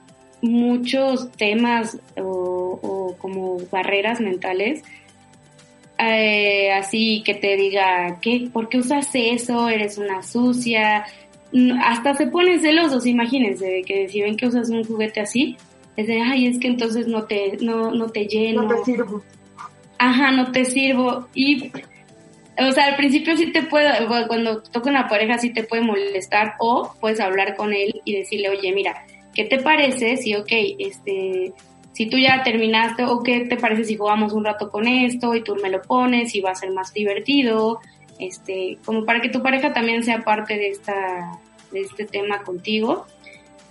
muchos 0.42 1.32
temas 1.32 1.98
o, 2.16 3.16
como 3.18 3.58
barreras 3.70 4.20
mentales, 4.20 4.82
eh, 5.98 6.72
así 6.72 7.22
que 7.24 7.34
te 7.34 7.56
diga, 7.56 8.18
¿qué? 8.20 8.50
¿por 8.52 8.68
qué 8.68 8.78
usas 8.78 9.08
eso? 9.14 9.68
Eres 9.68 9.98
una 9.98 10.22
sucia. 10.22 11.04
Hasta 11.84 12.14
se 12.14 12.26
ponen 12.26 12.60
celosos, 12.60 13.06
imagínense, 13.06 13.82
que 13.86 14.08
si 14.08 14.20
ven 14.20 14.36
que 14.36 14.46
usas 14.46 14.68
un 14.68 14.84
juguete 14.84 15.20
así, 15.20 15.56
es 15.96 16.06
de, 16.06 16.20
ay, 16.20 16.46
es 16.46 16.58
que 16.58 16.68
entonces 16.68 17.06
no 17.06 17.24
te, 17.24 17.58
no, 17.60 17.90
no 17.90 18.08
te 18.08 18.26
lleno. 18.26 18.62
No 18.62 18.68
te 18.76 18.84
sirvo. 18.84 19.22
Ajá, 19.98 20.30
no 20.32 20.50
te 20.50 20.64
sirvo. 20.64 21.28
Y, 21.34 21.70
o 22.58 22.72
sea, 22.72 22.86
al 22.86 22.96
principio 22.96 23.36
sí 23.36 23.52
te 23.52 23.62
puede, 23.62 24.06
cuando 24.26 24.62
toca 24.62 24.90
una 24.90 25.08
pareja 25.08 25.38
sí 25.38 25.50
te 25.50 25.64
puede 25.64 25.82
molestar 25.82 26.54
o 26.58 26.94
puedes 27.00 27.20
hablar 27.20 27.56
con 27.56 27.72
él 27.72 28.00
y 28.04 28.14
decirle, 28.14 28.50
oye, 28.50 28.72
mira, 28.72 29.04
¿qué 29.34 29.44
te 29.44 29.58
parece 29.58 30.16
si, 30.16 30.34
ok, 30.34 30.50
este, 30.78 31.52
si 31.92 32.06
tú 32.06 32.18
ya 32.18 32.42
terminaste, 32.42 33.04
o 33.04 33.22
qué 33.22 33.40
te 33.40 33.56
parece 33.56 33.84
si 33.84 33.96
jugamos 33.96 34.32
un 34.32 34.44
rato 34.44 34.70
con 34.70 34.88
esto 34.88 35.34
y 35.34 35.42
tú 35.42 35.56
me 35.56 35.70
lo 35.70 35.82
pones 35.82 36.34
y 36.34 36.40
va 36.40 36.50
a 36.50 36.54
ser 36.54 36.70
más 36.72 36.92
divertido, 36.92 37.80
este, 38.18 38.78
como 38.84 39.04
para 39.04 39.20
que 39.20 39.28
tu 39.28 39.42
pareja 39.42 39.72
también 39.72 40.02
sea 40.02 40.24
parte 40.24 40.56
de 40.56 40.68
esta, 40.68 41.38
de 41.70 41.80
este 41.80 42.06
tema 42.06 42.42
contigo. 42.42 43.06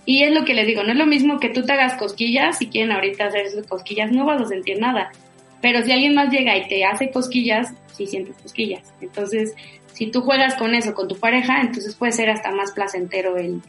Y 0.04 0.24
es 0.24 0.32
lo 0.32 0.44
que 0.44 0.54
les 0.54 0.66
digo, 0.66 0.82
no 0.82 0.92
es 0.92 0.98
lo 0.98 1.06
mismo 1.06 1.38
que 1.38 1.48
tú 1.48 1.64
te 1.64 1.72
hagas 1.72 1.94
cosquillas, 1.96 2.58
si 2.58 2.66
quieren 2.68 2.92
ahorita 2.92 3.26
hacer 3.26 3.46
esas 3.46 3.66
cosquillas, 3.66 4.10
no 4.10 4.24
vas 4.24 4.42
a 4.42 4.46
sentir 4.46 4.80
nada. 4.80 5.12
Pero 5.60 5.82
si 5.84 5.92
alguien 5.92 6.14
más 6.14 6.32
llega 6.32 6.56
y 6.56 6.66
te 6.66 6.84
hace 6.84 7.10
cosquillas, 7.10 7.72
sí 7.92 8.06
sientes 8.06 8.36
cosquillas. 8.42 8.92
Entonces, 9.00 9.54
si 9.92 10.10
tú 10.10 10.22
juegas 10.22 10.56
con 10.56 10.74
eso 10.74 10.94
con 10.94 11.06
tu 11.06 11.16
pareja, 11.16 11.60
entonces 11.60 11.94
puede 11.94 12.12
ser 12.12 12.30
hasta 12.30 12.50
más 12.50 12.72
placentero 12.72 13.36
el, 13.36 13.60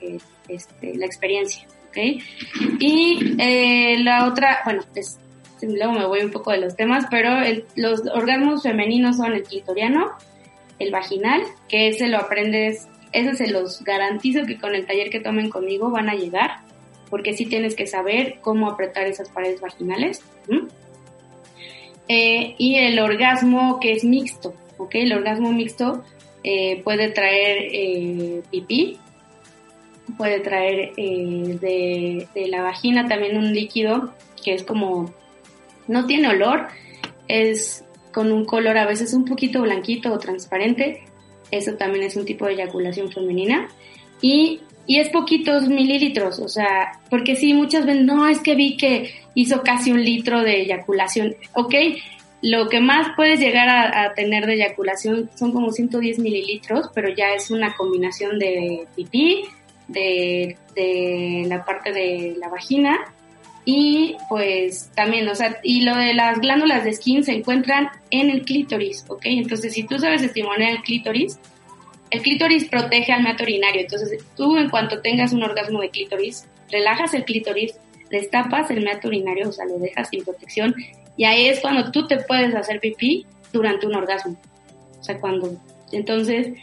este, 0.48 0.96
la 0.96 1.06
experiencia. 1.06 1.68
Y 2.80 3.36
eh, 3.38 4.00
la 4.00 4.26
otra, 4.26 4.62
bueno, 4.66 4.82
pues 4.94 5.20
luego 5.62 5.94
me 5.94 6.06
voy 6.06 6.22
un 6.22 6.32
poco 6.32 6.52
de 6.52 6.58
los 6.58 6.76
temas, 6.76 7.06
pero 7.10 7.30
los 7.76 8.02
orgasmos 8.08 8.64
femeninos 8.64 9.18
son 9.18 9.34
el 9.34 9.44
clitoriano, 9.44 10.12
el 10.80 10.92
vaginal, 10.92 11.44
que 11.70 11.90
ese 11.90 12.08
lo 12.08 12.18
aprendes, 12.18 12.88
ese 13.14 13.36
se 13.36 13.48
los 13.48 13.84
garantizo 13.84 14.46
que 14.46 14.58
con 14.58 14.76
el 14.76 14.86
taller 14.86 15.10
que 15.10 15.20
tomen 15.20 15.50
conmigo 15.50 15.90
van 15.90 16.10
a 16.10 16.16
llegar, 16.16 16.62
porque 17.10 17.34
sí 17.34 17.46
tienes 17.46 17.76
que 17.76 17.88
saber 17.88 18.40
cómo 18.42 18.70
apretar 18.70 19.06
esas 19.06 19.30
paredes 19.30 19.62
vaginales. 19.62 20.22
Eh, 22.08 22.56
y 22.58 22.76
el 22.76 23.00
orgasmo 23.00 23.80
que 23.80 23.94
es 23.94 24.04
mixto, 24.04 24.54
¿ok? 24.78 24.96
El 24.96 25.14
orgasmo 25.14 25.52
mixto 25.52 26.04
eh, 26.44 26.82
puede 26.84 27.10
traer 27.10 28.44
pipí, 28.52 29.00
puede 30.18 30.40
traer 30.40 30.92
eh, 30.98 32.28
de, 32.34 32.48
la 32.48 32.62
vagina 32.62 33.08
también 33.08 33.38
un 33.38 33.54
líquido 33.54 34.14
que 34.44 34.54
es 34.54 34.64
como, 34.64 35.14
no 35.88 36.06
tiene 36.06 36.30
olor, 36.30 36.68
es 37.28 37.86
con 38.12 38.32
un 38.32 38.46
color 38.46 38.78
a 38.78 38.86
veces 38.86 39.14
un 39.14 39.26
poquito 39.26 39.62
blanquito 39.62 40.14
o 40.14 40.20
transparente, 40.20 41.04
eso 41.58 41.74
también 41.76 42.06
es 42.06 42.16
un 42.16 42.26
tipo 42.26 42.46
de 42.46 42.54
eyaculación 42.54 43.12
femenina. 43.12 43.68
Y, 44.22 44.62
y 44.88 45.00
es 45.00 45.10
poquitos 45.10 45.68
mililitros, 45.68 46.40
o 46.40 46.48
sea, 46.48 47.00
porque 47.10 47.36
sí, 47.36 47.54
muchas 47.54 47.86
veces, 47.86 48.04
no, 48.04 48.28
es 48.28 48.40
que 48.40 48.56
vi 48.56 48.78
que 48.78 49.12
hizo 49.36 49.62
casi 49.64 49.92
un 49.92 50.04
litro 50.04 50.42
de 50.42 50.62
eyaculación, 50.62 51.36
ok, 51.54 51.76
lo 52.42 52.68
que 52.68 52.82
más 52.82 53.08
puedes 53.16 53.40
llegar 53.40 53.70
a, 53.70 54.04
a, 54.04 54.14
tener 54.14 54.46
de 54.46 54.56
eyaculación 54.56 55.30
son 55.36 55.54
como 55.54 55.72
110 55.72 56.20
mililitros, 56.20 56.90
pero 56.94 57.10
ya 57.10 57.34
es 57.34 57.52
una 57.52 57.74
combinación 57.76 58.38
de 58.38 58.86
pipí, 58.96 59.46
de, 59.88 60.58
de 60.76 61.46
la 61.48 61.64
parte 61.64 61.92
de 61.92 62.36
la 62.38 62.50
vagina 62.50 63.13
y 63.66 64.18
pues 64.28 64.92
también, 64.96 65.28
o 65.30 65.36
sea, 65.36 65.60
y 65.64 65.82
lo 65.82 65.96
de 65.96 66.14
las 66.14 66.40
glándulas 66.40 66.84
de 66.84 66.94
skin 66.94 67.24
se 67.24 67.34
encuentran 67.34 67.90
en 68.10 68.30
el 68.30 68.44
clítoris, 68.44 69.06
¿ok? 69.08 69.22
Entonces, 69.26 69.74
si 69.74 69.84
tú 69.84 70.00
sabes 70.00 70.22
estimular 70.22 70.70
el 70.70 70.82
clítoris, 70.82 71.40
el 72.10 72.22
clítoris 72.22 72.66
protege 72.66 73.12
al 73.12 73.24
meato 73.24 73.44
urinario. 73.44 73.82
Entonces, 73.82 74.24
tú 74.36 74.58
en 74.58 74.70
cuanto 74.70 75.02
tengas 75.02 75.32
un 75.34 75.44
orgasmo 75.44 75.82
de 75.82 75.90
clítoris, 75.90 76.48
relajas 76.70 77.14
el 77.14 77.24
clítoris, 77.24 77.74
destapas 78.12 78.70
el 78.70 78.84
meato 78.84 79.08
urinario, 79.08 79.50
o 79.50 79.52
sea, 79.52 79.66
lo 79.66 79.80
dejas 79.80 80.10
sin 80.10 80.24
protección, 80.24 80.76
y 81.16 81.24
ahí 81.26 81.48
es 81.48 81.60
cuando 81.60 81.92
tú 81.92 82.06
te 82.06 82.18
puedes 82.18 82.54
hacer 82.54 82.80
pipí 82.80 83.26
durante 83.52 83.88
un 83.88 83.96
orgasmo. 83.96 84.38
O 85.00 85.04
sea, 85.04 85.20
cuando, 85.20 85.58
entonces, 85.92 86.54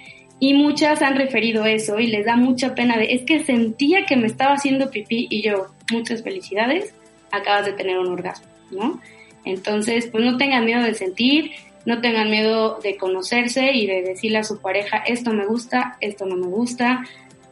y 0.41 0.55
muchas 0.55 1.03
han 1.03 1.16
referido 1.16 1.66
eso 1.66 2.01
y 2.01 2.07
les 2.07 2.24
da 2.24 2.34
mucha 2.34 2.74
pena 2.74 2.97
de, 2.97 3.12
es 3.12 3.22
que 3.22 3.45
sentía 3.45 4.07
que 4.07 4.16
me 4.16 4.26
estaba 4.26 4.55
haciendo 4.55 4.91
pipí 4.91 5.26
y 5.30 5.43
yo, 5.43 5.66
muchas 5.93 6.22
felicidades, 6.22 6.95
acabas 7.30 7.66
de 7.66 7.74
tener 7.74 7.99
un 7.99 8.09
orgasmo, 8.09 8.49
¿no? 8.70 9.01
Entonces, 9.45 10.09
pues 10.11 10.24
no 10.24 10.38
tengan 10.38 10.64
miedo 10.64 10.82
de 10.82 10.95
sentir, 10.95 11.53
no 11.84 12.01
tengan 12.01 12.30
miedo 12.30 12.78
de 12.82 12.97
conocerse 12.97 13.72
y 13.72 13.86
de 13.86 14.03
decirle 14.03 14.38
a 14.38 14.45
su 14.45 14.61
pareja, 14.61 14.99
esto 15.07 15.32
me 15.32 15.47
gusta, 15.47 15.97
esto 16.01 16.26
no 16.26 16.36
me 16.36 16.47
gusta. 16.47 17.05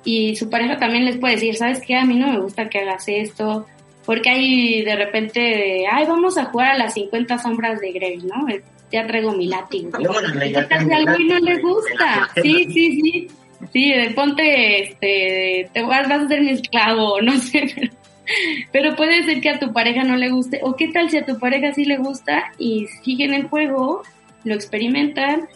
Y 0.05 0.37
su 0.37 0.49
pareja 0.49 0.79
también 0.79 1.05
les 1.05 1.19
puede 1.19 1.35
decir, 1.35 1.57
¿sabes 1.57 1.81
qué? 1.87 1.97
A 1.97 2.05
mí 2.05 2.17
no 2.17 2.29
me 2.29 2.41
gusta 2.41 2.69
que 2.69 2.79
hagas 2.79 3.05
esto. 3.09 3.67
Porque 4.05 4.31
hay 4.31 4.83
de 4.83 4.97
repente, 4.97 5.85
ay, 5.91 6.07
vamos 6.07 6.39
a 6.39 6.47
jugar 6.47 6.73
a 6.73 6.79
las 6.79 6.95
50 6.95 7.39
sombras 7.39 7.81
de 7.81 7.93
Grey, 7.93 8.19
¿no? 8.19 8.47
Ya 8.91 9.07
traigo 9.07 9.33
mi 9.33 9.47
látigo. 9.47 9.91
No, 9.99 10.21
no 10.21 11.39
le 11.41 11.59
gusta. 11.61 12.31
Sí, 12.43 12.65
sí, 12.73 13.01
sí. 13.01 13.29
Sí, 13.73 13.93
ponte, 14.15 14.85
este, 14.85 15.69
te 15.73 15.83
vas, 15.83 16.09
vas 16.09 16.23
a 16.23 16.29
ser 16.29 16.43
mi 16.43 16.51
esclavo, 16.51 17.21
no 17.21 17.37
sé, 17.39 17.91
pero, 18.73 18.95
puede 18.95 19.25
ser 19.25 19.41
que 19.41 19.51
a 19.51 19.59
tu 19.59 19.73
pareja 19.73 20.05
no 20.05 20.17
le 20.17 20.31
guste, 20.31 20.61
o 20.63 20.77
qué 20.77 20.89
tal 20.89 21.11
si 21.11 21.17
a 21.17 21.27
tu 21.27 21.39
pareja 21.39 21.75
sí 21.75 21.85
le 21.85 21.97
gusta 21.97 22.53
y 22.57 22.87
siguen 23.03 23.35
el 23.35 23.49
juego, 23.49 24.03
lo 24.45 24.55
experimentan 24.55 25.49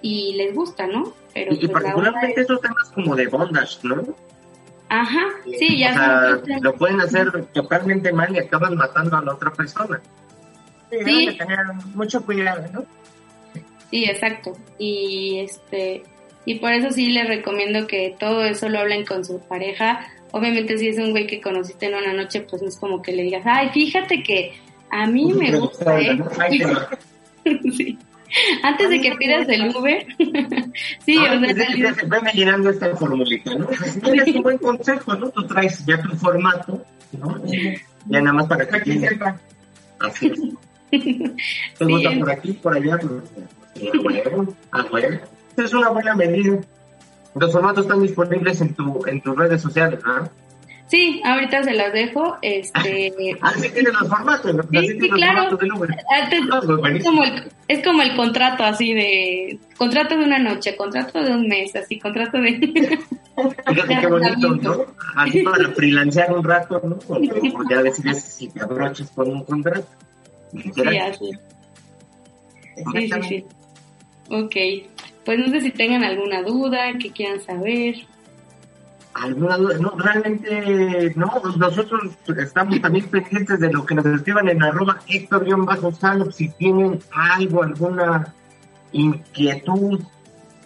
y 0.00 0.34
les 0.34 0.54
gusta, 0.54 0.86
¿no? 0.86 1.12
Pero 1.32 1.54
y, 1.54 1.56
pues 1.56 1.72
particularmente 1.72 2.42
esos 2.42 2.60
temas 2.60 2.90
como 2.94 3.16
de 3.16 3.26
bondage, 3.26 3.78
¿no? 3.82 4.14
Ajá, 4.88 5.24
sí, 5.58 5.78
ya. 5.78 5.90
O 5.90 6.44
sea, 6.44 6.58
lo 6.60 6.74
pueden 6.74 7.00
hacer 7.00 7.46
totalmente 7.46 8.12
mal 8.12 8.32
y 8.34 8.38
acaban 8.38 8.76
matando 8.76 9.16
a 9.16 9.22
la 9.22 9.32
otra 9.32 9.50
persona. 9.50 10.00
Sí, 11.04 11.36
tener 11.38 11.58
mucho 11.94 12.24
cuidado, 12.24 12.64
¿no? 12.72 12.84
Sí, 13.90 14.04
exacto. 14.04 14.56
Y 14.78 15.40
este 15.40 16.02
y 16.46 16.56
por 16.56 16.72
eso 16.72 16.90
sí 16.90 17.10
les 17.10 17.26
recomiendo 17.26 17.86
que 17.86 18.14
todo 18.18 18.44
eso 18.44 18.68
lo 18.68 18.80
hablen 18.80 19.04
con 19.04 19.24
su 19.24 19.40
pareja. 19.40 20.06
Obviamente 20.32 20.76
si 20.78 20.88
es 20.88 20.98
un 20.98 21.12
güey 21.12 21.26
que 21.26 21.40
conociste 21.40 21.86
en 21.86 21.94
una 21.94 22.12
noche, 22.12 22.40
pues 22.42 22.60
no 22.60 22.68
es 22.68 22.76
como 22.76 23.00
que 23.00 23.12
le 23.12 23.22
digas, 23.22 23.42
ay, 23.46 23.70
fíjate 23.70 24.22
que 24.22 24.52
a 24.90 25.06
mí 25.06 25.32
me 25.32 25.56
gusta. 25.58 26.00
¿eh? 26.00 26.18
sí. 27.72 27.98
Antes 28.62 28.90
de 28.90 29.00
que 29.00 29.12
pidas 29.12 29.48
el 29.48 29.74
Uber. 29.74 30.06
sí, 31.06 31.18
o 31.18 31.54
sea, 31.54 31.94
Veme 32.06 32.32
llenando 32.32 32.70
esta 32.70 32.94
formulita, 32.96 33.54
¿no? 33.54 33.68
Tienes 34.02 34.34
un 34.34 34.42
buen 34.42 34.58
consejo, 34.58 35.14
¿no? 35.14 35.30
Tú 35.30 35.46
traes 35.46 35.84
ya 35.86 36.02
tu 36.02 36.16
formato, 36.16 36.84
¿no? 37.12 37.40
Ya 38.06 38.20
nada 38.20 38.32
más 38.32 38.46
para 38.46 38.66
que 38.66 38.98
sepa. 38.98 39.38
Así 40.00 40.26
es. 40.26 40.40
Te 41.78 41.84
gusta 41.84 42.10
por 42.18 42.30
aquí, 42.30 42.52
por 42.52 42.76
allá, 42.76 42.98
Es 45.56 45.74
una 45.74 45.88
buena 45.90 46.14
medida. 46.14 46.60
Los 47.34 47.52
formatos 47.52 47.84
están 47.84 48.02
disponibles 48.02 48.60
en 48.60 48.74
tu 48.74 49.04
en 49.06 49.20
tus 49.20 49.36
redes 49.36 49.60
sociales, 49.60 50.00
¿no? 50.04 50.28
Sí, 50.86 51.22
ahorita 51.24 51.62
se 51.64 51.72
las 51.72 51.92
dejo. 51.92 52.36
Este... 52.42 53.12
Así 53.40 53.68
tienen 53.70 53.92
los 53.94 54.08
formatos. 54.08 54.66
Sí, 54.70 54.86
sí 55.00 55.10
claro. 55.10 55.58
es, 55.58 57.04
como 57.04 57.24
el, 57.24 57.52
es 57.68 57.84
como 57.84 58.02
el 58.02 58.14
contrato 58.14 58.64
así 58.64 58.92
de... 58.92 59.58
Contrato 59.76 60.16
de 60.16 60.24
una 60.24 60.38
noche, 60.38 60.76
contrato 60.76 61.22
de 61.22 61.32
un 61.32 61.48
mes, 61.48 61.74
así, 61.74 61.98
contrato 61.98 62.38
de... 62.38 62.52
Fíjate 63.66 63.98
qué 64.00 64.06
bonito, 64.06 64.54
¿no? 64.56 64.86
Así 65.16 65.42
para 65.42 65.68
freelancear 65.70 66.32
un 66.32 66.44
rato, 66.44 66.80
¿no? 66.84 66.98
Porque, 66.98 67.52
ya 67.68 67.82
decides 67.82 68.22
si 68.22 68.48
te 68.48 68.60
abroches 68.60 69.10
con 69.10 69.28
un 69.28 69.44
contrato. 69.44 69.88
Sí, 70.62 70.98
así. 70.98 71.30
Sí, 72.92 73.10
sí, 73.10 73.22
sí. 73.28 73.44
Ok. 74.30 74.56
Pues 75.24 75.38
no 75.38 75.48
sé 75.48 75.60
si 75.60 75.70
tengan 75.70 76.04
alguna 76.04 76.42
duda, 76.42 76.92
que 76.98 77.10
quieran 77.10 77.40
saber. 77.40 77.96
¿Alguna 79.14 79.56
duda? 79.56 79.78
No, 79.78 79.90
realmente 79.96 81.12
no. 81.16 81.40
Nosotros 81.56 82.12
estamos 82.36 82.80
también 82.80 83.06
pendientes 83.06 83.60
de 83.60 83.72
lo 83.72 83.86
que 83.86 83.94
nos 83.94 84.06
escriban 84.06 84.48
en 84.48 84.62
arroba 84.62 84.98
Héctor-Salop 85.08 86.32
si 86.32 86.48
tienen 86.50 86.98
algo, 87.12 87.62
alguna 87.62 88.34
inquietud, 88.92 90.00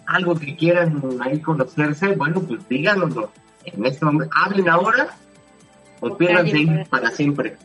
algo 0.05 0.35
que 0.35 0.55
quieran 0.55 1.01
ahí 1.21 1.39
conocerse, 1.39 2.15
bueno, 2.15 2.41
pues 2.41 2.67
díganoslo. 2.67 3.31
En 3.65 3.85
este 3.85 4.05
momento, 4.05 4.33
hablen 4.35 4.67
ahora 4.67 5.15
o 5.99 6.17
pierdanse 6.17 6.57
ahí 6.57 6.83
para 6.89 7.11
siempre. 7.11 7.57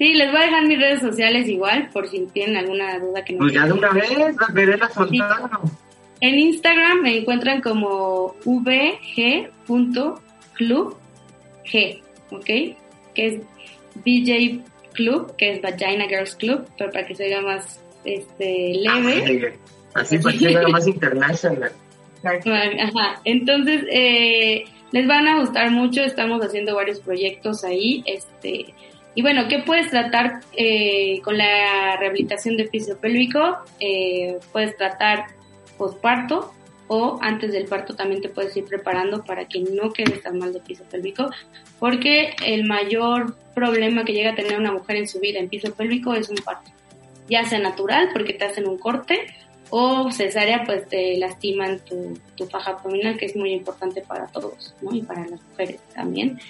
Sí, 0.00 0.14
les 0.14 0.32
voy 0.32 0.40
a 0.40 0.44
dejar 0.44 0.66
mis 0.66 0.78
redes 0.78 1.00
sociales 1.02 1.46
igual, 1.46 1.90
por 1.92 2.08
si 2.08 2.26
tienen 2.32 2.56
alguna 2.56 2.98
duda 2.98 3.22
que 3.22 3.34
no 3.34 3.40
Pues 3.40 3.52
ya 3.52 3.66
de 3.66 3.74
una 3.74 3.90
vez, 3.90 4.10
las 4.16 4.54
veré 4.54 4.78
la 4.78 4.88
soltaron. 4.88 5.60
En 6.22 6.38
Instagram 6.38 7.02
me 7.02 7.18
encuentran 7.18 7.60
como 7.60 8.34
vg.club, 8.46 10.16
G, 11.66 12.02
¿ok? 12.30 12.46
Que 13.14 13.26
es 13.26 13.40
VJ 13.96 14.62
Club, 14.94 15.36
que 15.36 15.52
es 15.52 15.60
Vagina 15.60 16.08
Girls 16.08 16.34
Club, 16.34 16.66
pero 16.78 16.90
para 16.90 17.06
que 17.06 17.14
se 17.14 17.24
oiga 17.24 17.42
más 17.42 17.78
este, 18.06 18.72
leve. 18.76 19.58
Así 19.92 20.18
para 20.18 20.38
que 20.38 20.50
sea 20.50 20.68
más 20.68 20.86
internacional. 20.86 21.72
Ajá. 22.24 23.20
Entonces, 23.24 23.84
eh, 23.92 24.64
les 24.92 25.06
van 25.06 25.28
a 25.28 25.40
gustar 25.40 25.70
mucho, 25.70 26.00
estamos 26.04 26.40
haciendo 26.42 26.74
varios 26.74 27.00
proyectos 27.00 27.64
ahí, 27.64 28.02
este, 28.06 28.72
y 29.14 29.22
bueno, 29.22 29.48
¿qué 29.48 29.58
puedes 29.60 29.90
tratar 29.90 30.40
eh, 30.56 31.20
con 31.22 31.36
la 31.36 31.96
rehabilitación 31.98 32.56
del 32.56 32.68
piso 32.68 32.98
pélvico? 32.98 33.58
Eh, 33.80 34.38
puedes 34.52 34.76
tratar 34.76 35.26
posparto 35.76 36.52
o 36.86 37.18
antes 37.20 37.52
del 37.52 37.66
parto 37.66 37.94
también 37.94 38.20
te 38.20 38.28
puedes 38.28 38.56
ir 38.56 38.64
preparando 38.64 39.24
para 39.24 39.46
que 39.46 39.60
no 39.60 39.92
quedes 39.92 40.22
tan 40.22 40.38
mal 40.38 40.52
de 40.52 40.60
piso 40.60 40.84
pélvico, 40.90 41.30
porque 41.78 42.34
el 42.44 42.64
mayor 42.64 43.36
problema 43.54 44.04
que 44.04 44.12
llega 44.12 44.32
a 44.32 44.34
tener 44.34 44.58
una 44.58 44.72
mujer 44.72 44.96
en 44.96 45.06
su 45.06 45.20
vida 45.20 45.38
en 45.38 45.48
piso 45.48 45.72
pélvico 45.72 46.14
es 46.14 46.28
un 46.28 46.36
parto, 46.36 46.70
ya 47.28 47.44
sea 47.44 47.60
natural 47.60 48.10
porque 48.12 48.32
te 48.32 48.44
hacen 48.44 48.66
un 48.66 48.76
corte 48.76 49.26
o 49.70 50.10
cesárea 50.10 50.64
pues 50.64 50.88
te 50.88 51.16
lastiman 51.16 51.78
tu, 51.78 52.18
tu 52.34 52.46
faja 52.46 52.72
abdominal 52.72 53.16
que 53.16 53.26
es 53.26 53.36
muy 53.36 53.52
importante 53.52 54.02
para 54.02 54.26
todos, 54.26 54.74
¿no? 54.82 54.92
Y 54.92 55.02
para 55.02 55.26
las 55.26 55.40
mujeres 55.42 55.80
también. 55.94 56.40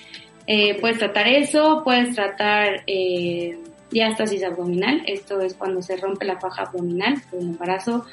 Eh, 0.53 0.77
puedes 0.81 0.99
tratar 0.99 1.29
eso, 1.29 1.83
puedes 1.85 2.13
tratar 2.13 2.83
eh, 2.89 3.57
diástasis 3.89 4.43
abdominal, 4.43 5.01
esto 5.07 5.41
es 5.41 5.55
cuando 5.55 5.81
se 5.81 5.97
rompe 5.97 6.25
la 6.25 6.41
faja 6.41 6.63
abdominal 6.63 7.23
por 7.31 7.39
un 7.39 7.51
embarazo, 7.51 8.05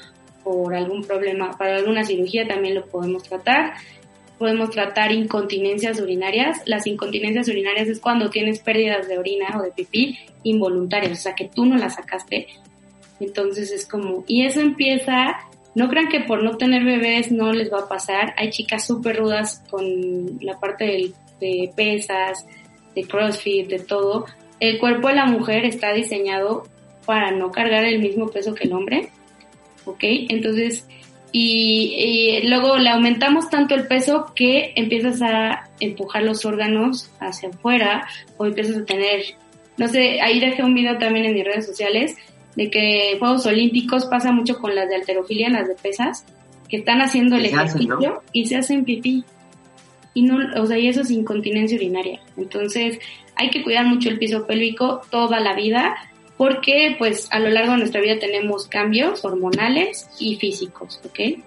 por 0.43 0.75
algún 0.75 1.03
problema, 1.03 1.57
para 1.57 1.77
alguna 1.77 2.03
cirugía 2.03 2.47
también 2.47 2.75
lo 2.75 2.85
podemos 2.85 3.23
tratar. 3.23 3.73
Podemos 4.37 4.69
tratar 4.69 5.11
incontinencias 5.11 5.99
urinarias. 5.99 6.61
Las 6.67 6.85
incontinencias 6.85 7.47
urinarias 7.47 7.87
es 7.87 7.99
cuando 7.99 8.29
tienes 8.29 8.59
pérdidas 8.59 9.07
de 9.07 9.17
orina 9.17 9.57
o 9.57 9.63
de 9.63 9.71
pipí 9.71 10.19
involuntarias, 10.43 11.13
o 11.13 11.21
sea 11.23 11.33
que 11.33 11.49
tú 11.49 11.65
no 11.65 11.75
las 11.75 11.95
sacaste. 11.95 12.45
Entonces 13.19 13.71
es 13.71 13.87
como, 13.87 14.23
y 14.27 14.45
eso 14.45 14.61
empieza, 14.61 15.37
no 15.73 15.89
crean 15.89 16.07
que 16.07 16.19
por 16.19 16.43
no 16.43 16.55
tener 16.55 16.83
bebés 16.83 17.31
no 17.31 17.51
les 17.51 17.73
va 17.73 17.79
a 17.79 17.89
pasar. 17.89 18.35
Hay 18.37 18.51
chicas 18.51 18.85
súper 18.85 19.17
rudas 19.17 19.63
con 19.71 19.83
la 20.39 20.59
parte 20.59 20.85
del 20.85 21.15
de 21.39 21.71
pesas, 21.75 22.45
de 22.95 23.03
CrossFit, 23.03 23.67
de 23.67 23.79
todo. 23.79 24.25
El 24.59 24.79
cuerpo 24.79 25.07
de 25.09 25.15
la 25.15 25.25
mujer 25.25 25.65
está 25.65 25.93
diseñado 25.93 26.63
para 27.05 27.31
no 27.31 27.51
cargar 27.51 27.85
el 27.85 27.99
mismo 27.99 28.27
peso 28.27 28.53
que 28.53 28.65
el 28.65 28.73
hombre, 28.73 29.09
¿ok? 29.85 29.99
Entonces, 30.01 30.87
y, 31.31 32.41
y 32.41 32.47
luego 32.47 32.77
le 32.77 32.89
aumentamos 32.89 33.49
tanto 33.49 33.75
el 33.75 33.87
peso 33.87 34.33
que 34.35 34.73
empiezas 34.75 35.21
a 35.21 35.69
empujar 35.79 36.23
los 36.23 36.45
órganos 36.45 37.11
hacia 37.19 37.49
afuera 37.49 38.07
o 38.37 38.45
empiezas 38.45 38.77
a 38.77 38.85
tener, 38.85 39.23
no 39.77 39.87
sé, 39.87 40.19
ahí 40.21 40.39
dejé 40.39 40.63
un 40.63 40.73
video 40.73 40.97
también 40.97 41.25
en 41.25 41.33
mis 41.33 41.45
redes 41.45 41.65
sociales 41.65 42.15
de 42.55 42.71
que 42.71 43.15
Juegos 43.19 43.45
Olímpicos 43.45 44.05
pasa 44.05 44.31
mucho 44.31 44.57
con 44.57 44.73
las 44.75 44.89
de 44.89 44.95
alterofilia, 44.95 45.49
las 45.49 45.67
de 45.67 45.75
pesas, 45.75 46.25
que 46.67 46.77
están 46.77 47.01
haciendo 47.01 47.35
el 47.35 47.45
hacen, 47.45 47.59
ejercicio 47.59 47.97
¿no? 47.99 48.21
y 48.33 48.45
se 48.47 48.57
hacen 48.57 48.83
pipí 48.83 49.23
y 50.17 50.23
no, 50.23 50.39
o 50.59 50.65
sea, 50.65 50.79
y 50.79 50.87
eso 50.87 51.01
es 51.01 51.11
incontinencia 51.11 51.77
urinaria. 51.77 52.19
Entonces, 52.37 52.97
hay 53.35 53.51
que 53.51 53.61
cuidar 53.61 53.85
mucho 53.85 54.09
el 54.09 54.17
piso 54.17 54.47
pélvico 54.47 55.03
toda 55.11 55.39
la 55.39 55.53
vida 55.53 55.95
porque 56.37 56.95
pues 56.97 57.27
a 57.31 57.37
lo 57.37 57.51
largo 57.51 57.73
de 57.73 57.77
nuestra 57.77 58.01
vida 58.01 58.17
tenemos 58.17 58.67
cambios 58.67 59.23
hormonales 59.23 60.09
y 60.19 60.35
físicos, 60.37 60.99
¿ok? 61.05 61.37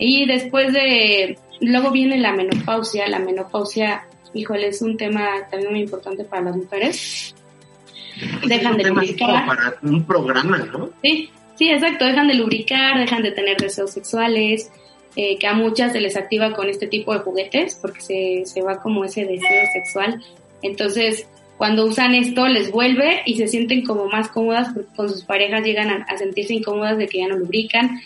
Y 0.00 0.26
después 0.26 0.72
de, 0.72 1.38
luego 1.60 1.92
viene 1.92 2.18
la 2.18 2.32
menopausia, 2.32 3.06
la 3.06 3.20
menopausia, 3.20 4.08
híjole, 4.34 4.66
es 4.66 4.82
un 4.82 4.96
tema 4.96 5.28
también 5.48 5.70
muy 5.70 5.82
importante 5.82 6.24
para 6.24 6.42
las 6.42 6.56
mujeres. 6.56 7.32
Dejan 8.44 8.76
de 8.76 8.88
lubricar. 8.88 9.46
para 9.46 9.76
un 9.82 10.04
programa, 10.04 10.58
¿no? 10.72 10.90
Sí, 11.00 11.30
sí, 11.54 11.70
exacto, 11.70 12.06
dejan 12.06 12.26
de 12.26 12.34
lubricar, 12.34 12.98
dejan 12.98 13.22
de 13.22 13.30
tener 13.30 13.56
deseos 13.56 13.92
sexuales, 13.92 14.72
eh, 15.16 15.38
que 15.38 15.46
a 15.46 15.54
muchas 15.54 15.92
se 15.92 16.00
les 16.00 16.16
activa 16.16 16.52
con 16.52 16.68
este 16.68 16.86
tipo 16.86 17.12
de 17.12 17.20
juguetes 17.20 17.78
porque 17.80 18.00
se, 18.00 18.42
se 18.44 18.62
va 18.62 18.80
como 18.80 19.04
ese 19.04 19.24
deseo 19.24 19.66
sexual. 19.72 20.22
Entonces, 20.62 21.26
cuando 21.56 21.86
usan 21.86 22.14
esto 22.14 22.46
les 22.48 22.70
vuelve 22.70 23.22
y 23.24 23.36
se 23.36 23.48
sienten 23.48 23.84
como 23.84 24.06
más 24.06 24.28
cómodas 24.28 24.68
porque 24.74 24.94
con 24.94 25.08
sus 25.08 25.24
parejas 25.24 25.64
llegan 25.64 26.04
a, 26.06 26.18
sentirse 26.18 26.54
incómodas 26.54 26.98
de 26.98 27.08
que 27.08 27.18
ya 27.18 27.28
no 27.28 27.36
lubrican. 27.36 27.98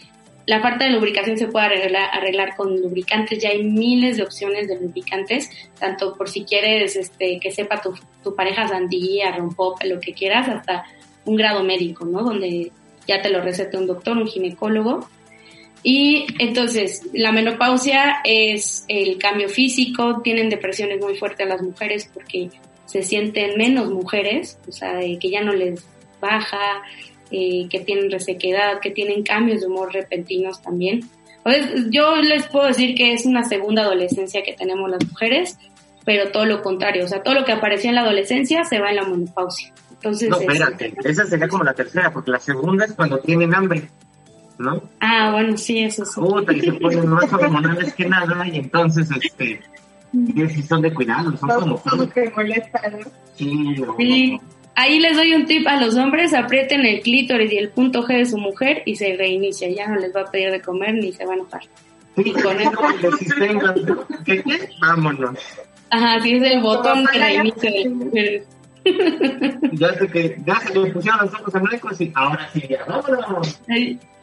La 0.46 0.60
falta 0.60 0.84
de 0.84 0.90
lubricación 0.90 1.36
se 1.36 1.48
puede 1.48 1.66
arreglar, 1.66 2.56
con 2.56 2.80
lubricantes, 2.80 3.40
ya 3.42 3.50
hay 3.50 3.62
miles 3.62 4.16
de 4.16 4.22
opciones 4.22 4.68
de 4.68 4.80
lubricantes, 4.80 5.50
tanto 5.78 6.16
por 6.16 6.28
si 6.28 6.44
quieres 6.44 6.96
este, 6.96 7.38
que 7.40 7.50
sepa 7.50 7.80
tu, 7.80 7.94
tu 8.22 8.34
pareja 8.34 8.66
sandía, 8.66 9.36
rompope, 9.36 9.86
lo 9.86 10.00
que 10.00 10.12
quieras, 10.12 10.48
hasta 10.48 10.84
un 11.24 11.36
grado 11.36 11.62
médico, 11.62 12.04
¿no? 12.04 12.22
Donde 12.22 12.72
ya 13.06 13.20
te 13.20 13.30
lo 13.30 13.42
receta 13.42 13.78
un 13.78 13.86
doctor, 13.86 14.16
un 14.16 14.26
ginecólogo. 14.26 15.08
Y 15.82 16.26
entonces, 16.38 17.02
la 17.14 17.32
menopausia 17.32 18.16
es 18.24 18.84
el 18.88 19.16
cambio 19.18 19.48
físico, 19.48 20.20
tienen 20.22 20.50
depresiones 20.50 21.00
muy 21.00 21.16
fuertes 21.16 21.48
las 21.48 21.62
mujeres 21.62 22.10
porque 22.12 22.50
se 22.86 23.02
sienten 23.02 23.56
menos 23.56 23.90
mujeres, 23.90 24.58
o 24.68 24.72
sea, 24.72 24.98
que 25.00 25.30
ya 25.30 25.42
no 25.42 25.52
les 25.52 25.84
baja, 26.20 26.82
eh, 27.30 27.66
que 27.70 27.80
tienen 27.80 28.10
resequedad, 28.10 28.80
que 28.80 28.90
tienen 28.90 29.22
cambios 29.22 29.60
de 29.60 29.68
humor 29.68 29.92
repentinos 29.92 30.60
también. 30.60 31.00
Yo 31.90 32.16
les 32.16 32.46
puedo 32.48 32.66
decir 32.66 32.94
que 32.94 33.12
es 33.14 33.24
una 33.24 33.44
segunda 33.44 33.82
adolescencia 33.82 34.42
que 34.42 34.52
tenemos 34.52 34.90
las 34.90 35.02
mujeres, 35.08 35.56
pero 36.04 36.30
todo 36.30 36.44
lo 36.44 36.60
contrario, 36.62 37.04
o 37.04 37.08
sea, 37.08 37.22
todo 37.22 37.34
lo 37.34 37.44
que 37.44 37.52
aparecía 37.52 37.90
en 37.90 37.94
la 37.96 38.02
adolescencia 38.02 38.64
se 38.64 38.78
va 38.78 38.90
en 38.90 38.96
la 38.96 39.04
menopausia. 39.04 39.72
Entonces, 39.92 40.28
No, 40.28 40.38
es- 40.40 40.48
espérate, 40.48 40.92
esa 41.04 41.26
sería 41.26 41.48
como 41.48 41.64
la 41.64 41.72
tercera, 41.72 42.12
porque 42.12 42.30
la 42.32 42.40
segunda 42.40 42.84
es 42.84 42.92
cuando 42.92 43.18
tienen 43.20 43.54
hambre, 43.54 43.82
¿no? 44.60 44.82
ah, 45.00 45.30
bueno, 45.32 45.56
sí, 45.56 45.78
eso 45.80 46.04
sí. 46.04 46.20
Puta, 46.20 46.52
y 46.52 46.60
se 46.60 46.72
ponen 46.74 47.08
más 47.08 47.32
hormonales 47.32 47.94
que 47.94 48.06
nada, 48.06 48.46
y 48.46 48.58
entonces, 48.58 49.08
este, 49.10 49.60
y 50.12 50.48
si 50.48 50.62
son 50.62 50.82
de 50.82 50.92
cuidado, 50.92 51.36
son 51.36 51.48
como... 51.48 51.82
Que 52.12 52.30
molesta, 52.30 52.80
¿no? 52.90 52.98
Sí, 53.36 53.54
no, 53.54 53.96
Sí. 53.98 54.40
Ahí 54.76 55.00
les 55.00 55.16
doy 55.16 55.34
un 55.34 55.46
tip 55.46 55.66
a 55.66 55.80
los 55.80 55.96
hombres, 55.96 56.32
aprieten 56.32 56.86
el 56.86 57.00
clítoris 57.00 57.52
y 57.52 57.58
el 57.58 57.70
punto 57.70 58.02
G 58.02 58.18
de 58.18 58.24
su 58.24 58.38
mujer 58.38 58.82
y 58.86 58.96
se 58.96 59.14
reinicia, 59.16 59.68
ya 59.68 59.88
no 59.88 59.96
les 59.96 60.14
va 60.14 60.22
a 60.22 60.30
pedir 60.30 60.50
de 60.52 60.62
comer 60.62 60.94
ni 60.94 61.12
se 61.12 61.26
va 61.26 61.32
a 61.32 61.36
enojar. 61.36 61.62
Sí, 62.16 62.32
con 62.32 62.42
con 62.42 62.60
eso 62.60 63.08
el 63.08 63.18
sistema, 63.18 63.74
¿qué 64.24 64.42
qué? 64.42 64.68
Vámonos. 64.80 65.38
Ajá, 65.90 66.20
sí 66.22 66.34
es 66.34 66.42
el 66.44 66.60
botón 66.60 67.04
de 67.04 67.18
reinicio 67.18 67.70
de 67.70 67.84
las 67.84 67.92
mujeres. 67.92 68.46
Ya 69.72 69.94
sé 69.94 70.08
que 70.08 70.36
ya 70.46 70.56
se 70.60 70.78
le 70.78 70.90
pusieron 70.92 71.20
los 71.22 71.34
ojos 71.34 71.54
en 71.54 71.62
blanco 71.62 71.88
y 71.98 72.12
ahora 72.14 72.48
sí, 72.52 72.62
ya, 72.68 72.84
vámonos. 72.86 73.60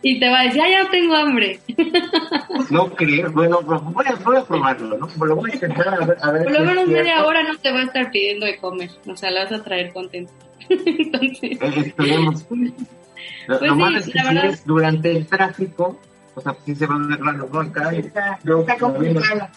Y 0.04 0.20
te 0.20 0.30
va 0.30 0.42
a 0.42 0.44
decir, 0.44 0.62
"Ah, 0.62 0.70
ya 0.70 0.90
tengo 0.90 1.16
hambre. 1.16 1.60
No 2.70 2.90
creo, 2.96 3.32
bueno, 3.32 3.62
voy 3.62 4.06
a, 4.08 4.16
voy 4.16 4.36
a 4.38 4.44
probarlo, 4.44 4.98
¿no? 4.98 5.26
Lo 5.26 5.36
voy 5.36 5.52
a 5.52 5.54
intentar 5.54 5.88
a 5.88 6.06
ver, 6.06 6.18
a 6.22 6.32
ver 6.32 6.44
Por 6.44 6.54
si 6.54 6.60
lo 6.60 6.66
menos 6.66 6.88
media 6.88 7.04
cierto. 7.04 7.28
hora 7.28 7.44
no 7.44 7.58
te 7.58 7.72
va 7.72 7.80
a 7.80 7.84
estar 7.84 8.12
pidiendo 8.12 8.46
de 8.46 8.58
comer, 8.58 8.90
o 9.08 9.16
sea, 9.16 9.32
la 9.32 9.44
vas 9.44 9.54
a 9.54 9.64
traer 9.64 9.94
contento. 9.94 10.34
Entonces, 10.70 11.40
Eh, 11.62 11.74
Esperemos. 11.88 12.46
Lo, 12.50 12.58
Pues 13.60 13.62
lo 13.62 13.76
sí, 13.76 13.80
malo 13.82 13.98
es 14.00 14.06
que 14.06 14.12
si 14.12 14.26
verdad. 14.26 14.46
es 14.46 14.66
durante 14.66 15.12
el 15.12 15.26
tráfico, 15.28 16.00
o 16.36 16.42
sea, 16.42 16.56
sí 16.66 16.76
se 16.76 16.86
van 16.86 17.12
a 17.14 17.18
ver. 17.18 17.68
Acá, 17.70 17.94
y 17.96 18.00
Está, 18.00 18.40
yo, 18.44 18.60
está 18.62 18.78
complicado. 18.78 19.48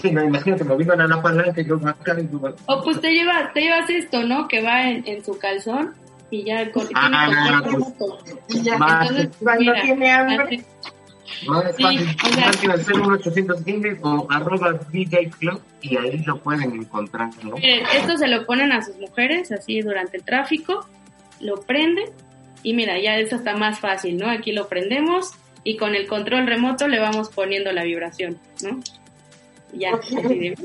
Sí, 0.00 0.10
no, 0.10 0.22
imagínate, 0.24 0.62
a 0.64 1.06
la 1.06 1.22
palanca 1.22 1.60
y 1.60 1.64
yo 1.64 1.76
acá 1.86 2.16
y 2.20 2.28
yo... 2.30 2.54
o 2.66 2.82
pues 2.84 3.00
te 3.00 3.12
llevas, 3.12 3.52
te 3.54 3.60
llevas 3.62 3.88
esto, 3.90 4.22
¿no? 4.24 4.46
Que 4.48 4.62
va 4.62 4.88
en, 4.88 5.06
en 5.06 5.24
su 5.24 5.38
calzón 5.38 5.94
y 6.30 6.44
ya 6.44 6.70
tiene 6.72 6.90
Ah, 6.94 7.26
control 7.26 7.62
pues, 7.62 7.72
remoto. 7.72 8.18
Y 8.48 8.62
ya, 8.62 8.78
más, 8.78 9.10
Entonces, 9.10 9.36
cuando 9.42 9.60
mira, 9.60 9.82
tiene 9.82 10.10
hambre, 10.12 10.64
más 11.48 11.76
Sí, 11.76 11.82
fácil, 11.82 12.08
o 12.24 12.28
sea- 12.34 12.46
marquen 12.46 12.70
al 12.70 12.78
01815 12.86 13.98
o 14.02 14.26
arroba 14.30 14.72
DJ 14.92 15.30
Club 15.38 15.60
y 15.82 15.96
ahí 15.96 16.18
lo 16.24 16.38
pueden 16.38 16.72
encontrar, 16.72 17.30
¿no? 17.42 17.56
Miren, 17.56 17.84
esto 17.96 18.16
se 18.16 18.28
lo 18.28 18.44
ponen 18.46 18.72
a 18.72 18.82
sus 18.82 18.96
mujeres 18.98 19.50
así 19.52 19.80
durante 19.80 20.18
el 20.18 20.24
tráfico, 20.24 20.86
lo 21.40 21.60
prenden 21.62 22.10
y 22.62 22.74
mira, 22.74 22.98
ya 23.00 23.16
eso 23.18 23.36
está 23.36 23.56
más 23.56 23.78
fácil, 23.80 24.16
¿no? 24.18 24.28
Aquí 24.30 24.52
lo 24.52 24.68
prendemos 24.68 25.32
y 25.64 25.76
con 25.76 25.94
el 25.94 26.06
control 26.06 26.46
remoto 26.46 26.86
le 26.88 26.98
vamos 27.00 27.28
poniendo 27.30 27.72
la 27.72 27.82
vibración, 27.84 28.38
¿no? 28.62 28.80
Y 29.76 29.80
Ya, 29.80 29.90
así 29.94 30.16
de- 30.16 30.56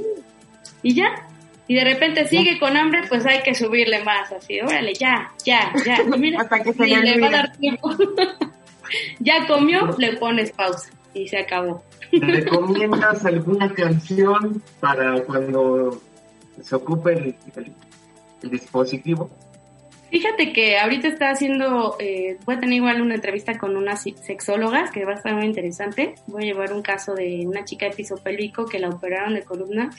y 0.83 0.93
ya. 0.95 1.27
Y 1.67 1.75
de 1.75 1.83
repente 1.85 2.27
sigue 2.27 2.59
con 2.59 2.75
hambre, 2.75 3.01
pues 3.07 3.25
hay 3.25 3.41
que 3.43 3.53
subirle 3.55 4.03
más, 4.03 4.31
así, 4.31 4.59
órale, 4.59 4.93
ya, 4.93 5.31
ya, 5.45 5.71
ya. 5.85 6.01
Y 6.03 6.19
mira, 6.19 6.41
Hasta 6.41 6.61
que 6.63 6.73
se 6.73 6.83
ni 6.83 6.95
le 6.95 7.15
le 7.15 7.21
va 7.21 7.27
a 7.27 7.31
dar 7.31 7.51
tiempo. 7.57 7.91
ya 9.19 9.47
comió, 9.47 9.95
le 9.97 10.17
pones 10.17 10.51
pausa 10.51 10.89
y 11.13 11.27
se 11.27 11.37
acabó. 11.37 11.83
¿Recomiendas 12.11 13.25
alguna 13.25 13.73
canción 13.73 14.61
para 14.81 15.21
cuando 15.23 16.01
se 16.61 16.75
ocupe 16.75 17.13
el, 17.13 17.35
el 18.43 18.49
dispositivo? 18.49 19.29
Fíjate 20.11 20.51
que 20.51 20.77
ahorita 20.77 21.07
está 21.07 21.29
haciendo, 21.29 21.95
eh, 21.97 22.37
voy 22.45 22.55
a 22.55 22.59
tener 22.59 22.75
igual 22.75 23.01
una 23.01 23.15
entrevista 23.15 23.57
con 23.57 23.77
unas 23.77 24.03
sexólogas 24.03 24.91
que 24.91 25.05
va 25.05 25.13
a 25.13 25.15
estar 25.15 25.33
muy 25.33 25.45
interesante. 25.45 26.15
Voy 26.27 26.43
a 26.43 26.45
llevar 26.47 26.73
un 26.73 26.81
caso 26.81 27.15
de 27.15 27.47
una 27.47 27.63
chica 27.63 27.85
de 27.85 27.95
piso 27.95 28.17
pélvico 28.17 28.65
que 28.65 28.77
la 28.77 28.89
operaron 28.89 29.35
de 29.35 29.43
columna 29.43 29.89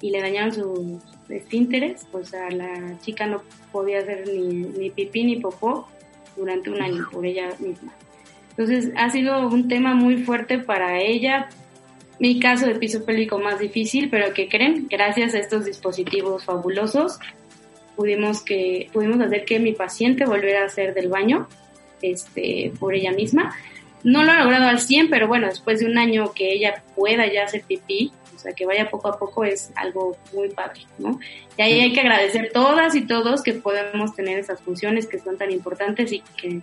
y 0.00 0.10
le 0.10 0.20
dañaron 0.20 0.52
sus 0.52 1.02
esfínteres, 1.28 2.04
o 2.10 2.24
sea, 2.24 2.50
la 2.50 2.98
chica 3.00 3.26
no 3.26 3.42
podía 3.70 4.00
hacer 4.00 4.26
ni, 4.26 4.64
ni 4.64 4.90
pipí 4.90 5.22
ni 5.22 5.36
popó 5.36 5.86
durante 6.36 6.70
un 6.70 6.82
año 6.82 7.06
por 7.12 7.24
ella 7.24 7.50
misma. 7.60 7.92
Entonces 8.50 8.92
ha 8.96 9.08
sido 9.10 9.46
un 9.46 9.68
tema 9.68 9.94
muy 9.94 10.24
fuerte 10.24 10.58
para 10.58 11.00
ella, 11.00 11.48
mi 12.18 12.40
caso 12.40 12.66
de 12.66 12.74
piso 12.74 13.04
pélvico 13.04 13.38
más 13.38 13.60
difícil, 13.60 14.10
pero 14.10 14.34
que 14.34 14.48
creen, 14.48 14.88
gracias 14.90 15.34
a 15.34 15.38
estos 15.38 15.64
dispositivos 15.64 16.44
fabulosos, 16.44 17.20
pudimos 18.00 18.40
que 18.40 18.88
pudimos 18.94 19.20
hacer 19.20 19.44
que 19.44 19.58
mi 19.58 19.72
paciente 19.72 20.24
volviera 20.24 20.62
a 20.62 20.64
hacer 20.64 20.94
del 20.94 21.10
baño 21.10 21.46
este 22.00 22.72
por 22.80 22.94
ella 22.94 23.12
misma. 23.12 23.54
No 24.02 24.24
lo 24.24 24.32
ha 24.32 24.42
logrado 24.42 24.68
al 24.68 24.80
100 24.80 25.10
pero 25.10 25.28
bueno 25.28 25.48
después 25.48 25.80
de 25.80 25.86
un 25.86 25.98
año 25.98 26.32
que 26.32 26.50
ella 26.50 26.82
pueda 26.96 27.30
ya 27.30 27.44
hacer 27.44 27.62
pipí 27.68 28.10
o 28.34 28.38
sea 28.38 28.54
que 28.54 28.64
vaya 28.64 28.88
poco 28.88 29.08
a 29.08 29.18
poco 29.18 29.44
es 29.44 29.70
algo 29.74 30.16
muy 30.32 30.48
padre 30.48 30.80
no 30.96 31.20
y 31.58 31.62
ahí 31.62 31.80
hay 31.80 31.92
que 31.92 32.00
agradecer 32.00 32.52
todas 32.54 32.94
y 32.94 33.02
todos 33.02 33.42
que 33.42 33.52
podemos 33.52 34.14
tener 34.14 34.38
esas 34.38 34.62
funciones 34.62 35.06
que 35.06 35.18
son 35.18 35.36
tan 35.36 35.50
importantes 35.50 36.10
y 36.10 36.22
que 36.40 36.62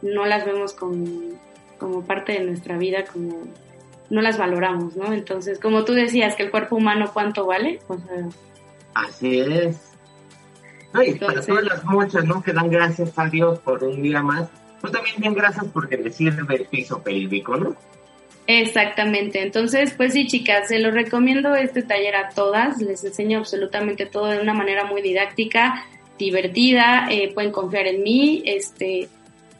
no 0.00 0.24
las 0.24 0.46
vemos 0.46 0.72
como, 0.72 1.04
como 1.76 2.06
parte 2.06 2.32
de 2.32 2.40
nuestra 2.40 2.78
vida 2.78 3.04
como 3.04 3.48
no 4.08 4.22
las 4.22 4.38
valoramos 4.38 4.96
no 4.96 5.12
entonces 5.12 5.58
como 5.58 5.84
tú 5.84 5.92
decías 5.92 6.36
que 6.36 6.44
el 6.44 6.50
cuerpo 6.50 6.76
humano 6.76 7.10
cuánto 7.12 7.44
vale 7.44 7.80
así 8.94 9.40
es 9.40 9.89
no, 10.92 11.02
y 11.02 11.14
para 11.14 11.40
todas 11.40 11.64
las 11.64 11.84
muchas, 11.84 12.24
¿no? 12.24 12.42
Que 12.42 12.52
dan 12.52 12.70
gracias 12.70 13.12
a 13.16 13.28
Dios 13.28 13.58
por 13.60 13.82
un 13.84 14.02
día 14.02 14.22
más, 14.22 14.48
pues 14.80 14.92
también 14.92 15.16
bien 15.18 15.34
gracias 15.34 15.66
porque 15.72 15.96
le 15.96 16.10
sirve 16.10 16.56
el 16.56 16.64
piso 16.66 17.02
pélvico, 17.02 17.56
¿no? 17.56 17.76
Exactamente, 18.46 19.42
entonces 19.42 19.94
pues 19.96 20.12
sí 20.12 20.26
chicas, 20.26 20.68
se 20.68 20.80
lo 20.80 20.90
recomiendo 20.90 21.54
este 21.54 21.82
taller 21.82 22.16
a 22.16 22.30
todas, 22.30 22.80
les 22.80 23.04
enseño 23.04 23.38
absolutamente 23.38 24.06
todo 24.06 24.26
de 24.26 24.40
una 24.40 24.54
manera 24.54 24.84
muy 24.84 25.02
didáctica, 25.02 25.84
divertida, 26.18 27.06
eh, 27.10 27.32
pueden 27.32 27.52
confiar 27.52 27.86
en 27.86 28.02
mí, 28.02 28.42
este, 28.44 29.08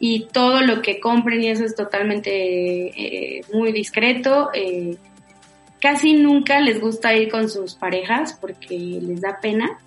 y 0.03 0.25
todo 0.31 0.61
lo 0.61 0.81
que 0.81 0.99
compren 0.99 1.43
y 1.43 1.49
eso 1.49 1.63
es 1.63 1.75
totalmente 1.75 2.31
eh, 2.31 3.41
muy 3.53 3.71
discreto. 3.71 4.49
Eh, 4.51 4.97
casi 5.79 6.13
nunca 6.13 6.59
les 6.59 6.81
gusta 6.81 7.15
ir 7.15 7.29
con 7.29 7.49
sus 7.49 7.75
parejas 7.75 8.35
porque 8.41 8.75
les 8.75 9.21
da 9.21 9.39
pena, 9.39 9.79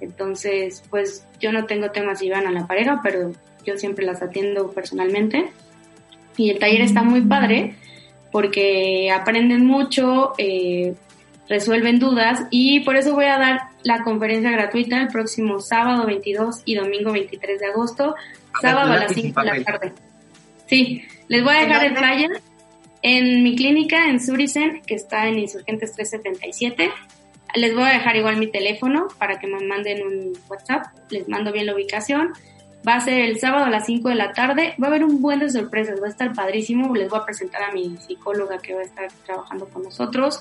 entonces, 0.00 0.82
pues 0.90 1.26
yo 1.40 1.52
no 1.52 1.66
tengo 1.66 1.90
temas 1.90 2.18
si 2.18 2.30
van 2.30 2.46
a 2.46 2.50
la 2.50 2.66
pareja, 2.66 3.00
pero 3.02 3.32
yo 3.64 3.76
siempre 3.76 4.04
las 4.04 4.22
atiendo 4.22 4.70
personalmente. 4.72 5.50
Y 6.36 6.50
el 6.50 6.58
taller 6.58 6.82
está 6.82 7.02
muy 7.02 7.22
padre 7.22 7.74
porque 8.30 9.10
aprenden 9.10 9.66
mucho, 9.66 10.32
eh, 10.38 10.94
resuelven 11.48 11.98
dudas 11.98 12.42
y 12.50 12.80
por 12.80 12.96
eso 12.96 13.14
voy 13.14 13.24
a 13.24 13.38
dar 13.38 13.60
la 13.82 14.02
conferencia 14.02 14.50
gratuita 14.50 15.00
el 15.00 15.08
próximo 15.08 15.60
sábado 15.60 16.06
22 16.06 16.62
y 16.64 16.74
domingo 16.74 17.12
23 17.12 17.58
de 17.58 17.66
agosto, 17.66 18.14
sábado 18.60 18.92
a 18.92 18.96
las 18.96 19.12
5 19.12 19.40
de 19.40 19.46
la 19.46 19.64
tarde. 19.64 19.92
Sí, 20.66 21.02
les 21.28 21.42
voy 21.42 21.56
a 21.56 21.60
dejar 21.60 21.84
el 21.86 21.96
flyer 21.96 22.42
en 23.02 23.42
mi 23.42 23.56
clínica 23.56 24.08
en 24.08 24.20
Surisen, 24.20 24.82
que 24.86 24.94
está 24.94 25.26
en 25.28 25.38
Insurgentes 25.38 25.92
377. 25.94 26.90
Les 27.58 27.74
voy 27.74 27.84
a 27.84 27.92
dejar 27.92 28.16
igual 28.16 28.36
mi 28.36 28.46
teléfono 28.46 29.08
para 29.18 29.38
que 29.38 29.46
me 29.46 29.60
manden 29.66 30.06
un 30.06 30.32
WhatsApp. 30.48 30.86
Les 31.10 31.28
mando 31.28 31.52
bien 31.52 31.66
la 31.66 31.74
ubicación. 31.74 32.32
Va 32.86 32.94
a 32.94 33.00
ser 33.00 33.20
el 33.20 33.38
sábado 33.38 33.64
a 33.64 33.70
las 33.70 33.86
5 33.86 34.08
de 34.08 34.14
la 34.14 34.32
tarde. 34.32 34.74
Va 34.80 34.86
a 34.86 34.90
haber 34.90 35.04
un 35.04 35.20
buen 35.20 35.40
de 35.40 35.50
sorpresas. 35.50 36.00
Va 36.00 36.06
a 36.06 36.10
estar 36.10 36.32
padrísimo. 36.32 36.94
Les 36.94 37.08
voy 37.08 37.18
a 37.20 37.24
presentar 37.24 37.62
a 37.62 37.72
mi 37.72 37.96
psicóloga 37.96 38.58
que 38.58 38.74
va 38.74 38.80
a 38.80 38.84
estar 38.84 39.08
trabajando 39.26 39.66
con 39.68 39.82
nosotros. 39.82 40.40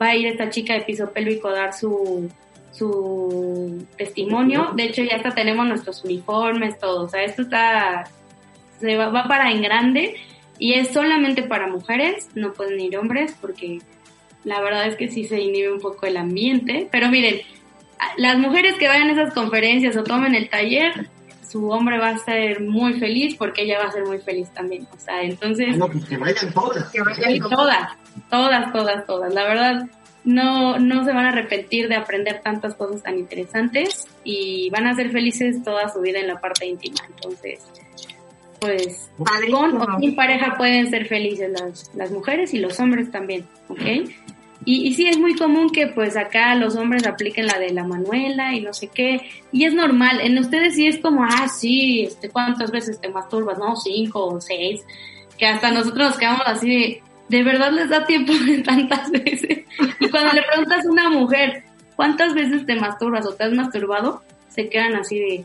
Va 0.00 0.08
a 0.08 0.16
ir 0.16 0.26
esta 0.26 0.50
chica 0.50 0.74
de 0.74 0.82
piso 0.82 1.10
pélvico 1.10 1.48
a 1.48 1.52
dar 1.52 1.72
su, 1.74 2.30
su 2.72 3.86
testimonio. 3.96 4.70
De 4.74 4.84
hecho, 4.84 5.02
ya 5.02 5.16
hasta 5.16 5.34
tenemos 5.34 5.66
nuestros 5.66 6.04
uniformes, 6.04 6.78
todo. 6.78 7.04
O 7.04 7.08
sea, 7.08 7.24
esto 7.24 7.42
está, 7.42 8.04
se 8.80 8.96
va, 8.96 9.08
va 9.08 9.24
para 9.28 9.50
en 9.50 9.62
grande 9.62 10.14
y 10.58 10.74
es 10.74 10.88
solamente 10.88 11.42
para 11.42 11.66
mujeres, 11.66 12.28
no 12.34 12.52
pueden 12.52 12.80
ir 12.80 12.96
hombres 12.96 13.34
porque 13.40 13.80
la 14.44 14.60
verdad 14.60 14.86
es 14.86 14.96
que 14.96 15.08
sí 15.08 15.24
se 15.24 15.40
inhibe 15.40 15.72
un 15.72 15.80
poco 15.80 16.06
el 16.06 16.16
ambiente, 16.16 16.88
pero 16.90 17.08
miren, 17.08 17.40
las 18.16 18.38
mujeres 18.38 18.76
que 18.76 18.88
vayan 18.88 19.08
a 19.08 19.12
esas 19.12 19.34
conferencias 19.34 19.96
o 19.96 20.04
tomen 20.04 20.34
el 20.34 20.48
taller, 20.48 21.08
su 21.48 21.70
hombre 21.70 21.98
va 21.98 22.10
a 22.10 22.18
ser 22.18 22.60
muy 22.60 22.94
feliz 22.94 23.36
porque 23.36 23.62
ella 23.62 23.78
va 23.78 23.84
a 23.84 23.92
ser 23.92 24.04
muy 24.04 24.18
feliz 24.18 24.50
también. 24.52 24.86
O 24.94 24.98
sea, 24.98 25.22
entonces... 25.22 25.76
No, 25.76 25.88
pues 25.88 26.04
que 26.04 26.16
vayan 26.16 26.52
todas. 26.52 26.90
Que 26.90 27.00
vayan 27.00 27.38
todas, 27.48 27.96
todas, 28.30 28.72
todas, 28.72 29.06
todas. 29.06 29.32
La 29.32 29.44
verdad, 29.44 29.86
no, 30.24 30.78
no 30.78 31.04
se 31.04 31.12
van 31.12 31.26
a 31.26 31.28
arrepentir 31.28 31.88
de 31.88 31.96
aprender 31.96 32.40
tantas 32.42 32.74
cosas 32.74 33.02
tan 33.02 33.18
interesantes 33.18 34.06
y 34.24 34.68
van 34.70 34.86
a 34.86 34.94
ser 34.94 35.10
felices 35.10 35.62
toda 35.62 35.88
su 35.88 36.00
vida 36.00 36.18
en 36.18 36.28
la 36.28 36.40
parte 36.40 36.66
íntima. 36.66 37.00
Entonces, 37.08 37.60
pues 38.58 39.10
con 39.50 39.76
o 39.76 39.98
sin 40.00 40.16
pareja 40.16 40.56
pueden 40.56 40.88
ser 40.88 41.06
felices 41.06 41.50
las, 41.50 41.90
las 41.94 42.10
mujeres 42.10 42.54
y 42.54 42.58
los 42.58 42.80
hombres 42.80 43.10
también, 43.10 43.46
¿ok? 43.68 44.10
Y, 44.64 44.88
y 44.88 44.94
sí, 44.94 45.06
es 45.06 45.18
muy 45.18 45.34
común 45.34 45.70
que 45.70 45.88
pues 45.88 46.16
acá 46.16 46.54
los 46.54 46.76
hombres 46.76 47.06
apliquen 47.06 47.46
la 47.46 47.58
de 47.58 47.70
la 47.70 47.84
Manuela 47.84 48.54
y 48.54 48.60
no 48.60 48.72
sé 48.72 48.88
qué. 48.88 49.20
Y 49.52 49.64
es 49.64 49.74
normal. 49.74 50.20
En 50.20 50.38
ustedes 50.38 50.74
sí 50.74 50.86
es 50.86 50.98
como, 50.98 51.24
ah, 51.24 51.48
sí, 51.48 52.04
este, 52.04 52.30
¿cuántas 52.30 52.70
veces 52.70 53.00
te 53.00 53.08
masturbas? 53.08 53.58
No, 53.58 53.76
cinco 53.76 54.26
o 54.26 54.40
seis. 54.40 54.82
Que 55.38 55.46
hasta 55.46 55.70
nosotros 55.70 56.10
nos 56.10 56.18
quedamos 56.18 56.42
así 56.46 56.68
de, 56.68 57.02
¿de 57.28 57.42
verdad 57.42 57.72
les 57.72 57.90
da 57.90 58.06
tiempo 58.06 58.32
de 58.32 58.58
tantas 58.62 59.10
veces? 59.10 59.64
Y 60.00 60.08
cuando 60.08 60.32
le 60.32 60.42
preguntas 60.42 60.86
a 60.86 60.90
una 60.90 61.10
mujer, 61.10 61.64
¿cuántas 61.96 62.34
veces 62.34 62.64
te 62.64 62.76
masturbas 62.76 63.26
o 63.26 63.34
te 63.34 63.44
has 63.44 63.52
masturbado? 63.52 64.22
Se 64.48 64.68
quedan 64.68 64.94
así 64.94 65.18
de, 65.18 65.44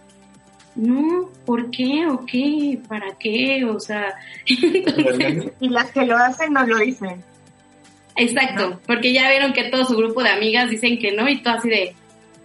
no, 0.76 1.30
¿por 1.45 1.72
qué? 1.72 2.07
¿O 2.07 2.26
qué? 2.26 2.80
¿Para 2.88 3.17
qué? 3.20 3.65
O 3.65 3.80
sea. 3.80 4.15
Y 5.59 5.70
las 5.70 5.91
que 5.91 6.05
lo 6.05 6.15
hacen 6.15 6.53
no 6.53 6.65
lo 6.65 6.78
dicen. 6.78 7.24
Exacto, 8.20 8.80
porque 8.86 9.13
ya 9.13 9.30
vieron 9.30 9.53
que 9.53 9.70
todo 9.70 9.86
su 9.86 9.95
grupo 9.95 10.22
de 10.24 10.30
amigas 10.30 10.70
dicen 10.70 10.99
que 10.99 11.11
no 11.11 11.28
y 11.30 11.41
tú 11.41 11.49
así 11.49 11.70
de, 11.70 11.93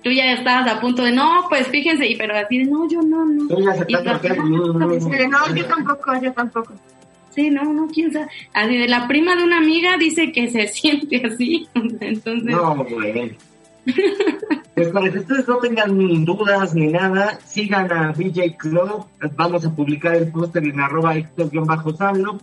tú 0.03 0.11
ya 0.11 0.33
estabas 0.33 0.70
a 0.72 0.81
punto 0.81 1.03
de, 1.03 1.12
no, 1.12 1.47
pues 1.49 1.66
fíjense, 1.68 2.07
y 2.09 2.16
pero 2.16 2.37
así 2.37 2.59
de, 2.59 2.64
no, 2.64 2.89
yo 2.89 3.03
no, 3.03 3.25
no. 3.25 3.49
Tú 3.49 3.57
ya 3.62 3.64
Y 3.89 3.95
aceptaste 3.95 4.29
tú- 4.31 5.11
que- 5.11 5.29
no, 5.29 5.55
yo 5.55 5.64
tampoco, 5.66 6.12
yo 6.22 6.33
tampoco. 6.33 6.72
Sí, 7.31 7.51
no, 7.51 7.64
no, 7.64 7.89
quién 7.89 8.12
sabe. 8.12 8.29
Así 8.53 8.77
de, 8.77 8.87
la 8.87 9.09
prima 9.09 9.35
de 9.35 9.43
una 9.43 9.59
amiga 9.59 9.97
dice 9.99 10.31
que 10.31 10.49
se 10.49 10.68
siente 10.72 11.20
así, 11.27 11.66
entonces, 11.75 12.45
No, 12.55 12.77
güey. 12.85 13.37
Pues 14.75 14.89
para 14.89 15.11
que 15.12 15.18
ustedes 15.18 15.47
no 15.47 15.57
tengan 15.59 15.99
ni 15.99 16.25
dudas 16.25 16.75
ni 16.75 16.87
nada, 16.87 17.39
sigan 17.45 17.93
a 17.93 18.12
DJ 18.12 18.57
Club. 18.57 19.05
Vamos 19.37 19.64
a 19.66 19.75
publicar 19.75 20.14
el 20.14 20.31
póster 20.33 20.64
en 20.64 20.81
arroba 20.81 21.14
Héctor-Salo. 21.16 22.39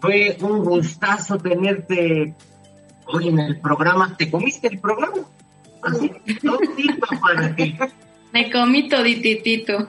Fue 0.00 0.36
un 0.42 0.62
gustazo 0.62 1.38
tenerte 1.38 2.34
hoy 3.06 3.28
en 3.28 3.38
el 3.40 3.60
programa. 3.60 4.16
¿Te 4.16 4.30
comiste 4.30 4.68
el 4.68 4.78
programa? 4.80 5.18
Así, 5.82 6.10
todito 6.42 7.06
para 7.20 7.54
que 7.54 7.76
me 8.32 8.50
comí 8.50 8.88
todititito. 8.88 9.86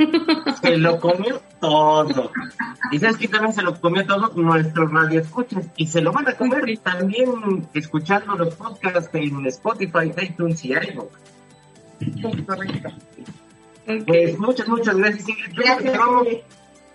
se 0.61 0.77
lo 0.77 0.99
comió 0.99 1.41
todo. 1.59 2.31
Y 2.91 2.99
sabes 2.99 3.17
que 3.17 3.27
también 3.27 3.53
se 3.53 3.63
lo 3.63 3.79
comió 3.81 4.05
todo 4.05 4.31
nuestros 4.35 4.91
radioescuchas. 4.91 5.65
Y 5.77 5.87
se 5.87 6.01
lo 6.01 6.11
van 6.11 6.27
a 6.27 6.33
comer 6.35 6.63
también 6.83 7.67
escuchando 7.73 8.35
los 8.35 8.53
podcasts 8.55 9.09
en 9.13 9.45
Spotify, 9.47 10.11
iTunes 10.21 10.63
y 10.63 10.73
iVoox. 10.73 12.45
Correcto. 12.45 12.89
Pues 14.05 14.37
muchas, 14.39 14.67
muchas 14.67 14.95
gracias. 14.97 15.27
Ingrid. 15.29 15.53
Que 15.91 15.97
vamos- 15.97 16.27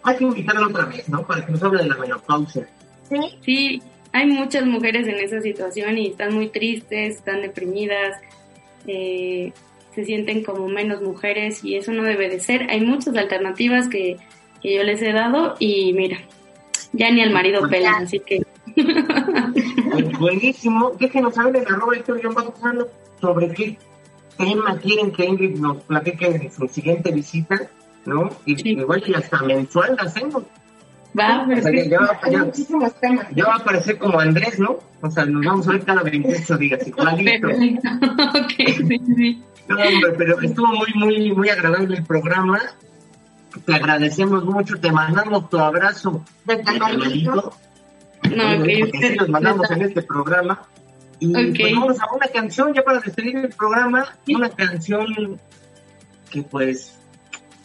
hay 0.03 0.17
que 0.17 0.25
invitarla 0.25 0.67
otra 0.67 0.85
vez, 0.87 1.09
¿no? 1.09 1.23
Para 1.27 1.45
que 1.45 1.53
nos 1.53 1.63
hable 1.63 1.83
de 1.83 1.89
la 1.89 1.97
menopausia. 1.97 2.69
Sí, 3.09 3.17
Sí, 3.45 3.83
hay 4.13 4.27
muchas 4.27 4.67
mujeres 4.67 5.07
en 5.07 5.17
esa 5.17 5.41
situación 5.41 5.99
y 5.99 6.09
están 6.09 6.35
muy 6.35 6.49
tristes, 6.49 7.17
están 7.17 7.43
deprimidas, 7.43 8.21
eh, 8.87 9.53
se 9.95 10.05
sienten 10.05 10.43
como 10.45 10.69
menos 10.69 11.03
mujeres 11.03 11.65
y 11.65 11.77
eso 11.77 11.93
no 11.93 12.03
debe 12.03 12.29
de 12.29 12.41
ser. 12.41 12.71
Hay 12.71 12.81
muchas 12.81 13.17
alternativas 13.17 13.89
que, 13.89 14.17
que 14.63 14.75
yo 14.75 14.83
les 14.83 15.01
he 15.03 15.13
dado 15.13 15.55
y 15.59 15.93
mira, 15.93 16.19
ya 16.93 17.11
ni 17.11 17.23
al 17.23 17.31
marido 17.31 17.69
pelan, 17.69 18.05
así 18.05 18.21
que 18.21 18.43
Pues 19.93 20.19
buenísimo. 20.19 20.93
Déjenos 20.99 21.35
saber 21.35 21.57
en 21.57 21.73
arroba 21.73 21.95
sobre 23.21 23.49
qué 23.53 23.77
tema 24.39 24.79
quieren 24.79 25.13
que 25.13 25.25
Ingrid 25.27 25.59
nos 25.59 25.83
platique 25.85 26.27
en 26.27 26.53
su 26.53 26.67
siguiente 26.69 27.13
visita, 27.13 27.69
¿no? 28.07 28.31
Y 28.47 28.57
Sí. 28.57 28.71
igual 28.71 29.03
que 29.03 29.15
hasta 29.15 29.43
mensual 29.43 29.97
la 29.97 30.05
hacemos. 30.05 30.45
Va, 31.19 31.45
O 31.45 31.61
sea, 31.61 32.19
Hay 32.23 32.37
muchísimos 32.37 32.95
temas. 33.01 33.27
a 33.27 33.55
aparecer 33.57 33.99
como 33.99 34.21
Andrés, 34.21 34.59
¿no? 34.59 34.79
O 35.01 35.11
sea, 35.11 35.25
nos 35.25 35.45
vamos 35.45 35.69
a 35.69 35.73
ver 35.73 35.85
cada 35.85 36.03
28 36.03 36.57
días, 36.59 36.87
igualito. 36.87 37.49
Ok, 38.41 38.53
sí, 38.89 39.01
sí. 39.17 39.43
No, 39.69 39.77
hombre, 39.77 40.13
pero 40.19 40.41
estuvo 40.41 40.67
muy, 40.69 40.93
muy, 40.95 41.33
muy 41.33 41.49
agradable 41.49 41.97
el 41.97 42.05
programa. 42.05 42.61
Te 43.65 43.75
agradecemos 43.75 44.45
mucho, 44.45 44.79
te 44.81 44.93
mandamos 44.93 45.49
tu 45.51 45.59
abrazo 45.59 46.25
de 46.45 46.63
canalito. 46.63 47.53
No, 48.37 48.65
sí 48.65 49.15
los 49.17 49.29
mandamos 49.29 49.71
en 49.71 49.83
este 49.83 50.03
programa. 50.03 50.63
Y 51.19 51.31
Ok. 51.35 51.57
pues 51.59 51.73
vamos 51.75 52.01
a 52.01 52.15
una 52.15 52.27
canción 52.29 52.73
ya 52.73 52.83
para 52.83 53.01
despedir 53.01 53.37
el 53.37 53.49
programa. 53.51 54.07
Una 54.29 54.49
canción 54.51 55.39
que 56.31 56.43
pues 56.43 56.99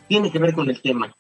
tiene 0.08 0.32
que 0.32 0.40
ver 0.40 0.54
con 0.54 0.70
el 0.70 0.82
tema. 0.82 1.14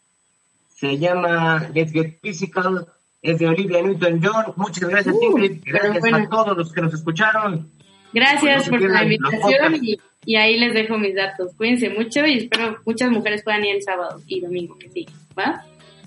Se 0.89 0.97
llama 0.97 1.69
Let's 1.73 1.91
Get 1.91 2.19
Physical. 2.21 2.87
Es 3.21 3.39
de 3.39 3.47
Olivia 3.47 3.81
Newton-John. 3.81 4.53
Muchas 4.55 4.87
gracias, 4.87 5.15
Uh, 5.15 5.23
Ingrid. 5.23 5.61
Gracias 5.65 5.99
bueno. 5.99 6.17
a 6.17 6.29
todos 6.29 6.57
los 6.57 6.71
que 6.71 6.81
nos 6.81 6.93
escucharon. 6.93 7.71
Gracias 8.13 8.69
por 8.69 8.81
la 8.81 9.03
invitación 9.03 9.83
y, 9.83 9.99
y 10.25 10.35
ahí 10.35 10.57
les 10.59 10.73
dejo 10.73 10.97
mis 10.97 11.15
datos. 11.15 11.53
Cuídense 11.57 11.89
mucho 11.89 12.25
y 12.25 12.37
espero 12.37 12.77
muchas 12.85 13.09
mujeres 13.09 13.43
puedan 13.43 13.65
ir 13.65 13.75
el 13.75 13.81
sábado 13.81 14.21
y 14.27 14.41
domingo 14.41 14.77
que 14.77 14.89
sigue. 14.89 15.11
¿Va? 15.37 15.63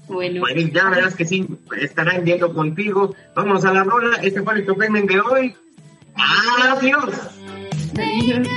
Bueno. 0.06 0.40
Pues 0.40 0.72
ya 0.72 0.88
verás 0.88 1.14
que 1.16 1.24
sí, 1.24 1.46
estarán 1.78 2.24
yendo 2.24 2.54
contigo. 2.54 3.14
Vamos 3.34 3.64
a 3.64 3.72
la 3.72 3.84
rola. 3.84 4.16
Este 4.22 4.40
fue 4.42 4.54
el 4.54 4.64
Topemen 4.64 5.06
de 5.06 5.20
hoy. 5.20 5.54
Adiós. 6.14 7.14
Adiós. 7.98 8.48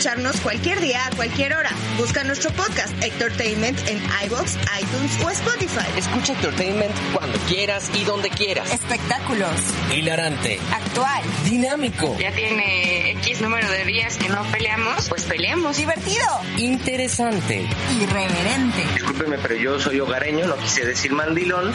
Escucharnos 0.00 0.40
cualquier 0.40 0.80
día, 0.80 1.06
a 1.06 1.10
cualquier 1.10 1.52
hora. 1.52 1.68
Busca 1.98 2.24
nuestro 2.24 2.50
podcast 2.52 2.90
Entertainment 3.04 3.78
en 3.86 3.98
iBox, 4.24 4.56
iTunes 4.80 5.22
o 5.22 5.28
Spotify. 5.28 5.86
Escucha 5.98 6.32
Entertainment 6.32 6.90
cuando 7.12 7.38
quieras 7.40 7.90
y 7.92 8.04
donde 8.04 8.30
quieras. 8.30 8.72
Espectáculos. 8.72 9.50
Hilarante, 9.94 10.58
Actual. 10.72 11.22
dinámico, 11.44 12.16
Ya 12.18 12.32
tiene 12.32 13.10
X 13.10 13.42
número 13.42 13.70
de 13.70 13.84
días 13.84 14.16
que 14.16 14.30
no 14.30 14.42
peleamos, 14.50 15.06
pues 15.10 15.24
peleemos. 15.24 15.76
Divertido. 15.76 16.24
interesante. 16.56 17.66
Irreverente. 18.00 18.82
Discúlpeme, 18.94 19.36
pero 19.36 19.54
yo 19.56 19.78
soy 19.78 20.00
hogareño, 20.00 20.46
no 20.46 20.56
quise 20.56 20.86
decir 20.86 21.12
mandilón. 21.12 21.74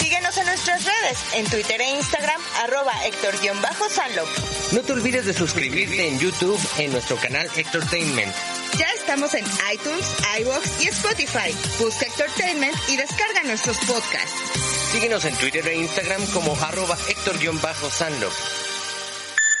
Síguenos 0.00 0.36
en 0.38 0.46
nuestras 0.46 0.84
redes, 0.84 1.18
en 1.34 1.44
Twitter 1.46 1.80
e 1.80 1.90
Instagram, 1.98 2.33
arroba 2.64 2.92
Héctor-Sanlop. 3.04 4.28
No 4.72 4.80
te 4.80 4.92
olvides 4.92 5.26
de 5.26 5.34
suscribirte 5.34 6.08
en 6.08 6.18
YouTube 6.18 6.58
en 6.78 6.92
nuestro 6.92 7.16
canal 7.16 7.46
Entertainment. 7.56 8.34
Ya 8.78 8.86
estamos 8.96 9.34
en 9.34 9.44
iTunes, 9.72 10.06
iBox 10.40 10.82
y 10.82 10.88
Spotify. 10.88 11.54
Busca 11.78 12.06
Entertainment 12.06 12.74
y 12.88 12.96
descarga 12.96 13.42
nuestros 13.44 13.76
podcasts. 13.78 14.92
Síguenos 14.92 15.24
en 15.26 15.34
Twitter 15.36 15.66
e 15.68 15.76
Instagram 15.76 16.24
como 16.32 16.56
arroba 16.56 16.96
Héctor-Sanlo. 17.08 18.30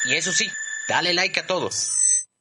Y 0.06 0.14
eso 0.14 0.32
sí, 0.32 0.50
dale 0.88 1.12
like 1.12 1.40
a 1.40 1.46
todos. 1.46 2.03